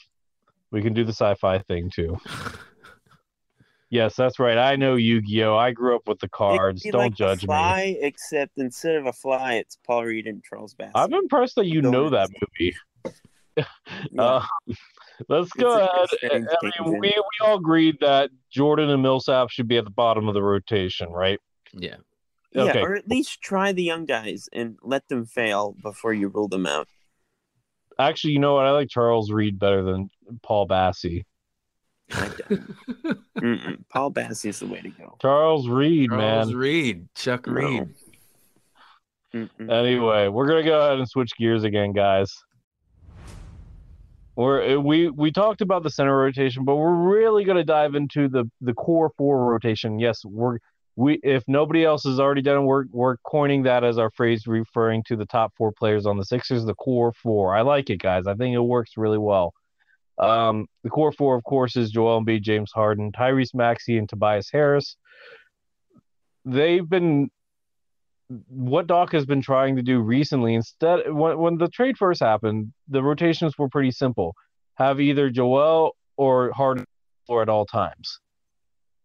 We 0.72 0.82
can 0.82 0.94
do 0.94 1.04
the 1.04 1.14
sci-fi 1.14 1.60
thing 1.60 1.90
too. 1.94 2.18
yes, 3.94 4.16
that's 4.16 4.40
right. 4.40 4.58
I 4.58 4.76
know 4.76 4.96
Yu-Gi-Oh. 4.96 5.56
I 5.56 5.72
grew 5.72 5.96
up 5.96 6.08
with 6.08 6.20
the 6.20 6.30
cards. 6.30 6.82
Don't 6.84 6.96
like 6.96 7.14
judge 7.14 7.46
fly, 7.46 7.96
me. 8.00 8.00
Except 8.02 8.58
instead 8.58 8.96
of 8.96 9.06
a 9.06 9.14
fly, 9.14 9.56
it's 9.56 9.78
Paul 9.86 10.06
Reed 10.06 10.28
and 10.28 10.44
Charles 10.44 10.74
Bass. 10.74 10.92
I'm 10.96 11.14
impressed 11.14 11.56
that 11.56 11.68
you 11.68 11.82
know 11.82 12.10
that 12.10 12.30
movie. 12.30 12.76
uh, 14.18 14.46
let's 15.30 15.52
go 15.52 15.78
ahead. 15.78 16.08
I 16.32 16.40
mean, 16.64 17.00
we, 17.00 17.00
we 17.00 17.14
all 17.42 17.58
agreed 17.58 17.98
that 18.02 18.32
Jordan 18.50 18.90
and 18.90 19.02
Millsap 19.02 19.50
should 19.50 19.68
be 19.68 19.78
at 19.78 19.86
the 19.86 19.92
bottom 19.92 20.28
of 20.28 20.34
the 20.34 20.44
rotation, 20.44 21.10
right? 21.10 21.40
Yeah. 21.74 21.98
Okay. 22.56 22.80
Yeah, 22.80 22.86
or 22.86 22.96
at 22.96 23.08
least 23.08 23.42
try 23.42 23.72
the 23.72 23.84
young 23.84 24.06
guys 24.06 24.48
and 24.54 24.78
let 24.84 25.08
them 25.08 25.26
fail 25.26 25.76
before 25.82 26.14
you 26.14 26.28
rule 26.28 26.48
them 26.48 26.66
out. 26.66 26.88
Actually, 28.00 28.34
you 28.34 28.40
know 28.40 28.56
what? 28.56 28.66
I 28.66 28.72
like 28.72 28.90
Charles 28.90 29.32
Reed 29.32 29.60
better 29.60 29.84
than 29.84 30.10
Paul 30.42 30.68
Bassey. 30.68 31.26
Paul 33.90 34.12
Bassey 34.12 34.50
is 34.50 34.60
the 34.60 34.68
way 34.68 34.82
to 34.82 34.90
go. 34.90 35.18
Charles 35.22 35.68
Reed, 35.68 36.10
Charles 36.10 36.22
man. 36.22 36.34
Charles 36.34 36.54
Reed, 36.54 37.08
Chuck 37.16 37.48
no. 37.48 37.54
Reed. 37.54 37.90
Mm-mm. 39.34 39.72
Anyway, 39.72 40.28
we're 40.28 40.48
gonna 40.48 40.64
go 40.64 40.80
ahead 40.80 41.00
and 41.00 41.10
switch 41.10 41.32
gears 41.38 41.64
again, 41.64 41.92
guys. 41.92 42.32
We're, 44.36 44.62
eh, 44.62 44.76
we 44.76 45.10
we 45.10 45.32
talked 45.32 45.62
about 45.62 45.84
the 45.84 45.92
center 45.92 46.18
rotation, 46.18 46.66
but 46.66 46.76
we're 46.76 46.96
really 46.96 47.44
going 47.44 47.58
to 47.58 47.64
dive 47.64 47.94
into 47.96 48.28
the 48.28 48.50
the 48.62 48.74
core 48.74 49.12
four 49.18 49.46
rotation. 49.46 50.00
Yes, 50.00 50.26
we're 50.26 50.58
we 50.96 51.20
if 51.24 51.44
nobody 51.48 51.86
else 51.86 52.04
has 52.04 52.20
already 52.20 52.42
done 52.42 52.58
it, 52.58 52.66
we're 52.66 52.86
we're 52.92 53.18
coining 53.18 53.64
that 53.64 53.84
as 53.84 53.98
our 53.98 54.10
phrase 54.12 54.48
referring 54.48 55.04
to 55.08 55.16
the 55.16 55.26
top 55.26 55.54
four 55.56 55.72
players 55.72 56.06
on 56.06 56.18
the 56.18 56.26
Sixers, 56.26 56.66
the 56.66 56.74
core 56.76 57.14
four. 57.14 57.56
I 57.56 57.62
like 57.62 57.90
it, 57.92 57.98
guys. 57.98 58.26
I 58.26 58.34
think 58.34 58.56
it 58.56 58.60
works 58.60 58.94
really 58.98 59.20
well. 59.20 59.54
Um, 60.18 60.68
the 60.84 60.90
core 60.90 61.12
four, 61.12 61.36
of 61.36 61.44
course, 61.44 61.76
is 61.76 61.92
Joel 61.92 62.22
Embiid, 62.22 62.42
James 62.42 62.72
Harden, 62.72 63.12
Tyrese 63.12 63.54
Maxey, 63.54 63.98
and 63.98 64.08
Tobias 64.08 64.50
Harris. 64.52 64.96
They've 66.46 66.88
been 66.88 67.30
what 68.48 68.88
Doc 68.88 69.12
has 69.12 69.26
been 69.26 69.42
trying 69.42 69.76
to 69.76 69.82
do 69.82 70.00
recently, 70.00 70.56
instead, 70.56 71.12
when, 71.12 71.38
when 71.38 71.58
the 71.58 71.68
trade 71.68 71.98
first 71.98 72.22
happened, 72.22 72.74
the 72.88 73.04
rotations 73.04 73.58
were 73.58 73.70
pretty 73.70 73.92
simple: 73.92 74.36
have 74.76 75.00
either 75.00 75.30
Joel 75.30 75.96
or 76.18 76.52
Harden 76.52 76.86
floor 77.26 77.42
at 77.42 77.50
all 77.50 77.66
times. 77.66 78.20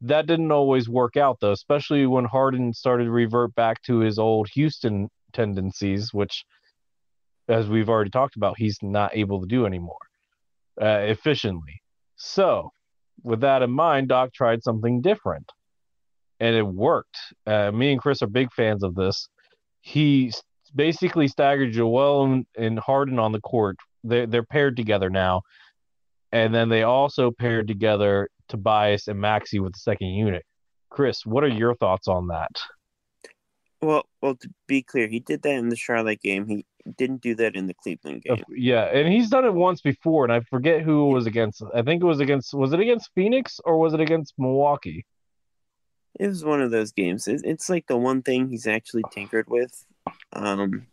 That 0.03 0.27
didn't 0.27 0.53
always 0.53 0.89
work 0.89 1.17
out 1.17 1.39
though, 1.41 1.53
especially 1.53 2.07
when 2.07 2.25
Harden 2.25 2.73
started 2.73 3.05
to 3.05 3.11
revert 3.11 3.55
back 3.55 3.83
to 3.83 3.99
his 3.99 4.19
old 4.19 4.49
Houston 4.55 5.09
tendencies, 5.33 6.13
which, 6.13 6.45
as 7.49 7.69
we've 7.69 7.89
already 7.89 8.11
talked 8.11 8.37
about, 8.37 8.59
he's 8.59 8.79
not 8.83 9.17
able 9.17 9.41
to 9.41 9.47
do 9.47 9.67
anymore 9.67 9.99
uh, 10.81 11.03
efficiently. 11.03 11.83
So, 12.17 12.71
with 13.23 13.41
that 13.41 13.63
in 13.63 13.71
mind, 13.71 14.09
Doc 14.09 14.33
tried 14.33 14.63
something 14.63 15.01
different 15.01 15.51
and 16.41 16.55
it 16.55 16.67
worked. 16.67 17.17
Uh, 17.47 17.71
me 17.73 17.93
and 17.93 18.01
Chris 18.01 18.23
are 18.23 18.29
big 18.29 18.53
fans 18.53 18.83
of 18.83 18.95
this. 18.95 19.29
He 19.81 20.33
basically 20.75 21.29
staggered 21.29 21.73
Joel 21.73 22.45
and, 22.57 22.79
Harden 22.79 23.19
on 23.19 23.33
the 23.33 23.41
court. 23.41 23.77
They're, 24.05 24.27
they're 24.27 24.45
paired 24.45 24.77
together 24.77 25.11
now. 25.11 25.43
And 26.31 26.55
then 26.55 26.69
they 26.69 26.83
also 26.83 27.31
paired 27.31 27.67
together 27.69 28.29
Tobias 28.49 29.09
and 29.09 29.21
Maxey 29.21 29.61
with 29.61 29.73
the 29.73 29.79
second 29.79 30.09
unit. 30.09 30.45
Chris, 30.91 31.25
what 31.25 31.45
are 31.45 31.49
your 31.49 31.75
thoughts 31.75 32.07
on 32.07 32.29
that? 32.29 32.51
Well, 33.81 34.05
well, 34.21 34.35
to 34.35 34.49
be 34.67 34.83
clear, 34.83 35.07
he 35.07 35.21
did 35.21 35.43
that 35.43 35.55
in 35.55 35.69
the 35.69 35.77
Charlotte 35.77 36.21
game. 36.21 36.47
He 36.47 36.67
didn't 36.97 37.23
do 37.23 37.35
that 37.37 37.55
in 37.55 37.67
the 37.67 37.75
Cleveland 37.75 38.23
game. 38.23 38.43
Yeah, 38.49 38.85
and 38.85 39.13
he's 39.13 39.29
done 39.29 39.45
it 39.45 39.55
once 39.55 39.81
before, 39.81 40.25
and 40.25 40.33
I 40.33 40.41
forget 40.41 40.83
who 40.83 41.11
it 41.11 41.15
was 41.15 41.27
against. 41.27 41.63
I 41.75 41.83
think 41.83 42.03
it 42.03 42.07
was 42.07 42.21
against. 42.21 42.55
Was 42.55 42.73
it 42.73 42.81
against 42.81 43.11
Phoenix 43.15 43.61
or 43.65 43.79
was 43.79 43.95
it 43.95 44.01
against 44.01 44.35
Milwaukee? 44.39 45.05
it 46.19 46.27
was 46.27 46.45
one 46.45 46.61
of 46.61 46.71
those 46.71 46.93
games. 46.93 47.29
it's 47.29 47.69
like 47.69 47.87
the 47.87 47.97
one 47.97 48.23
thing 48.23 48.49
he's 48.49 48.67
actually 48.67 49.05
tinkered 49.13 49.49
with. 49.49 49.85
Um, 50.33 50.87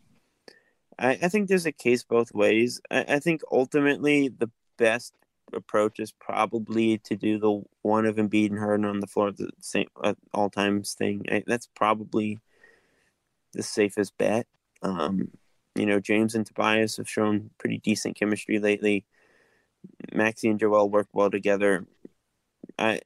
I, 0.98 1.10
I 1.22 1.28
think 1.28 1.48
there's 1.48 1.66
a 1.66 1.72
case 1.72 2.04
both 2.04 2.32
ways. 2.32 2.80
I, 2.90 3.04
I 3.08 3.18
think 3.18 3.42
ultimately 3.50 4.28
the 4.28 4.50
best 4.78 5.14
approach 5.52 6.00
is 6.00 6.12
probably 6.12 6.98
to 6.98 7.16
do 7.16 7.38
the 7.38 7.62
one 7.82 8.06
of 8.06 8.16
Embiid 8.16 8.50
and 8.50 8.58
Harden 8.58 8.84
on 8.84 9.00
the 9.00 9.06
floor 9.06 9.28
at 9.28 9.36
the 9.36 9.50
same 9.60 9.88
at 10.02 10.16
all 10.32 10.50
times 10.50 10.94
thing. 10.94 11.24
I, 11.30 11.42
that's 11.46 11.68
probably 11.74 12.38
the 13.52 13.62
safest 13.62 14.16
bet. 14.18 14.46
Um, 14.82 15.30
you 15.76 15.86
know, 15.86 16.00
James 16.00 16.34
and 16.34 16.46
Tobias 16.46 16.96
have 16.96 17.08
shown 17.08 17.50
pretty 17.58 17.78
decent 17.78 18.16
chemistry 18.16 18.58
lately. 18.58 19.04
Maxey 20.12 20.48
and 20.48 20.58
Joel 20.58 20.88
work 20.90 21.08
well 21.12 21.30
together. 21.30 21.86
I 22.78 23.00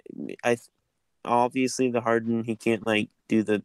I 0.45 0.57
obviously 1.25 1.91
the 1.91 2.01
Harden 2.01 2.45
he 2.45 2.57
can't 2.57 2.87
like 2.87 3.09
do 3.29 3.43
the 3.43 3.63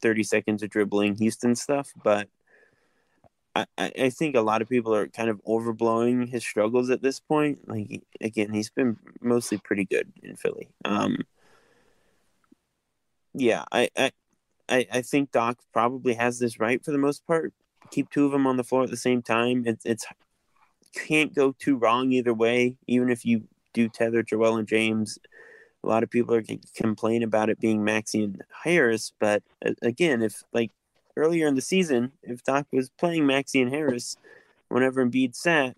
30 0.00 0.22
seconds 0.22 0.62
of 0.62 0.70
dribbling 0.70 1.16
Houston 1.16 1.54
stuff, 1.54 1.92
but 2.02 2.28
I, 3.54 3.66
I 3.78 4.10
think 4.10 4.36
a 4.36 4.40
lot 4.42 4.62
of 4.62 4.68
people 4.68 4.94
are 4.94 5.08
kind 5.08 5.28
of 5.28 5.42
overblowing 5.44 6.28
his 6.28 6.44
struggles 6.44 6.88
at 6.88 7.02
this 7.02 7.18
point. 7.20 7.68
Like 7.68 8.02
again, 8.20 8.52
he's 8.52 8.70
been 8.70 8.96
mostly 9.20 9.58
pretty 9.58 9.84
good 9.84 10.12
in 10.22 10.36
Philly. 10.36 10.68
Um, 10.84 11.18
yeah, 13.34 13.64
I, 13.72 13.88
I 13.96 14.12
I 14.68 15.02
think 15.02 15.32
Doc 15.32 15.58
probably 15.72 16.14
has 16.14 16.38
this 16.38 16.60
right 16.60 16.82
for 16.84 16.92
the 16.92 16.98
most 16.98 17.26
part. 17.26 17.52
Keep 17.90 18.10
two 18.10 18.26
of 18.26 18.32
them 18.32 18.46
on 18.46 18.56
the 18.56 18.64
floor 18.64 18.84
at 18.84 18.90
the 18.90 18.96
same 18.96 19.22
time. 19.22 19.64
It's 19.66 19.84
it's 19.84 20.06
can't 20.94 21.34
go 21.34 21.54
too 21.58 21.76
wrong 21.76 22.12
either 22.12 22.34
way. 22.34 22.76
Even 22.86 23.10
if 23.10 23.24
you 23.24 23.44
do 23.72 23.88
tether 23.88 24.22
Joel 24.22 24.56
and 24.56 24.66
James, 24.66 25.18
a 25.82 25.86
lot 25.86 26.02
of 26.02 26.10
people 26.10 26.34
are 26.34 26.42
going 26.42 26.60
to 26.60 26.82
complain 26.82 27.22
about 27.22 27.48
it 27.50 27.60
being 27.60 27.84
Maxey 27.84 28.24
and 28.24 28.42
Harris. 28.64 29.12
But 29.18 29.42
again, 29.82 30.22
if 30.22 30.42
like 30.52 30.72
earlier 31.16 31.46
in 31.46 31.54
the 31.54 31.60
season, 31.60 32.12
if 32.22 32.42
Doc 32.42 32.66
was 32.72 32.90
playing 32.90 33.26
Maxey 33.26 33.60
and 33.60 33.72
Harris, 33.72 34.16
whenever 34.68 35.04
Embiid 35.04 35.34
sat, 35.34 35.76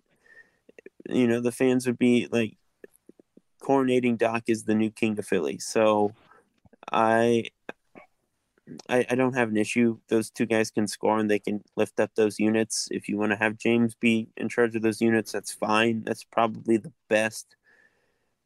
you 1.09 1.27
know 1.27 1.39
the 1.39 1.51
fans 1.51 1.85
would 1.85 1.99
be 1.99 2.27
like 2.31 2.57
coronating 3.61 4.17
Doc 4.17 4.49
as 4.49 4.63
the 4.63 4.75
new 4.75 4.89
king 4.89 5.17
of 5.17 5.25
Philly. 5.25 5.57
So 5.59 6.13
I 6.91 7.45
I, 8.89 9.05
I 9.09 9.15
don't 9.15 9.35
have 9.35 9.49
an 9.49 9.57
issue. 9.57 9.97
Those 10.07 10.29
two 10.29 10.45
guys 10.45 10.71
can 10.71 10.87
score 10.87 11.19
and 11.19 11.29
they 11.29 11.39
can 11.39 11.63
lift 11.75 11.99
up 11.99 12.11
those 12.15 12.39
units. 12.39 12.87
If 12.91 13.09
you 13.09 13.17
want 13.17 13.31
to 13.31 13.37
have 13.37 13.57
James 13.57 13.95
be 13.95 14.29
in 14.37 14.49
charge 14.49 14.75
of 14.75 14.81
those 14.81 15.01
units, 15.01 15.31
that's 15.31 15.53
fine. 15.53 16.03
That's 16.03 16.23
probably 16.23 16.77
the 16.77 16.93
best 17.09 17.55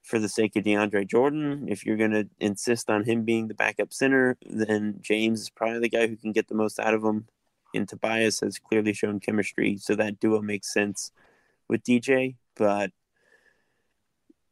for 0.03 0.19
the 0.19 0.29
sake 0.29 0.55
of 0.55 0.63
DeAndre 0.63 1.07
Jordan. 1.07 1.67
If 1.67 1.85
you're 1.85 1.97
going 1.97 2.11
to 2.11 2.27
insist 2.39 2.89
on 2.89 3.03
him 3.03 3.23
being 3.23 3.47
the 3.47 3.53
backup 3.53 3.93
center, 3.93 4.37
then 4.45 4.99
James 5.01 5.41
is 5.41 5.49
probably 5.49 5.79
the 5.79 5.89
guy 5.89 6.07
who 6.07 6.15
can 6.15 6.31
get 6.31 6.47
the 6.47 6.55
most 6.55 6.79
out 6.79 6.93
of 6.93 7.03
him. 7.03 7.27
And 7.75 7.87
Tobias 7.87 8.39
has 8.39 8.57
clearly 8.57 8.93
shown 8.93 9.19
chemistry, 9.19 9.77
so 9.77 9.93
that 9.95 10.19
duo 10.19 10.41
makes 10.41 10.73
sense 10.73 11.11
with 11.67 11.83
DJ. 11.83 12.37
But 12.55 12.91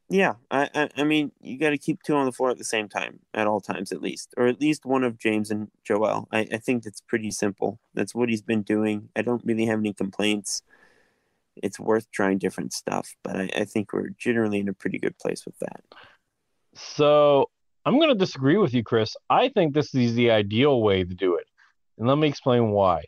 yeah, 0.10 0.34
I, 0.52 0.70
I, 0.76 0.90
I 0.98 1.04
mean, 1.04 1.32
you 1.42 1.58
got 1.58 1.72
to 1.72 1.78
keep 1.78 2.04
two 2.04 2.16
on 2.16 2.26
the 2.26 2.32
floor 2.32 2.52
at 2.52 2.58
the 2.58 2.64
same 2.64 2.88
time 2.88 3.20
at 3.34 3.48
all 3.48 3.60
times, 3.60 3.92
at 3.92 4.02
least, 4.02 4.34
or 4.38 4.46
at 4.46 4.62
least 4.62 4.86
one 4.86 5.04
of 5.04 5.18
James 5.18 5.50
and 5.50 5.70
Joel. 5.84 6.28
I, 6.32 6.48
I 6.52 6.58
think 6.58 6.84
that's 6.84 7.02
pretty 7.02 7.32
simple. 7.32 7.80
That's 7.96 8.14
what 8.14 8.30
he's 8.30 8.44
been 8.44 8.62
doing. 8.62 9.10
I 9.16 9.24
don't 9.24 9.44
really 9.44 9.66
have 9.66 9.80
any 9.80 9.94
complaints. 9.94 10.62
It's 11.56 11.80
worth 11.80 12.12
trying 12.12 12.38
different 12.38 12.74
stuff, 12.74 13.16
but 13.24 13.36
I, 13.36 13.50
I 13.56 13.66
think 13.66 13.94
we're 13.94 14.10
generally 14.10 14.60
in 14.60 14.70
a 14.70 14.74
pretty 14.74 15.00
good 15.00 15.18
place 15.18 15.44
with 15.46 15.58
that. 15.60 15.84
So 16.76 17.50
I'm 17.86 17.98
going 17.98 18.10
to 18.10 18.16
disagree 18.16 18.58
with 18.58 18.74
you, 18.74 18.84
Chris. 18.84 19.16
I 19.30 19.50
think 19.50 19.74
this 19.74 19.96
is 19.96 20.14
the 20.14 20.30
ideal 20.30 20.82
way 20.82 21.04
to 21.04 21.16
do 21.16 21.36
it, 21.36 21.48
and 21.98 22.08
let 22.08 22.18
me 22.18 22.28
explain 22.28 22.70
why. 22.70 23.04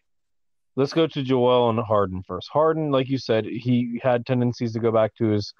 Let's 0.75 0.93
go 0.93 1.05
to 1.07 1.23
Joel 1.23 1.69
and 1.69 1.79
Harden 1.79 2.23
first. 2.23 2.49
Harden, 2.51 2.91
like 2.91 3.09
you 3.09 3.17
said, 3.17 3.45
he 3.45 3.99
had 4.01 4.25
tendencies 4.25 4.73
to 4.73 4.79
go 4.79 4.91
back 4.91 5.15
to 5.15 5.25
his 5.25 5.53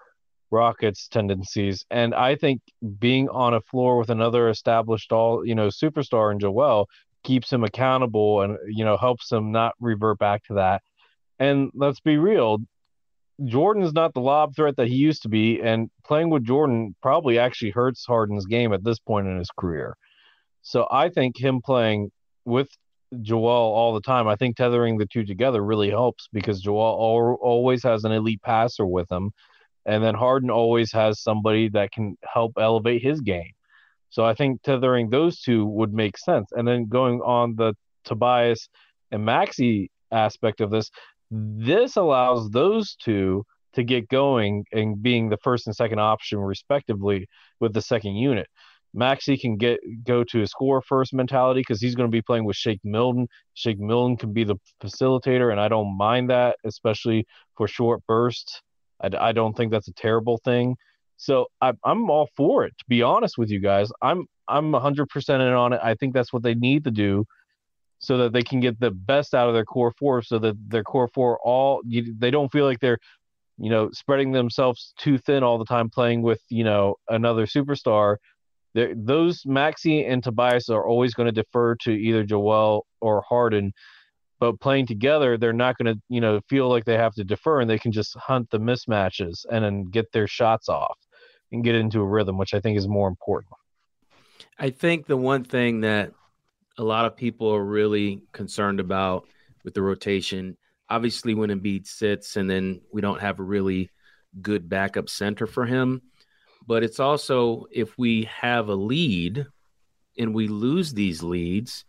Rockets 0.52 1.08
tendencies. 1.08 1.86
And 1.90 2.14
I 2.14 2.36
think 2.36 2.62
being 3.00 3.30
on 3.30 3.54
a 3.54 3.62
floor 3.62 3.98
with 3.98 4.10
another 4.10 4.50
established 4.50 5.12
all, 5.12 5.46
you 5.46 5.56
know, 5.56 5.68
superstar 5.68 6.32
in 6.32 6.40
Joel 6.40 6.88
keeps 7.24 7.52
him 7.52 7.64
accountable 7.64 8.42
and, 8.42 8.58
you 8.68 8.86
know, 8.86 8.98
helps 8.98 9.32
him 9.32 9.52
not 9.52 9.74
revert 9.80 10.20
back 10.20 10.44
to 10.46 10.56
that. 10.56 10.82
And 11.40 11.70
let's 11.74 12.00
be 12.00 12.18
real, 12.18 12.60
Jordan's 13.46 13.94
not 13.94 14.14
the 14.14 14.22
lob 14.22 14.56
threat 14.56 14.78
that 14.78 14.88
he 14.88 14.96
used 14.96 15.24
to 15.24 15.30
be. 15.30 15.62
And 15.62 15.90
playing 16.06 16.30
with 16.30 16.46
Jordan 16.46 16.96
probably 17.02 17.38
actually 17.38 17.72
hurts 17.72 18.06
Harden's 18.06 18.46
game 18.46 18.74
at 18.74 18.84
this 18.84 19.00
point 19.00 19.28
in 19.28 19.38
his 19.38 19.50
career. 19.58 19.96
So 20.62 20.88
I 20.90 21.10
think 21.10 21.38
him 21.38 21.62
playing 21.64 22.12
with 22.46 22.70
Joel 23.22 23.48
all 23.48 23.94
the 23.94 24.02
time, 24.02 24.28
I 24.28 24.36
think 24.36 24.58
tethering 24.58 24.98
the 24.98 25.06
two 25.06 25.24
together 25.24 25.64
really 25.64 25.90
helps 25.90 26.28
because 26.34 26.62
Joel 26.62 27.38
always 27.42 27.84
has 27.84 28.04
an 28.04 28.12
elite 28.12 28.42
passer 28.42 28.86
with 28.86 29.10
him 29.12 29.32
and 29.88 30.04
then 30.04 30.14
Harden 30.14 30.52
always 30.52 30.92
has 30.92 31.22
somebody 31.22 31.70
that 31.70 31.92
can 31.92 32.18
help 32.22 32.54
elevate 32.60 33.02
his 33.02 33.22
game. 33.22 33.52
So 34.10 34.24
I 34.24 34.34
think 34.34 34.62
tethering 34.62 35.10
those 35.10 35.42
two 35.42 35.66
would 35.66 35.94
make 35.94 36.18
sense. 36.18 36.50
And 36.52 36.68
then 36.68 36.88
going 36.88 37.22
on 37.22 37.56
the 37.56 37.74
Tobias 38.04 38.70
and 39.12 39.26
Maxey 39.26 39.90
aspect 40.12 40.62
of 40.62 40.70
this, 40.70 40.92
this 41.32 41.96
allows 41.96 42.50
those 42.50 42.96
two 42.96 43.46
to 43.74 43.84
get 43.84 44.10
going 44.10 44.66
and 44.74 45.02
being 45.02 45.30
the 45.30 45.38
first 45.38 45.68
and 45.68 45.76
second 45.76 46.00
option 46.00 46.40
respectively 46.40 47.28
with 47.60 47.74
the 47.74 47.82
second 47.82 48.16
unit. 48.16 48.48
Maxey 48.94 49.38
can 49.38 49.58
get 49.58 49.80
go 50.04 50.24
to 50.24 50.42
a 50.42 50.48
score 50.48 50.82
first 50.82 51.14
mentality 51.14 51.62
because 51.62 51.80
he's 51.80 51.96
going 51.96 52.10
to 52.10 52.16
be 52.16 52.22
playing 52.22 52.46
with 52.46 52.56
Shake 52.56 52.80
Milton. 52.84 53.28
Shake 53.54 53.80
Milton 53.80 54.18
can 54.18 54.34
be 54.34 54.44
the 54.44 54.56
facilitator, 54.82 55.52
and 55.52 55.60
I 55.60 55.68
don't 55.68 55.96
mind 55.98 56.30
that, 56.30 56.56
especially 56.64 57.28
for 57.56 57.68
short 57.68 58.02
bursts. 58.08 58.62
I, 59.02 59.10
I 59.20 59.32
don't 59.32 59.56
think 59.56 59.72
that's 59.72 59.88
a 59.88 59.94
terrible 59.94 60.40
thing. 60.44 60.76
So 61.18 61.48
I, 61.62 61.74
I'm 61.84 62.10
all 62.10 62.30
for 62.36 62.66
it. 62.66 62.74
To 62.78 62.86
be 62.88 63.02
honest 63.02 63.38
with 63.38 63.50
you 63.50 63.60
guys, 63.60 63.92
I'm 64.02 64.26
I'm 64.48 64.72
100% 64.72 65.30
in 65.30 65.42
on 65.42 65.74
it. 65.74 65.82
I 65.84 65.96
think 65.96 66.14
that's 66.14 66.32
what 66.32 66.44
they 66.44 66.54
need 66.56 66.86
to 66.86 66.92
do, 66.92 67.26
so 68.00 68.18
that 68.20 68.34
they 68.34 68.44
can 68.44 68.60
get 68.62 68.80
the 68.80 68.92
best 68.92 69.34
out 69.34 69.50
of 69.50 69.54
their 69.54 69.66
core 69.66 69.94
four, 70.00 70.22
so 70.22 70.40
that 70.40 70.56
their 70.70 70.84
core 70.84 71.10
four 71.14 71.40
all 71.44 71.82
you, 71.86 72.16
they 72.18 72.32
don't 72.32 72.52
feel 72.52 72.66
like 72.66 72.80
they're, 72.80 73.00
you 73.58 73.70
know, 73.70 73.90
spreading 73.92 74.32
themselves 74.32 74.94
too 74.98 75.18
thin 75.18 75.44
all 75.44 75.58
the 75.58 75.66
time 75.66 75.90
playing 75.90 76.22
with 76.22 76.42
you 76.50 76.64
know 76.64 76.96
another 77.10 77.46
superstar. 77.46 78.18
They're, 78.74 78.94
those 78.96 79.42
Maxey 79.46 80.06
and 80.06 80.24
Tobias 80.24 80.70
are 80.70 80.88
always 80.88 81.14
going 81.14 81.28
to 81.28 81.32
defer 81.32 81.76
to 81.82 81.92
either 81.92 82.24
Joel 82.24 82.86
or 83.02 83.24
Harden 83.28 83.74
but 84.40 84.60
playing 84.60 84.86
together 84.86 85.38
they're 85.38 85.54
not 85.54 85.78
going 85.78 85.94
to 85.94 86.02
you 86.10 86.22
know 86.22 86.40
feel 86.50 86.70
like 86.70 86.86
they 86.86 86.98
have 86.98 87.14
to 87.14 87.24
defer 87.24 87.62
and 87.62 87.70
they 87.70 87.80
can 87.80 87.92
just 87.92 88.16
hunt 88.18 88.50
the 88.50 88.60
mismatches 88.60 89.46
and 89.52 89.64
then 89.64 89.84
get 89.86 90.12
their 90.12 90.28
shots 90.28 90.70
off 90.70 90.98
and 91.52 91.64
get 91.64 91.76
into 91.76 92.00
a 92.00 92.06
rhythm 92.06 92.38
which 92.38 92.54
i 92.54 92.60
think 92.60 92.78
is 92.78 92.88
more 92.88 93.08
important. 93.08 93.54
I 94.60 94.72
think 94.72 95.06
the 95.06 95.18
one 95.18 95.44
thing 95.44 95.82
that 95.82 96.14
a 96.80 96.84
lot 96.84 97.06
of 97.06 97.16
people 97.16 97.54
are 97.54 97.64
really 97.64 98.22
concerned 98.32 98.80
about 98.80 99.28
with 99.64 99.74
the 99.74 99.82
rotation 99.82 100.58
obviously 100.90 101.34
when 101.34 101.50
Embiid 101.50 101.86
sits 101.86 102.38
and 102.38 102.50
then 102.50 102.82
we 102.92 103.02
don't 103.02 103.22
have 103.22 103.40
a 103.40 103.44
really 103.44 103.90
good 104.42 104.70
backup 104.70 105.10
center 105.10 105.48
for 105.48 105.66
him 105.66 106.02
but 106.68 106.84
it's 106.84 107.00
also 107.00 107.66
if 107.72 107.98
we 107.98 108.24
have 108.24 108.70
a 108.70 108.76
lead 108.76 109.46
and 110.18 110.34
we 110.34 110.48
lose 110.48 110.94
these 110.94 111.24
leads 111.24 111.86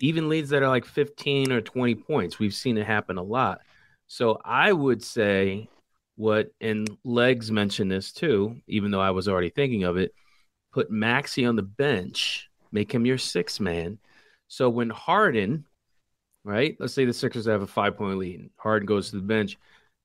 even 0.00 0.28
leads 0.28 0.50
that 0.50 0.62
are 0.62 0.68
like 0.68 0.84
15 0.84 1.52
or 1.52 1.60
20 1.60 1.94
points. 1.94 2.38
We've 2.38 2.54
seen 2.54 2.78
it 2.78 2.86
happen 2.86 3.18
a 3.18 3.22
lot. 3.22 3.60
So 4.06 4.40
I 4.44 4.72
would 4.72 5.04
say 5.04 5.68
what, 6.16 6.48
and 6.60 6.88
Legs 7.04 7.50
mentioned 7.50 7.90
this 7.90 8.12
too, 8.12 8.56
even 8.66 8.90
though 8.90 9.00
I 9.00 9.10
was 9.10 9.28
already 9.28 9.50
thinking 9.50 9.84
of 9.84 9.96
it, 9.96 10.12
put 10.72 10.90
Maxey 10.90 11.44
on 11.46 11.56
the 11.56 11.62
bench, 11.62 12.48
make 12.72 12.92
him 12.92 13.06
your 13.06 13.18
six 13.18 13.60
man. 13.60 13.98
So 14.48 14.68
when 14.68 14.90
Harden, 14.90 15.64
right, 16.44 16.76
let's 16.80 16.94
say 16.94 17.04
the 17.04 17.12
Sixers 17.12 17.46
have 17.46 17.62
a 17.62 17.66
five 17.66 17.96
point 17.96 18.18
lead, 18.18 18.40
and 18.40 18.50
Harden 18.56 18.86
goes 18.86 19.10
to 19.10 19.16
the 19.16 19.22
bench. 19.22 19.56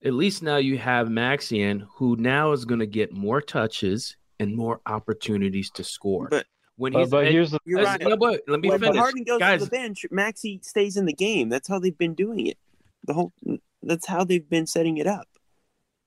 At 0.03 0.13
least 0.13 0.43
now 0.43 0.57
you 0.57 0.77
have 0.77 1.09
Maxey 1.09 1.61
in, 1.61 1.85
who 1.95 2.15
now 2.17 2.51
is 2.51 2.65
going 2.65 2.79
to 2.79 2.85
get 2.85 3.11
more 3.11 3.41
touches 3.41 4.15
and 4.39 4.55
more 4.55 4.81
opportunities 4.85 5.71
to 5.71 5.83
score. 5.83 6.27
But 6.29 6.45
when 6.77 6.93
he's, 6.93 7.09
but 7.09 7.27
here's 7.27 7.51
the 7.51 7.59
you're 7.65 7.83
right. 7.83 8.01
No, 8.01 8.17
but 8.17 8.41
let 8.47 8.59
me 8.59 8.69
when 8.69 8.79
finish. 8.79 8.97
Harden 8.97 9.23
goes 9.23 9.39
Guys, 9.39 9.59
to 9.59 9.65
the 9.65 9.71
bench, 9.71 10.05
Maxey 10.11 10.59
stays 10.63 10.97
in 10.97 11.05
the 11.05 11.13
game. 11.13 11.49
That's 11.49 11.67
how 11.67 11.79
they've 11.79 11.97
been 11.97 12.15
doing 12.15 12.47
it. 12.47 12.57
The 13.05 13.13
whole 13.13 13.33
that's 13.81 14.05
how 14.05 14.23
they've 14.23 14.47
been 14.47 14.67
setting 14.67 14.97
it 14.97 15.07
up. 15.07 15.27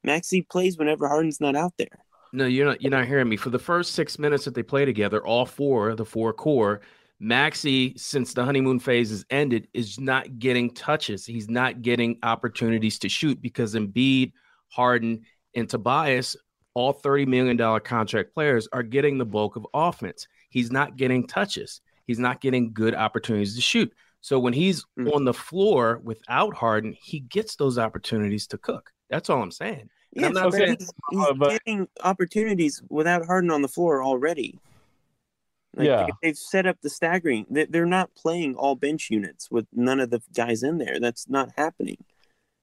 Maxey 0.04 0.42
plays 0.42 0.76
whenever 0.76 1.08
Harden's 1.08 1.40
not 1.40 1.56
out 1.56 1.72
there. 1.78 2.04
No, 2.32 2.46
you're 2.46 2.66
not. 2.66 2.82
You're 2.82 2.90
not 2.90 3.06
hearing 3.06 3.28
me. 3.28 3.36
For 3.36 3.50
the 3.50 3.58
first 3.58 3.92
six 3.92 4.18
minutes 4.18 4.44
that 4.44 4.54
they 4.54 4.62
play 4.62 4.84
together, 4.84 5.24
all 5.24 5.46
four, 5.46 5.94
the 5.94 6.04
four 6.04 6.32
core, 6.32 6.82
Maxey, 7.20 7.94
since 7.96 8.34
the 8.34 8.44
honeymoon 8.44 8.78
phase 8.78 9.10
is 9.10 9.24
ended, 9.30 9.68
is 9.72 9.98
not 9.98 10.38
getting 10.38 10.70
touches. 10.74 11.24
He's 11.24 11.48
not 11.48 11.80
getting 11.80 12.18
opportunities 12.22 12.98
to 13.00 13.08
shoot 13.08 13.40
because 13.40 13.74
Embiid, 13.74 14.32
Harden, 14.68 15.22
and 15.54 15.68
Tobias, 15.68 16.36
all 16.74 16.92
thirty 16.92 17.24
million 17.24 17.56
dollar 17.56 17.80
contract 17.80 18.34
players, 18.34 18.68
are 18.72 18.82
getting 18.82 19.16
the 19.16 19.24
bulk 19.24 19.56
of 19.56 19.66
offense 19.72 20.28
he's 20.48 20.70
not 20.70 20.96
getting 20.96 21.26
touches. 21.26 21.80
He's 22.06 22.18
not 22.18 22.40
getting 22.40 22.72
good 22.72 22.94
opportunities 22.94 23.54
to 23.54 23.60
shoot. 23.60 23.92
So 24.20 24.38
when 24.38 24.52
he's 24.52 24.84
mm-hmm. 24.98 25.08
on 25.12 25.24
the 25.24 25.34
floor 25.34 26.00
without 26.02 26.54
Harden, 26.54 26.96
he 27.00 27.20
gets 27.20 27.56
those 27.56 27.78
opportunities 27.78 28.46
to 28.48 28.58
cook. 28.58 28.90
That's 29.10 29.30
all 29.30 29.42
I'm 29.42 29.50
saying. 29.50 29.90
Yeah, 30.12 30.26
I'm 30.26 30.32
not 30.32 30.46
okay. 30.54 30.76
he's, 30.78 30.90
he's 31.10 31.20
uh, 31.20 31.34
but... 31.34 31.50
getting 31.50 31.88
opportunities 32.02 32.82
without 32.88 33.26
Harden 33.26 33.50
on 33.50 33.62
the 33.62 33.68
floor 33.68 34.02
already. 34.02 34.58
Like, 35.76 35.86
yeah, 35.86 36.06
they've 36.22 36.36
set 36.36 36.66
up 36.66 36.78
the 36.82 36.90
staggering. 36.90 37.46
They're 37.50 37.86
not 37.86 38.14
playing 38.14 38.56
all 38.56 38.74
bench 38.74 39.10
units 39.10 39.50
with 39.50 39.66
none 39.72 40.00
of 40.00 40.10
the 40.10 40.22
guys 40.34 40.62
in 40.62 40.78
there. 40.78 40.98
That's 40.98 41.28
not 41.28 41.50
happening. 41.56 41.98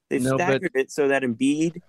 They've 0.10 0.22
no, 0.22 0.36
staggered 0.36 0.72
but... 0.74 0.82
it 0.82 0.92
so 0.92 1.08
that 1.08 1.24
Embiid 1.24 1.82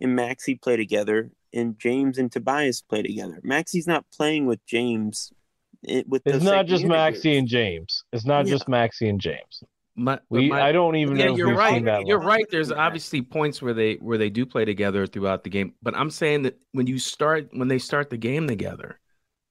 and 0.00 0.16
Maxey 0.16 0.56
play 0.56 0.76
together, 0.76 1.30
and 1.52 1.78
James 1.78 2.18
and 2.18 2.30
Tobias 2.30 2.82
play 2.82 3.02
together. 3.02 3.40
Maxey's 3.42 3.86
not 3.86 4.04
playing 4.12 4.46
with 4.46 4.66
James 4.66 5.32
it, 5.84 6.08
with 6.08 6.22
it's 6.26 6.44
not 6.44 6.66
just 6.66 6.84
Maxey 6.84 7.36
and 7.36 7.48
James. 7.48 8.04
It's 8.12 8.24
not 8.24 8.46
yeah. 8.46 8.52
just 8.52 8.68
Maxey 8.68 9.08
and 9.08 9.20
James. 9.20 9.62
My, 9.96 10.18
we, 10.28 10.48
my, 10.48 10.60
I 10.60 10.72
don't 10.72 10.96
even 10.96 11.16
yeah, 11.16 11.26
know. 11.26 11.36
You're 11.36 11.54
right. 11.54 11.82
You're 12.04 12.20
right. 12.20 12.44
There's 12.50 12.72
obviously 12.72 13.22
points 13.22 13.62
where 13.62 13.74
they 13.74 13.94
where 13.94 14.18
they 14.18 14.28
do 14.28 14.44
play 14.44 14.64
together 14.64 15.06
throughout 15.06 15.44
the 15.44 15.50
game. 15.50 15.74
But 15.82 15.94
I'm 15.94 16.10
saying 16.10 16.42
that 16.42 16.58
when 16.72 16.88
you 16.88 16.98
start 16.98 17.48
when 17.52 17.68
they 17.68 17.78
start 17.78 18.10
the 18.10 18.16
game 18.16 18.48
together, 18.48 18.98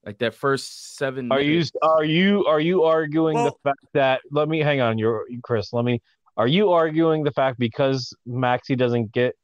like 0.05 0.17
that 0.19 0.35
first 0.35 0.97
seven. 0.97 1.31
Are 1.31 1.39
minutes, 1.39 1.71
you 1.73 1.89
are 1.89 2.03
you 2.03 2.45
are 2.45 2.59
you 2.59 2.83
arguing 2.83 3.35
well, 3.35 3.45
the 3.45 3.69
fact 3.69 3.85
that 3.93 4.21
let 4.31 4.49
me 4.49 4.59
hang 4.59 4.81
on, 4.81 4.97
your 4.97 5.23
Chris. 5.43 5.71
Let 5.71 5.85
me. 5.85 6.01
Are 6.35 6.47
you 6.47 6.71
arguing 6.71 7.23
the 7.23 7.31
fact 7.31 7.57
because 7.59 8.13
Maxey 8.25 8.75
doesn't 8.75 9.11
get 9.13 9.35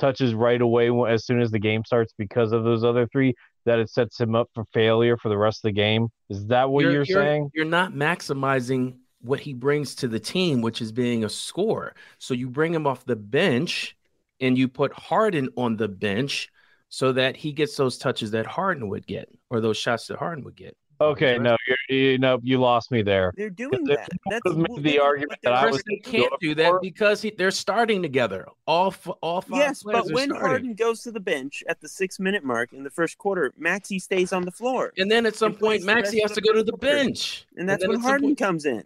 touches 0.00 0.34
right 0.34 0.60
away 0.60 0.90
as 1.08 1.26
soon 1.26 1.40
as 1.40 1.50
the 1.50 1.58
game 1.58 1.84
starts 1.84 2.12
because 2.16 2.52
of 2.52 2.64
those 2.64 2.82
other 2.82 3.06
three 3.06 3.34
that 3.64 3.78
it 3.78 3.90
sets 3.90 4.20
him 4.20 4.34
up 4.34 4.48
for 4.54 4.64
failure 4.72 5.16
for 5.16 5.28
the 5.28 5.38
rest 5.38 5.58
of 5.58 5.68
the 5.68 5.72
game? 5.72 6.08
Is 6.28 6.46
that 6.46 6.70
what 6.70 6.82
you're, 6.82 6.92
you're, 6.92 7.04
you're 7.04 7.22
saying? 7.22 7.50
You're 7.54 7.64
not 7.64 7.92
maximizing 7.92 8.96
what 9.20 9.40
he 9.40 9.52
brings 9.52 9.94
to 9.96 10.08
the 10.08 10.20
team, 10.20 10.62
which 10.62 10.80
is 10.80 10.92
being 10.92 11.24
a 11.24 11.28
scorer. 11.28 11.94
So 12.18 12.34
you 12.34 12.48
bring 12.48 12.74
him 12.74 12.86
off 12.86 13.04
the 13.04 13.16
bench 13.16 13.96
and 14.40 14.56
you 14.56 14.68
put 14.68 14.92
Harden 14.92 15.50
on 15.56 15.76
the 15.76 15.88
bench 15.88 16.48
so 16.88 17.12
that 17.12 17.36
he 17.36 17.52
gets 17.52 17.76
those 17.76 17.98
touches 17.98 18.30
that 18.32 18.46
Harden 18.46 18.88
would 18.88 19.06
get 19.06 19.28
or 19.50 19.60
those 19.60 19.76
shots 19.76 20.06
that 20.06 20.18
Harden 20.18 20.44
would 20.44 20.56
get. 20.56 20.76
Okay, 21.00 21.38
no, 21.38 21.56
you 21.88 22.18
no, 22.18 22.38
you 22.42 22.58
lost 22.58 22.90
me 22.90 23.00
there. 23.00 23.32
They're 23.34 23.48
doing 23.48 23.84
that. 23.84 24.08
That's 24.28 24.54
made 24.54 24.82
the 24.82 24.98
argument 24.98 25.40
that 25.42 25.54
I 25.54 25.66
was. 25.66 25.82
They 25.88 25.96
can't 25.96 26.32
do 26.40 26.54
that 26.56 26.74
because 26.82 27.22
he, 27.22 27.30
they're 27.30 27.50
starting 27.50 28.02
together. 28.02 28.46
All 28.66 28.94
all 29.22 29.40
five. 29.40 29.58
Yes, 29.58 29.82
but 29.82 30.04
when 30.10 30.28
starting. 30.28 30.40
Harden 30.40 30.74
goes 30.74 31.02
to 31.04 31.12
the 31.12 31.20
bench 31.20 31.64
at 31.68 31.80
the 31.80 31.88
six 31.88 32.20
minute 32.20 32.44
mark 32.44 32.74
in 32.74 32.82
the 32.84 32.90
first 32.90 33.16
quarter, 33.16 33.50
Maxey 33.56 33.98
stays 33.98 34.34
on 34.34 34.42
the 34.42 34.50
floor, 34.50 34.92
and 34.98 35.10
then 35.10 35.24
at 35.24 35.36
some 35.36 35.54
point, 35.54 35.84
Maxey 35.84 36.20
has 36.20 36.32
to 36.32 36.42
go 36.42 36.52
to 36.52 36.62
the 36.62 36.76
bench, 36.76 37.46
and 37.56 37.66
that's 37.66 37.82
and 37.82 37.92
when 37.92 38.00
Harden 38.00 38.36
comes 38.36 38.66
in. 38.66 38.84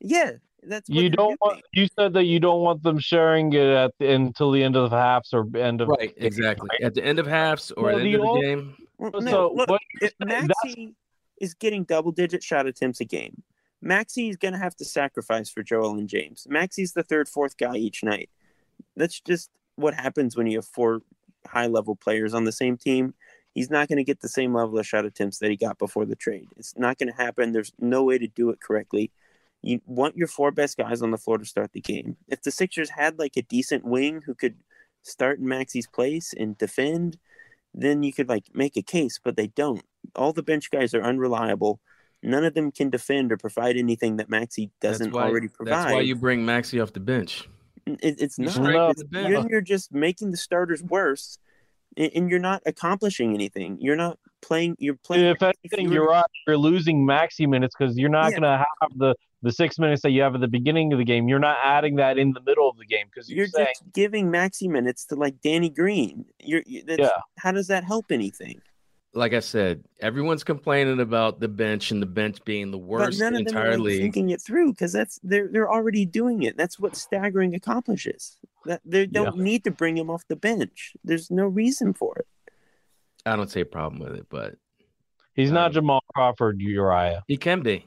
Yeah, 0.00 0.32
that's 0.64 0.88
you 0.88 1.08
don't 1.08 1.40
want. 1.40 1.62
You 1.72 1.86
said 1.98 2.14
that 2.14 2.24
you 2.24 2.40
don't 2.40 2.62
want 2.62 2.82
them 2.82 2.98
sharing 2.98 3.52
it 3.52 3.60
at 3.60 3.92
the, 4.00 4.10
until 4.10 4.50
the 4.50 4.64
end 4.64 4.74
of 4.74 4.90
the 4.90 4.96
halves 4.96 5.32
or 5.32 5.46
end 5.56 5.82
of 5.82 5.88
right. 5.88 6.12
Exactly 6.16 6.68
right? 6.72 6.86
at 6.86 6.94
the 6.94 7.04
end 7.04 7.20
of 7.20 7.28
halves 7.28 7.70
or 7.72 7.84
well, 7.84 7.98
the 7.98 8.04
end 8.04 8.14
of 8.16 8.20
the 8.22 8.40
game. 8.40 8.76
Well, 8.98 9.20
no, 9.20 9.30
so 9.30 9.54
look, 9.54 9.80
if 10.00 10.12
Maxey 10.18 10.96
is 11.40 11.54
getting 11.54 11.84
double 11.84 12.12
digit 12.12 12.42
shot 12.42 12.66
attempts 12.66 13.00
a 13.00 13.04
game, 13.04 13.42
Maxey 13.80 14.28
is 14.28 14.36
going 14.36 14.54
to 14.54 14.58
have 14.58 14.76
to 14.76 14.84
sacrifice 14.84 15.48
for 15.48 15.62
Joel 15.62 15.98
and 15.98 16.08
James. 16.08 16.46
Maxey's 16.48 16.92
the 16.92 17.02
third, 17.02 17.28
fourth 17.28 17.56
guy 17.56 17.76
each 17.76 18.02
night. 18.02 18.30
That's 18.96 19.20
just 19.20 19.50
what 19.76 19.94
happens 19.94 20.36
when 20.36 20.46
you 20.46 20.58
have 20.58 20.66
four 20.66 21.00
high 21.46 21.66
level 21.66 21.94
players 21.94 22.34
on 22.34 22.44
the 22.44 22.52
same 22.52 22.76
team. 22.76 23.14
He's 23.54 23.70
not 23.70 23.88
going 23.88 23.98
to 23.98 24.04
get 24.04 24.20
the 24.20 24.28
same 24.28 24.54
level 24.54 24.78
of 24.78 24.86
shot 24.86 25.04
attempts 25.04 25.38
that 25.38 25.50
he 25.50 25.56
got 25.56 25.78
before 25.78 26.04
the 26.04 26.16
trade. 26.16 26.48
It's 26.56 26.76
not 26.76 26.98
going 26.98 27.10
to 27.10 27.16
happen. 27.16 27.52
There's 27.52 27.72
no 27.78 28.04
way 28.04 28.18
to 28.18 28.26
do 28.26 28.50
it 28.50 28.60
correctly. 28.60 29.10
You 29.62 29.80
want 29.86 30.16
your 30.16 30.28
four 30.28 30.52
best 30.52 30.76
guys 30.76 31.02
on 31.02 31.10
the 31.10 31.18
floor 31.18 31.38
to 31.38 31.44
start 31.44 31.72
the 31.72 31.80
game. 31.80 32.16
If 32.28 32.42
the 32.42 32.50
Sixers 32.50 32.90
had 32.90 33.18
like 33.18 33.36
a 33.36 33.42
decent 33.42 33.84
wing 33.84 34.22
who 34.24 34.34
could 34.34 34.56
start 35.02 35.40
in 35.40 35.66
place 35.92 36.34
and 36.36 36.58
defend, 36.58 37.18
then 37.74 38.02
you 38.02 38.12
could 38.12 38.28
like 38.28 38.46
make 38.54 38.76
a 38.76 38.82
case, 38.82 39.18
but 39.22 39.36
they 39.36 39.48
don't. 39.48 39.82
All 40.18 40.32
the 40.32 40.42
bench 40.42 40.70
guys 40.70 40.92
are 40.94 41.02
unreliable. 41.02 41.80
None 42.22 42.44
of 42.44 42.54
them 42.54 42.72
can 42.72 42.90
defend 42.90 43.30
or 43.30 43.36
provide 43.36 43.76
anything 43.76 44.16
that 44.16 44.28
Maxey 44.28 44.70
doesn't 44.80 45.12
why, 45.12 45.22
already 45.22 45.48
provide. 45.48 45.72
That's 45.72 45.92
why 45.92 46.00
you 46.00 46.16
bring 46.16 46.44
Maxey 46.44 46.80
off 46.80 46.92
the 46.92 47.00
bench. 47.00 47.48
It, 47.86 48.20
it's 48.20 48.38
not. 48.38 48.90
It's, 48.90 49.04
you're, 49.10 49.48
you're 49.48 49.60
just 49.60 49.94
making 49.94 50.32
the 50.32 50.36
starters 50.36 50.82
worse 50.82 51.38
and 51.96 52.30
you're 52.30 52.38
not 52.38 52.62
accomplishing 52.66 53.34
anything. 53.34 53.78
You're 53.80 53.96
not 53.96 54.18
playing. 54.42 54.76
You're 54.78 54.96
playing. 54.96 55.26
If 55.26 55.42
anything, 55.42 55.92
you're 55.92 56.06
right. 56.06 56.24
You're 56.46 56.58
losing 56.58 57.04
Maxey 57.04 57.46
minutes 57.46 57.74
because 57.78 57.96
you're 57.96 58.08
not 58.08 58.26
yeah. 58.26 58.30
going 58.30 58.42
to 58.42 58.64
have 58.80 58.90
the 58.96 59.14
the 59.42 59.52
six 59.52 59.78
minutes 59.78 60.02
that 60.02 60.10
you 60.10 60.22
have 60.22 60.34
at 60.34 60.40
the 60.40 60.48
beginning 60.48 60.92
of 60.92 60.98
the 60.98 61.04
game. 61.04 61.28
You're 61.28 61.38
not 61.38 61.58
adding 61.62 61.96
that 61.96 62.18
in 62.18 62.32
the 62.32 62.40
middle 62.40 62.68
of 62.68 62.76
the 62.76 62.84
game 62.84 63.06
because 63.06 63.30
you're, 63.30 63.38
you're 63.38 63.46
saying, 63.46 63.68
just 63.68 63.92
giving 63.92 64.30
Maxey 64.30 64.68
minutes 64.68 65.04
to 65.06 65.14
like 65.14 65.40
Danny 65.42 65.70
Green. 65.70 66.24
You're 66.40 66.62
yeah. 66.66 67.10
How 67.38 67.52
does 67.52 67.68
that 67.68 67.84
help 67.84 68.06
anything? 68.10 68.60
Like 69.14 69.32
I 69.32 69.40
said, 69.40 69.84
everyone's 70.00 70.44
complaining 70.44 71.00
about 71.00 71.40
the 71.40 71.48
bench 71.48 71.90
and 71.90 72.02
the 72.02 72.06
bench 72.06 72.44
being 72.44 72.70
the 72.70 72.78
worst 72.78 73.18
but 73.18 73.24
none 73.24 73.34
of 73.34 73.46
them 73.46 73.56
entire 73.56 73.70
are 73.72 73.78
league. 73.78 74.02
Thinking 74.02 74.30
it 74.30 74.40
through 74.40 74.72
because 74.72 74.92
that's 74.92 75.18
they're 75.22 75.48
they're 75.48 75.70
already 75.70 76.04
doing 76.04 76.42
it. 76.42 76.56
That's 76.56 76.78
what 76.78 76.96
staggering 76.96 77.54
accomplishes. 77.54 78.36
That 78.66 78.80
they 78.84 79.06
don't 79.06 79.36
yeah. 79.36 79.42
need 79.42 79.64
to 79.64 79.70
bring 79.70 79.96
him 79.96 80.10
off 80.10 80.26
the 80.28 80.36
bench. 80.36 80.94
There's 81.04 81.30
no 81.30 81.46
reason 81.46 81.94
for 81.94 82.16
it. 82.16 82.26
I 83.24 83.36
don't 83.36 83.50
see 83.50 83.60
a 83.60 83.66
problem 83.66 84.00
with 84.02 84.18
it, 84.18 84.26
but 84.28 84.56
he's 85.34 85.48
um, 85.48 85.54
not 85.54 85.72
Jamal 85.72 86.02
Crawford, 86.14 86.60
Uriah. 86.60 87.24
He 87.26 87.36
can 87.36 87.62
be. 87.62 87.86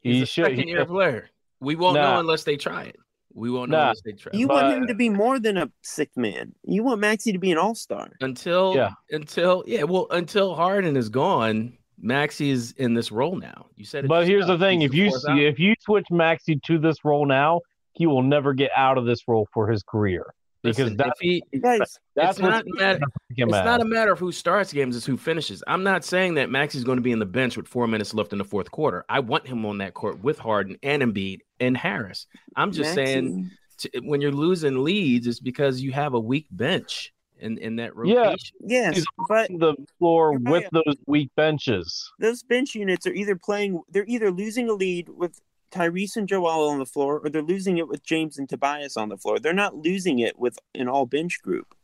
He's 0.00 0.16
he 0.16 0.22
a 0.22 0.26
should, 0.26 0.44
second 0.46 0.68
year 0.68 0.84
player. 0.84 1.30
We 1.60 1.76
won't 1.76 1.96
nah. 1.96 2.14
know 2.14 2.20
unless 2.20 2.44
they 2.44 2.56
try 2.56 2.84
it. 2.84 2.96
We 3.32 3.50
won't 3.50 3.70
know 3.70 3.78
nah, 3.78 3.82
unless 3.84 4.02
they 4.02 4.12
try. 4.12 4.32
You 4.34 4.48
but, 4.48 4.64
want 4.64 4.76
him 4.76 4.86
to 4.88 4.94
be 4.94 5.08
more 5.08 5.38
than 5.38 5.56
a 5.56 5.70
sixth 5.82 6.16
man. 6.16 6.54
You 6.64 6.82
want 6.82 7.00
Maxey 7.00 7.32
to 7.32 7.38
be 7.38 7.52
an 7.52 7.58
all 7.58 7.74
star. 7.74 8.10
Until 8.20 8.74
yeah. 8.74 8.90
until 9.10 9.62
yeah, 9.66 9.84
well, 9.84 10.06
until 10.10 10.54
Harden 10.54 10.96
is 10.96 11.08
gone, 11.08 11.76
Maxey 12.00 12.50
is 12.50 12.72
in 12.72 12.94
this 12.94 13.12
role 13.12 13.36
now. 13.36 13.66
You 13.76 13.84
said 13.84 14.08
But 14.08 14.26
here's 14.26 14.46
the 14.46 14.58
thing, 14.58 14.82
if 14.82 14.94
you 14.94 15.10
see, 15.10 15.44
if 15.44 15.58
you 15.58 15.74
switch 15.80 16.06
Maxey 16.10 16.60
to 16.66 16.78
this 16.78 17.04
role 17.04 17.26
now, 17.26 17.60
he 17.92 18.06
will 18.06 18.22
never 18.22 18.54
get 18.54 18.70
out 18.76 18.98
of 18.98 19.04
this 19.04 19.28
role 19.28 19.48
for 19.52 19.68
his 19.68 19.82
career. 19.82 20.34
Because 20.62 20.78
Listen, 20.78 20.96
that's, 20.96 21.20
he, 21.20 21.42
that's, 21.54 21.98
that's 22.14 22.38
not 22.38 22.64
matter, 22.66 23.00
it's 23.30 23.50
not 23.50 23.80
a 23.80 23.84
matter 23.84 24.12
of 24.12 24.18
who 24.18 24.30
starts 24.30 24.72
games, 24.72 24.94
it's 24.94 25.06
who 25.06 25.16
finishes. 25.16 25.62
I'm 25.66 25.82
not 25.82 26.04
saying 26.04 26.34
that 26.34 26.50
Maxey's 26.50 26.84
going 26.84 26.98
to 26.98 27.02
be 27.02 27.12
in 27.12 27.18
the 27.18 27.24
bench 27.24 27.56
with 27.56 27.66
four 27.66 27.86
minutes 27.86 28.12
left 28.12 28.32
in 28.32 28.38
the 28.38 28.44
fourth 28.44 28.70
quarter. 28.70 29.06
I 29.08 29.20
want 29.20 29.46
him 29.46 29.64
on 29.64 29.78
that 29.78 29.94
court 29.94 30.22
with 30.22 30.38
Harden 30.38 30.76
and 30.82 31.02
Embiid 31.02 31.40
and 31.60 31.76
Harris. 31.76 32.26
I'm 32.56 32.72
just 32.72 32.94
Maxey. 32.94 33.04
saying 33.04 33.50
to, 33.78 33.90
when 34.00 34.20
you're 34.20 34.32
losing 34.32 34.84
leads, 34.84 35.26
it's 35.26 35.40
because 35.40 35.80
you 35.80 35.92
have 35.92 36.12
a 36.12 36.20
weak 36.20 36.46
bench 36.50 37.14
in, 37.38 37.56
in 37.56 37.76
that 37.76 37.96
rotation. 37.96 38.56
Yeah, 38.60 38.90
yes, 38.92 39.04
but 39.28 39.48
the 39.48 39.74
floor 39.98 40.36
with 40.38 40.66
those 40.72 40.96
weak 41.06 41.30
benches. 41.36 42.12
Those 42.18 42.42
bench 42.42 42.74
units 42.74 43.06
are 43.06 43.14
either 43.14 43.34
playing, 43.34 43.80
they're 43.90 44.04
either 44.06 44.30
losing 44.30 44.68
a 44.68 44.74
lead 44.74 45.08
with 45.08 45.40
Tyrese 45.70 46.16
and 46.16 46.28
Joel 46.28 46.68
on 46.68 46.78
the 46.78 46.86
floor, 46.86 47.20
or 47.22 47.30
they're 47.30 47.42
losing 47.42 47.78
it 47.78 47.88
with 47.88 48.02
James 48.02 48.38
and 48.38 48.48
Tobias 48.48 48.96
on 48.96 49.08
the 49.08 49.16
floor. 49.16 49.38
They're 49.38 49.52
not 49.52 49.76
losing 49.76 50.18
it 50.18 50.38
with 50.38 50.58
an 50.74 50.88
all 50.88 51.06
bench 51.06 51.40
group. 51.42 51.74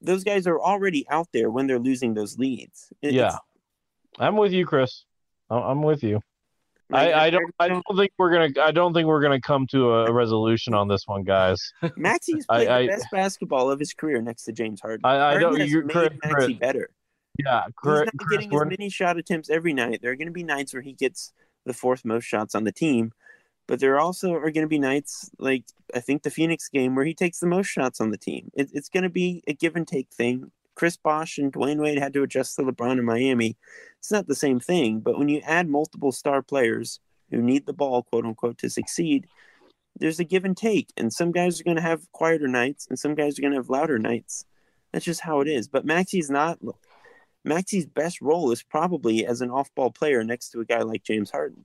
Those 0.00 0.24
guys 0.24 0.46
are 0.46 0.60
already 0.60 1.06
out 1.08 1.28
there 1.32 1.50
when 1.50 1.66
they're 1.66 1.78
losing 1.78 2.14
those 2.14 2.38
leads. 2.38 2.92
yeah, 3.00 3.38
I'm 4.18 4.36
with 4.36 4.52
you, 4.52 4.66
Chris. 4.66 5.04
I'm 5.50 5.82
with 5.82 6.02
you. 6.02 6.20
I, 6.92 7.12
I, 7.12 7.30
don't. 7.30 7.54
I 7.58 7.68
don't 7.68 7.84
think 7.96 8.12
we're 8.18 8.30
gonna. 8.30 8.50
I 8.62 8.70
don't 8.70 8.92
think 8.92 9.06
we're 9.06 9.22
gonna 9.22 9.40
come 9.40 9.66
to 9.68 9.90
a 9.90 10.12
resolution 10.12 10.74
on 10.74 10.86
this 10.86 11.06
one, 11.06 11.24
guys. 11.24 11.72
Maxey's 11.96 12.46
played 12.46 12.68
I, 12.68 12.82
the 12.82 12.88
best 12.88 13.06
basketball 13.10 13.70
of 13.70 13.78
his 13.78 13.94
career 13.94 14.20
next 14.20 14.44
to 14.44 14.52
James 14.52 14.80
Harden. 14.80 15.00
I, 15.04 15.34
I 15.34 15.38
don't. 15.38 15.58
You're 15.66 15.88
Chris, 15.88 16.10
better. 16.60 16.90
Yeah, 17.42 17.62
Chris, 17.74 18.00
he's 18.00 18.10
not 18.14 18.30
getting 18.30 18.54
as 18.54 18.66
many 18.66 18.88
shot 18.90 19.16
attempts 19.16 19.50
every 19.50 19.72
night. 19.72 20.00
There 20.02 20.12
are 20.12 20.16
going 20.16 20.28
to 20.28 20.32
be 20.32 20.44
nights 20.44 20.72
where 20.72 20.82
he 20.82 20.92
gets 20.92 21.32
the 21.64 21.74
fourth 21.74 22.04
most 22.04 22.24
shots 22.24 22.54
on 22.54 22.64
the 22.64 22.72
team. 22.72 23.12
But 23.66 23.80
there 23.80 23.98
also 23.98 24.34
are 24.34 24.50
going 24.50 24.64
to 24.64 24.68
be 24.68 24.78
nights 24.78 25.30
like 25.38 25.64
I 25.94 26.00
think 26.00 26.22
the 26.22 26.30
Phoenix 26.30 26.68
game 26.68 26.94
where 26.94 27.04
he 27.04 27.14
takes 27.14 27.38
the 27.38 27.46
most 27.46 27.68
shots 27.68 28.00
on 28.00 28.10
the 28.10 28.18
team. 28.18 28.50
It, 28.54 28.70
it's 28.72 28.88
going 28.88 29.04
to 29.04 29.08
be 29.08 29.42
a 29.46 29.54
give 29.54 29.76
and 29.76 29.88
take 29.88 30.10
thing. 30.10 30.50
Chris 30.74 30.96
Bosh 30.96 31.38
and 31.38 31.52
Dwyane 31.52 31.80
Wade 31.80 31.98
had 31.98 32.12
to 32.14 32.22
adjust 32.22 32.56
to 32.56 32.62
LeBron 32.62 32.98
in 32.98 33.04
Miami. 33.04 33.56
It's 33.98 34.10
not 34.10 34.26
the 34.26 34.34
same 34.34 34.60
thing, 34.60 35.00
but 35.00 35.18
when 35.18 35.28
you 35.28 35.40
add 35.44 35.68
multiple 35.68 36.12
star 36.12 36.42
players 36.42 37.00
who 37.30 37.40
need 37.40 37.66
the 37.66 37.72
ball, 37.72 38.02
quote 38.02 38.24
unquote, 38.24 38.58
to 38.58 38.68
succeed, 38.68 39.26
there's 39.98 40.20
a 40.20 40.24
give 40.24 40.44
and 40.44 40.56
take. 40.56 40.92
And 40.96 41.12
some 41.12 41.32
guys 41.32 41.60
are 41.60 41.64
going 41.64 41.76
to 41.76 41.82
have 41.82 42.10
quieter 42.12 42.48
nights, 42.48 42.86
and 42.88 42.98
some 42.98 43.14
guys 43.14 43.38
are 43.38 43.42
going 43.42 43.52
to 43.52 43.58
have 43.58 43.70
louder 43.70 43.98
nights. 43.98 44.44
That's 44.92 45.04
just 45.04 45.20
how 45.20 45.40
it 45.40 45.48
is. 45.48 45.68
But 45.68 45.86
Maxey's 45.86 46.30
not. 46.30 46.58
Maxey's 47.44 47.86
best 47.86 48.20
role 48.20 48.50
is 48.50 48.62
probably 48.62 49.26
as 49.26 49.40
an 49.40 49.50
off-ball 49.50 49.90
player 49.90 50.24
next 50.24 50.50
to 50.50 50.60
a 50.60 50.64
guy 50.64 50.80
like 50.80 51.02
James 51.02 51.30
Harden. 51.30 51.64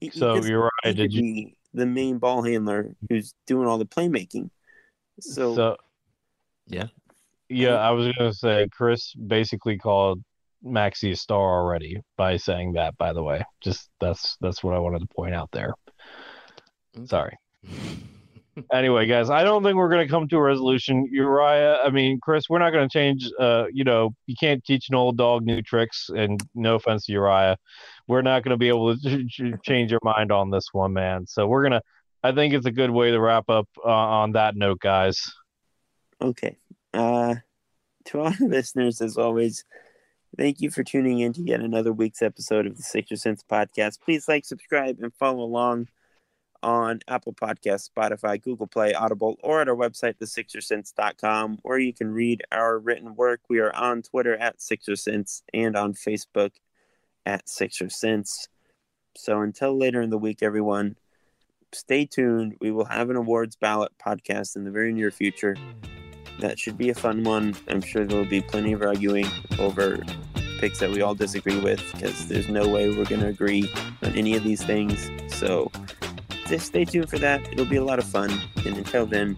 He, 0.00 0.10
so 0.10 0.40
he 0.40 0.48
you're 0.50 0.70
right. 0.84 0.94
Did 0.94 1.12
you 1.12 1.50
the 1.72 1.86
main 1.86 2.18
ball 2.18 2.42
handler 2.42 2.94
who's 3.08 3.34
doing 3.46 3.66
all 3.66 3.78
the 3.78 3.86
playmaking? 3.86 4.50
So, 5.20 5.54
so 5.54 5.76
yeah, 6.66 6.88
yeah. 7.48 7.74
I 7.74 7.90
was 7.90 8.12
gonna 8.16 8.34
say 8.34 8.68
Chris 8.70 9.14
basically 9.14 9.78
called 9.78 10.22
Maxey 10.62 11.12
a 11.12 11.16
star 11.16 11.60
already 11.60 12.00
by 12.16 12.36
saying 12.36 12.74
that. 12.74 12.96
By 12.98 13.12
the 13.12 13.22
way, 13.22 13.42
just 13.62 13.88
that's 14.00 14.36
that's 14.40 14.62
what 14.62 14.74
I 14.74 14.78
wanted 14.78 15.00
to 15.00 15.14
point 15.14 15.34
out 15.34 15.50
there. 15.52 15.72
Mm. 16.96 17.08
Sorry. 17.08 17.36
anyway, 18.72 19.06
guys, 19.06 19.30
I 19.30 19.44
don't 19.44 19.62
think 19.62 19.76
we're 19.76 19.88
going 19.88 20.06
to 20.06 20.10
come 20.10 20.28
to 20.28 20.36
a 20.36 20.42
resolution. 20.42 21.08
Uriah, 21.10 21.78
I 21.84 21.90
mean, 21.90 22.18
Chris, 22.20 22.48
we're 22.48 22.58
not 22.58 22.70
going 22.70 22.88
to 22.88 22.92
change. 22.92 23.30
Uh, 23.38 23.66
you 23.72 23.84
know, 23.84 24.14
you 24.26 24.34
can't 24.38 24.64
teach 24.64 24.88
an 24.88 24.94
old 24.94 25.16
dog 25.16 25.44
new 25.44 25.62
tricks. 25.62 26.10
And 26.14 26.42
no 26.54 26.76
offense 26.76 27.06
to 27.06 27.12
Uriah, 27.12 27.56
we're 28.06 28.22
not 28.22 28.42
going 28.42 28.50
to 28.50 28.56
be 28.56 28.68
able 28.68 28.96
to 28.96 29.58
change 29.62 29.90
your 29.90 30.00
mind 30.02 30.32
on 30.32 30.50
this 30.50 30.68
one, 30.72 30.92
man. 30.92 31.26
So 31.26 31.46
we're 31.46 31.62
gonna. 31.62 31.82
I 32.22 32.32
think 32.32 32.54
it's 32.54 32.66
a 32.66 32.72
good 32.72 32.90
way 32.90 33.10
to 33.10 33.20
wrap 33.20 33.50
up 33.50 33.68
uh, 33.84 33.90
on 33.90 34.32
that 34.32 34.56
note, 34.56 34.80
guys. 34.80 35.20
Okay. 36.22 36.56
Uh, 36.94 37.34
to 38.06 38.20
our 38.20 38.34
listeners, 38.40 39.02
as 39.02 39.18
always, 39.18 39.64
thank 40.38 40.60
you 40.60 40.70
for 40.70 40.82
tuning 40.82 41.18
in 41.18 41.34
to 41.34 41.42
yet 41.42 41.60
another 41.60 41.92
week's 41.92 42.22
episode 42.22 42.66
of 42.66 42.78
the 42.78 42.82
Sixer 42.82 43.16
Sense 43.16 43.44
podcast. 43.50 44.00
Please 44.00 44.26
like, 44.26 44.46
subscribe, 44.46 45.00
and 45.02 45.12
follow 45.14 45.42
along 45.42 45.88
on 46.64 47.00
Apple 47.06 47.34
Podcasts, 47.34 47.90
Spotify, 47.90 48.42
Google 48.42 48.66
Play, 48.66 48.94
Audible, 48.94 49.36
or 49.42 49.60
at 49.60 49.68
our 49.68 49.76
website, 49.76 50.16
thesixersense.com, 50.16 51.58
where 51.62 51.78
you 51.78 51.92
can 51.92 52.10
read 52.10 52.42
our 52.50 52.78
written 52.78 53.14
work. 53.14 53.40
We 53.50 53.58
are 53.58 53.74
on 53.76 54.00
Twitter 54.00 54.34
at 54.34 54.58
Sixersense 54.58 55.42
and 55.52 55.76
on 55.76 55.92
Facebook 55.92 56.52
at 57.26 57.46
Sixersense. 57.46 58.48
So 59.16 59.42
until 59.42 59.78
later 59.78 60.00
in 60.00 60.08
the 60.08 60.18
week, 60.18 60.42
everyone, 60.42 60.96
stay 61.72 62.06
tuned. 62.06 62.56
We 62.60 62.70
will 62.70 62.86
have 62.86 63.10
an 63.10 63.16
awards 63.16 63.56
ballot 63.56 63.92
podcast 64.04 64.56
in 64.56 64.64
the 64.64 64.70
very 64.70 64.92
near 64.92 65.10
future. 65.10 65.56
That 66.40 66.58
should 66.58 66.78
be 66.78 66.88
a 66.88 66.94
fun 66.94 67.24
one. 67.24 67.54
I'm 67.68 67.82
sure 67.82 68.06
there 68.06 68.18
will 68.18 68.24
be 68.24 68.40
plenty 68.40 68.72
of 68.72 68.80
arguing 68.80 69.26
over 69.58 70.02
picks 70.58 70.78
that 70.78 70.90
we 70.90 71.02
all 71.02 71.14
disagree 71.14 71.60
with 71.60 71.80
because 71.92 72.26
there's 72.26 72.48
no 72.48 72.66
way 72.66 72.88
we're 72.88 73.04
going 73.04 73.20
to 73.20 73.28
agree 73.28 73.70
on 74.02 74.12
any 74.14 74.34
of 74.34 74.42
these 74.42 74.64
things. 74.64 75.10
So 75.28 75.70
stay 76.58 76.84
tuned 76.84 77.08
for 77.08 77.18
that. 77.18 77.40
It'll 77.52 77.64
be 77.64 77.76
a 77.76 77.84
lot 77.84 77.98
of 77.98 78.04
fun. 78.04 78.30
And 78.64 78.76
until 78.76 79.06
then, 79.06 79.36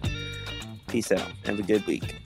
peace 0.88 1.12
out. 1.12 1.30
Have 1.44 1.58
a 1.58 1.62
good 1.62 1.86
week. 1.86 2.25